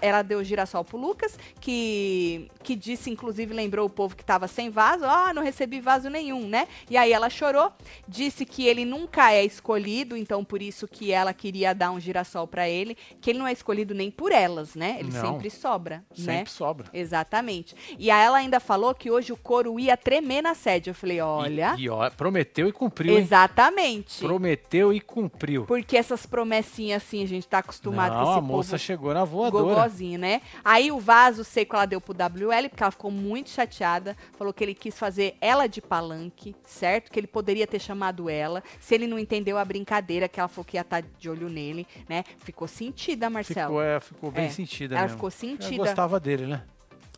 [0.00, 4.70] Ela deu girassol pro Lucas, que, que disse, inclusive, lembrou o povo que tava sem
[4.70, 5.04] vaso.
[5.04, 6.66] Ó, oh, não recebi vaso nenhum, né?
[6.88, 7.72] E aí ela chorou,
[8.06, 12.46] disse que ele nunca é escolhido, então por isso que ela queria dar um girassol
[12.46, 14.96] para ele, que ele não é escolhido nem por elas, né?
[14.98, 16.44] Ele não, sempre sobra, sempre né?
[16.46, 16.86] sobra.
[16.92, 17.74] Exatamente.
[17.98, 20.90] E aí ela ainda falou que hoje o couro ia tremer na sede.
[20.90, 21.74] Eu falei, olha...
[21.78, 24.22] E, e ó, prometeu e cumpriu, Exatamente.
[24.22, 24.28] Hein?
[24.28, 25.64] Prometeu e cumpriu.
[25.66, 29.24] Porque essas promessinhas assim, a gente tá acostumado não, com esse a moça chegou na
[29.24, 29.74] voadora.
[29.74, 30.42] Gogozinho, né?
[30.64, 34.16] Aí o vaso seco ela deu pro WL, porque ela ficou muito chateada.
[34.36, 37.10] Falou que ele quis fazer ela de palanque, certo?
[37.10, 38.62] Que ele poderia ter chamado ela.
[38.80, 41.48] Se ele não entendeu a brincadeira, que ela falou que ia estar tá de olho
[41.48, 42.24] nele, né?
[42.38, 43.68] Ficou sentida, Marcelo.
[43.68, 44.50] Ficou, é, ficou bem é.
[44.50, 45.16] sentida Ela mesmo.
[45.16, 45.74] ficou sentida.
[45.74, 46.62] Ela gostava dele, né?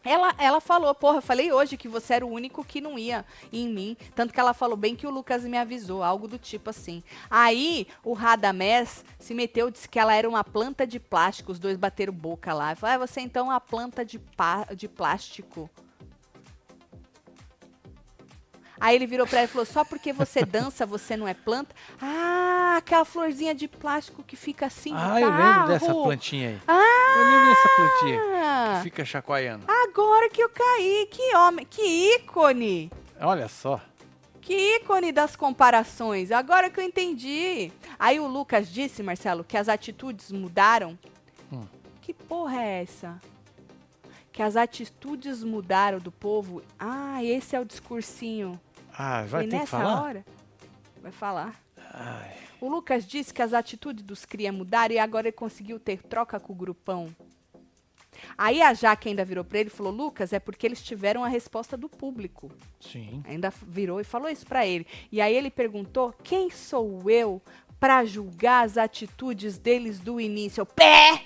[0.05, 3.25] Ela, ela falou, porra, eu falei hoje que você era o único que não ia
[3.53, 3.97] em mim.
[4.15, 7.03] Tanto que ela falou bem que o Lucas me avisou, algo do tipo assim.
[7.31, 11.53] Aí o Radamés se meteu, disse que ela era uma planta de plástico.
[11.53, 12.75] Os dois bateram boca lá.
[12.75, 14.21] Falei, ah, você então é uma planta de,
[14.77, 15.71] de plástico.
[18.83, 21.73] Aí ele virou pra ela e falou: só porque você dança, você não é planta?
[22.01, 24.93] Ah, aquela florzinha de plástico que fica assim.
[24.93, 26.59] Ah, eu lembro dessa plantinha aí.
[26.67, 28.21] Ah, eu lembro dessa plantinha
[28.75, 29.65] que fica chacoalhando.
[29.69, 32.91] Agora que eu caí, que homem, que ícone.
[33.21, 33.81] Olha só.
[34.41, 36.33] Que ícone das comparações.
[36.33, 37.71] Agora que eu entendi.
[38.01, 40.99] Aí o Lucas disse, Marcelo, que as atitudes mudaram.
[41.53, 41.63] Hum.
[42.01, 43.21] Que porra é essa?
[44.33, 46.63] que as atitudes mudaram do povo.
[46.79, 48.59] Ah, esse é o discursinho.
[48.97, 50.03] Ah, vai Foi ter que nessa falar?
[50.03, 50.25] hora?
[51.01, 51.61] Vai falar.
[51.95, 56.03] Ai, O Lucas disse que as atitudes dos cria mudaram e agora ele conseguiu ter
[56.03, 57.15] troca com o grupão.
[58.39, 61.29] Aí a Jaque ainda virou pra ele e falou: Lucas, é porque eles tiveram a
[61.29, 62.51] resposta do público.
[62.81, 63.23] sim.
[63.27, 64.87] Ainda virou e falou isso pra ele.
[65.11, 67.43] E aí ele perguntou: quem sou eu
[67.81, 70.61] pra julgar as atitudes deles do início?
[70.61, 71.25] Eu, Pé!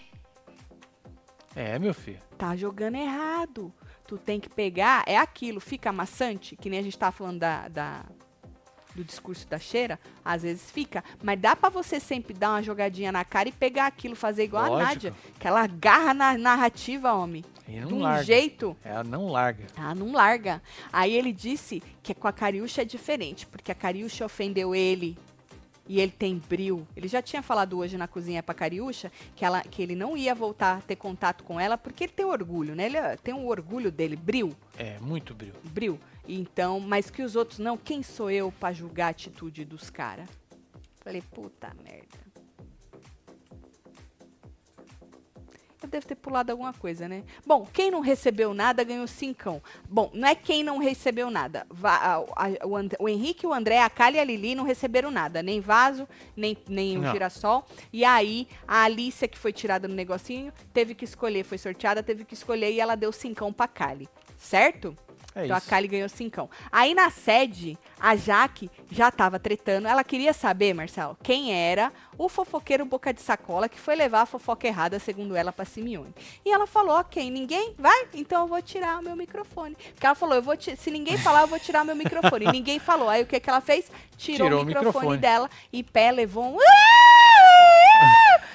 [1.54, 2.20] É, meu filho.
[2.38, 3.72] Tá jogando errado.
[4.06, 7.66] Tu tem que pegar, é aquilo, fica maçante, que nem a gente tá falando da,
[7.68, 8.04] da-
[8.94, 13.12] do discurso da cheira, às vezes fica, mas dá pra você sempre dar uma jogadinha
[13.12, 14.86] na cara e pegar aquilo, fazer igual a Lógico.
[14.88, 17.44] Nádia, que ela agarra na narrativa, homem.
[17.68, 18.22] E não de um larga.
[18.24, 19.66] jeito, Ela não larga.
[19.76, 20.62] ah, não larga.
[20.92, 25.18] Aí ele disse que com a Cariúcha é diferente, porque a Cariúcha ofendeu ele
[25.88, 26.86] e ele tem bril.
[26.96, 30.34] Ele já tinha falado hoje na cozinha pra Cariúcha que, ela, que ele não ia
[30.34, 32.86] voltar a ter contato com ela porque ele tem orgulho, né?
[32.86, 35.54] Ele eh, tem um orgulho dele, bril, É, muito brilho.
[35.64, 35.98] bril.
[36.28, 40.28] Então, mas que os outros não, quem sou eu pra julgar a atitude dos caras?
[41.02, 42.25] Falei, puta merda.
[45.86, 47.22] Eu devo ter pulado alguma coisa, né?
[47.46, 49.62] Bom, quem não recebeu nada ganhou cincão.
[49.88, 51.64] Bom, não é quem não recebeu nada.
[52.64, 55.42] O, And- o Henrique, o André, a Kali e a Lili não receberam nada.
[55.44, 57.64] Nem vaso, nem, nem o girassol.
[57.92, 61.44] E aí, a Alicia, que foi tirada no negocinho, teve que escolher.
[61.44, 64.08] Foi sorteada, teve que escolher e ela deu cincão pra Kali.
[64.36, 64.94] Certo?
[65.36, 65.66] É então isso.
[65.66, 66.48] a Kali ganhou cincão.
[66.72, 69.86] Aí na sede, a Jaque já tava tretando.
[69.86, 74.26] Ela queria saber, Marcelo, quem era o fofoqueiro boca de sacola que foi levar a
[74.26, 76.14] fofoca errada, segundo ela, pra Simeone.
[76.42, 78.08] E ela falou, ok, ninguém vai?
[78.14, 79.76] Então eu vou tirar o meu microfone.
[79.92, 82.46] Porque ela falou, eu vou se ninguém falar, eu vou tirar o meu microfone.
[82.46, 83.10] E ninguém falou.
[83.10, 83.92] Aí o que, que ela fez?
[84.16, 85.18] Tirou, Tirou o o microfone, microfone.
[85.18, 86.56] dela e pé levou um...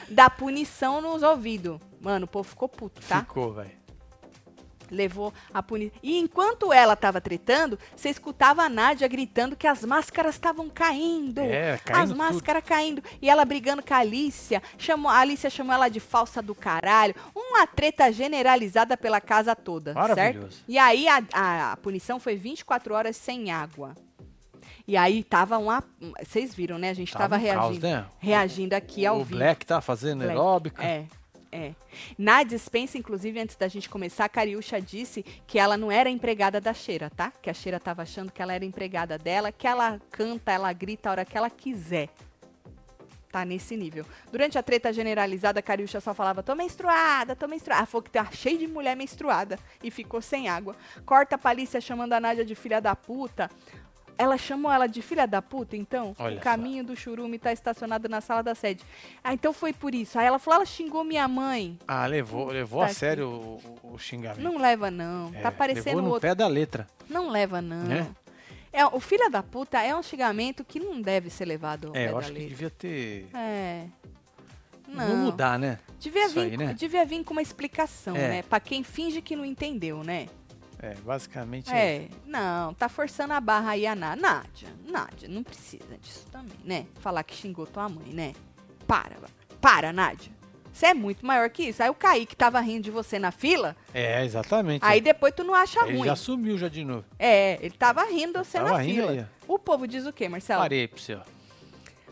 [0.10, 1.80] da punição nos ouvidos.
[2.00, 3.20] Mano, o povo ficou puto, tá?
[3.20, 3.81] Ficou, velho.
[4.92, 5.98] Levou a punição.
[6.04, 11.39] E enquanto ela tava tretando, você escutava a Nádia gritando que as máscaras estavam caindo.
[11.42, 12.18] É, caindo as tudo.
[12.18, 13.02] máscaras caindo.
[13.22, 14.62] E ela brigando com a Alicia.
[14.78, 17.16] Chamou, a Alicia chamou ela de falsa do caralho.
[17.34, 19.94] Uma treta generalizada pela casa toda.
[20.14, 20.50] Certo?
[20.68, 23.96] E aí a, a- a punição foi 24 horas sem água.
[24.88, 25.84] E aí tava uma.
[26.22, 26.89] Vocês viram, né?
[26.89, 27.88] A gente tava, Tava um caos, reagindo.
[27.88, 28.06] né?
[28.20, 29.38] Reagindo aqui ao o vivo.
[29.38, 30.32] Black tá fazendo Black.
[30.32, 30.84] aeróbica.
[30.84, 31.06] É,
[31.52, 31.74] é.
[32.18, 36.62] Na dispensa, inclusive, antes da gente começar, a Cariúcha disse que ela não era empregada
[36.62, 37.32] da Cheira, tá?
[37.41, 41.10] Que a Cheira tava achando que ela era empregada dela, que ela canta, ela grita
[41.10, 42.10] a hora que ela quiser.
[43.32, 44.06] Tá nesse nível.
[44.30, 47.80] Durante a treta generalizada, a Cariúcha só falava, tô menstruada, tô menstruada.
[47.80, 50.76] Ela falou que tá cheio de mulher menstruada e ficou sem água.
[51.06, 53.49] Corta a Palícia chamando a Nádia de filha da puta.
[54.18, 56.16] Ela chamou ela de filha da puta, então?
[56.20, 56.43] Olha o só.
[56.43, 58.84] caminho do churume tá estacionado na sala da sede.
[59.24, 60.20] Ah, então foi por isso.
[60.20, 61.78] Aí ela falou, ela xingou minha mãe.
[61.88, 62.95] Ah, levou, levou Tá a aqui.
[62.99, 64.41] sério o, o- xingamento.
[64.41, 65.32] Não leva, não.
[65.34, 66.22] É, tá parecendo levou no outro.
[66.30, 66.88] pé da letra.
[67.09, 67.84] Não leva, não.
[67.84, 68.07] Né?
[68.72, 72.05] É, o filho da puta é um xingamento que não deve ser levado ao É,
[72.05, 72.49] pé eu da acho que letra.
[72.49, 73.28] devia ter...
[73.34, 73.86] É.
[74.88, 75.07] Não.
[75.07, 75.80] Vou mudar, né?
[75.99, 76.74] Devia isso vir, aí, né?
[76.74, 78.28] devia vir com uma explicação, É.
[78.28, 78.43] né?
[78.43, 80.28] Pra quem finge que não entendeu, né?
[80.82, 84.70] É, basicamente É, não, tá forçando a barra aí a Ná- Nádia.
[84.86, 86.86] Nádia, não precisa disso também, né?
[87.00, 88.34] Falar que xingou tua mãe, né?
[88.88, 89.16] Para,
[89.62, 90.32] para, Nádia.
[90.74, 91.84] Você é muito maior que isso.
[91.84, 94.84] Aí o Kaique tava rindo de você na fila, É, exatamente.
[94.84, 96.08] aí depois tu não acha Ele ruim.
[96.08, 97.05] já sumiu já de novo.
[97.20, 99.12] É, ele tava rindo de você Tava na rindo fila.
[99.12, 100.62] aí, O povo diz o quê, Marcelo?
[100.62, 101.16] Parei pra você,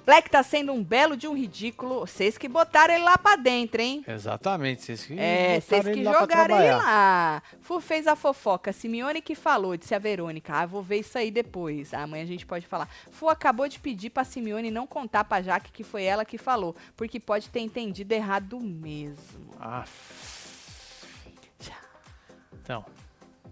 [0.09, 0.11] ó.
[0.11, 1.99] Black tá sendo um belo de um ridículo.
[1.99, 4.03] Vocês que botaram ele lá pra dentro, hein?
[4.07, 7.43] Exatamente, vocês que É, vocês que ele lá jogaram ele lá.
[7.61, 8.73] Fu fez a fofoca.
[8.73, 10.53] Simeone que falou, disse a Verônica.
[10.53, 11.93] Ah, vou ver isso aí depois.
[11.93, 12.89] Ah, amanhã a gente pode falar.
[13.11, 16.75] Fu acabou de pedir pra Simeone não contar pra Jaque que foi ela que falou.
[16.97, 19.53] Porque pode ter entendido errado mesmo.
[19.59, 19.85] Ah.
[22.61, 22.85] Então,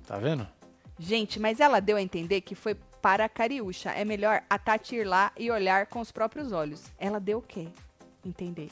[0.06, 0.48] tá vendo?
[1.00, 2.76] Gente, mas ela deu a entender que foi
[3.08, 3.92] para a Cariúcha.
[3.92, 6.92] É melhor a Tati ir lá e olhar com os próprios olhos.
[7.00, 7.70] Ela deu o quê?
[8.26, 8.70] Entender.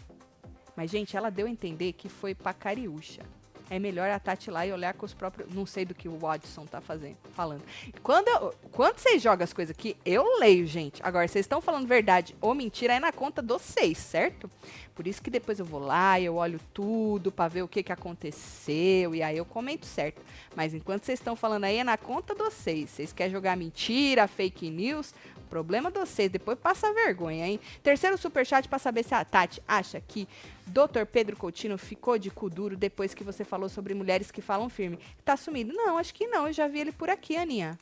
[0.75, 3.21] Mas, gente, ela deu a entender que foi para Cariúcha.
[3.69, 5.51] É melhor a Tati lá e olhar com os próprios.
[5.53, 7.63] Não sei do que o Watson tá fazendo, falando.
[8.03, 11.01] Quando, eu- quando vocês jogam as coisas aqui, eu leio, gente.
[11.03, 14.47] Agora, vocês estão falando verdade ou mentira, é na conta dos seis, certo?
[14.93, 17.91] Por isso que depois eu vou lá eu olho tudo pra ver o que, que
[17.91, 19.13] aconteceu.
[19.15, 20.21] E aí eu comento certo.
[20.55, 22.89] Mas enquanto vocês estão falando aí, é na conta de vocês.
[22.91, 25.13] Vocês querem jogar mentira, fake news?
[25.45, 26.29] Problema de vocês.
[26.29, 27.59] Depois passa vergonha, hein?
[27.81, 30.27] Terceiro superchat pra saber se a Tati acha que
[30.67, 31.05] Dr.
[31.11, 34.99] Pedro Coutinho ficou de cu duro depois que você falou sobre mulheres que falam firme.
[35.23, 35.73] Tá sumido?
[35.73, 36.47] Não, acho que não.
[36.47, 37.77] Eu já vi ele por aqui, Aninha.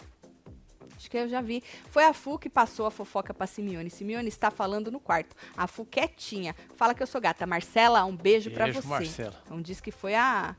[0.96, 1.64] Acho que eu já vi.
[1.90, 3.90] Foi a Fu que passou a fofoca pra Simeone.
[3.90, 5.36] Simeone está falando no quarto.
[5.58, 6.56] A Fu quietinha.
[6.76, 7.46] Fala que eu sou gata.
[7.48, 8.88] Marcela, um beijo, pra Beijo, você.
[8.88, 9.42] Marcela.
[9.46, 10.56] Então diz que foi a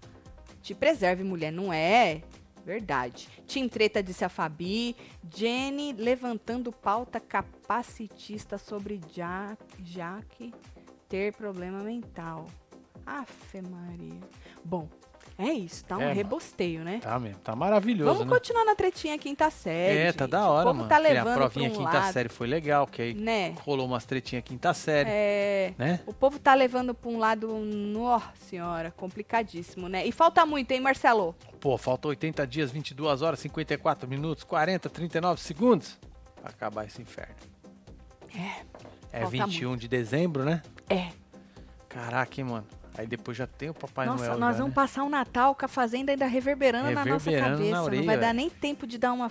[0.61, 2.23] Te preserve, mulher, não é?
[2.65, 3.29] Verdade.
[3.47, 4.97] Tim Treta disse a Fabi.
[5.33, 10.53] Jenny levantando pauta capacitista sobre ja Jaque
[11.09, 12.47] ter problema mental.
[13.05, 14.21] Afe Maria.
[14.65, 14.89] Bom,
[15.37, 17.01] é isso, tá um É, rebosteio, né?
[17.03, 18.37] Tá mesmo, tá maravilhoso, Vamos né?
[18.39, 19.99] continuar na tretinha quinta série.
[19.99, 20.31] É, tá gente.
[20.31, 20.89] da hora, mano.
[20.89, 23.55] tá levando a provinha um quinta lado, série foi legal, que aí Né?
[23.65, 25.75] rolou umas tretinhas quinta série, É.
[25.77, 26.01] né?
[26.07, 30.07] O povo tá levando pra um lado, nossa senhora, complicadíssimo, né?
[30.07, 31.35] E falta muito, hein, Marcelo?
[31.61, 35.99] Pô, falta 80 dias, 22 horas, 54 minutos, 40, 39 segundos
[36.41, 37.35] pra acabar esse inferno.
[38.37, 38.63] É.
[39.13, 40.61] É Falta 21 de dezembro, né?
[40.91, 41.09] É.
[41.89, 42.67] Caraca, hein, mano.
[42.97, 44.39] Aí depois já tem o Papai Nossa, Noel.
[44.39, 44.75] nós já, vamos né?
[44.75, 47.83] passar o Natal com a fazenda ainda reverberando, na nossa Reverberando na cabeça.
[47.83, 49.31] orelha, não vai dar nem tempo de dar uma.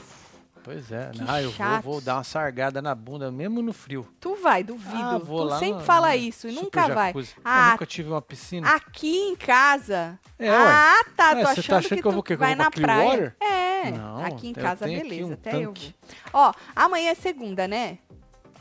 [0.64, 1.10] Pois é.
[1.14, 4.08] Que Ah, eu vou, vou dar uma sargada na bunda, mesmo no frio.
[4.20, 4.96] Tu vai, duvido.
[4.96, 7.08] Ah, vou tu lá sempre no- fala no isso e nunca vai.
[7.08, 7.36] Jacuzzi.
[7.44, 8.70] Ah, eu nunca tive uma piscina.
[8.70, 10.18] Aqui em casa.
[10.40, 10.58] É, ué.
[10.58, 11.34] ah, tá.
[11.34, 12.24] Ué, tô você tá achando, achando que, que eu vou?
[12.24, 13.10] Que eu vai vou pra na praia.
[13.10, 13.36] Clearwater?
[13.42, 13.92] É.
[13.92, 15.26] Não, aqui em eu casa, beleza.
[15.30, 15.94] um até eu tanque.
[16.32, 16.42] vou.
[16.42, 17.98] Ó, amanhã é segunda, né?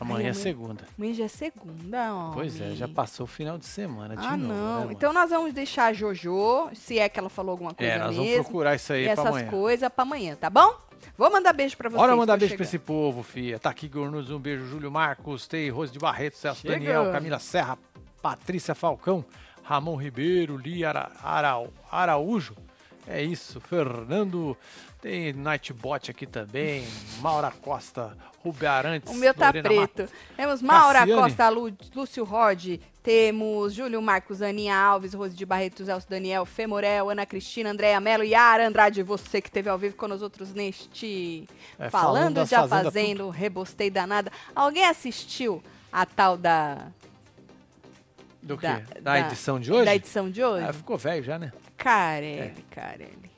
[0.03, 0.85] Amanhã é Ai, segunda.
[0.99, 2.31] Amanhã já é segunda, ó.
[2.33, 4.53] Pois é, já passou o final de semana de Ah, novo.
[4.53, 4.79] né, não.
[4.81, 4.93] mano?
[4.93, 8.15] então nós vamos deixar a Jojo, se é que ela falou alguma coisa É, nós
[8.17, 8.45] vamos mesmo.
[8.45, 9.51] procurar isso aí pra essas amanhã.
[9.51, 10.75] coisas pra amanhã, tá bom?
[11.19, 12.01] Vou mandar beijo pra vocês.
[12.01, 12.69] Bora mandar beijo pra chegando.
[12.69, 13.59] esse povo, fia.
[13.59, 14.67] Tá aqui, Gornuz, um beijo.
[14.67, 16.75] Júlio Marcos, Tei, Rose de Barreto, Celso Chega.
[16.75, 17.77] Daniel, Camila Serra,
[18.23, 19.25] Patrícia Falcão,
[19.65, 22.55] Ramon Ribeiro, Lia Ara, Ara- Araújo.
[23.07, 24.57] É isso, Fernando.
[25.03, 26.87] Tem Nightbot aqui também.
[27.21, 29.13] Maura Costa, Rubem Arantes.
[29.13, 30.09] O meu tá Lorena preto.
[30.37, 31.21] Temos Maura Cassiane.
[31.23, 37.11] Costa, Lu, Lúcio Rod, temos Júlio Marcos, Aninha Alves, Rose de Barreto, Elcio Daniel, Femorel,
[37.11, 41.49] Ana Cristina, Andréa Melo, Yara Andrade, você que esteve ao vivo com nós outros neste
[41.81, 44.31] É, Falando, falando Fazenda Fazendo, Rebostei Danada.
[44.55, 45.61] Alguém assistiu
[45.93, 46.87] a tal da,
[48.41, 48.69] Do quê?
[48.69, 49.85] Da- Da, da- edição de hoje?
[49.85, 50.65] da edição de hoje?
[50.65, 51.53] Ah, ficou velho já, né?
[51.77, 53.32] Carelli, Carelli.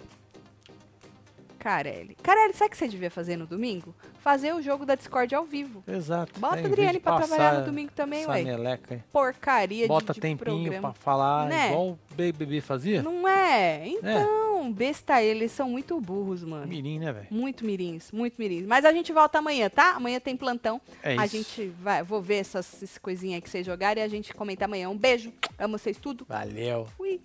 [1.64, 2.14] Carelli.
[2.22, 3.94] Carelli, sabe o que você devia fazer no domingo?
[4.18, 5.82] Fazer o jogo da Discord ao vivo.
[5.88, 6.38] Exato.
[6.38, 8.42] Bota a Adriane pra trabalhar no domingo também, ué.
[8.42, 9.02] meleca.
[9.10, 10.92] Porcaria Bota de, de tempinho programa.
[10.92, 11.68] pra falar, Né?
[11.70, 13.02] igual o BBB fazia.
[13.02, 13.88] Não é?
[13.88, 16.66] Então, besta eles são muito burros, mano.
[16.66, 17.28] Mirim, né, velho?
[17.30, 18.66] Muito mirins, muito mirins.
[18.66, 19.92] Mas a gente volta amanhã, tá?
[19.92, 20.78] Amanhã tem plantão.
[21.02, 21.34] É a isso.
[21.38, 24.90] gente vai, vou ver essas, essas coisinhas que vocês jogarem e a gente comenta amanhã.
[24.90, 25.32] Um beijo.
[25.58, 26.26] Amo vocês tudo.
[26.28, 26.86] Valeu.
[26.98, 27.22] Fui.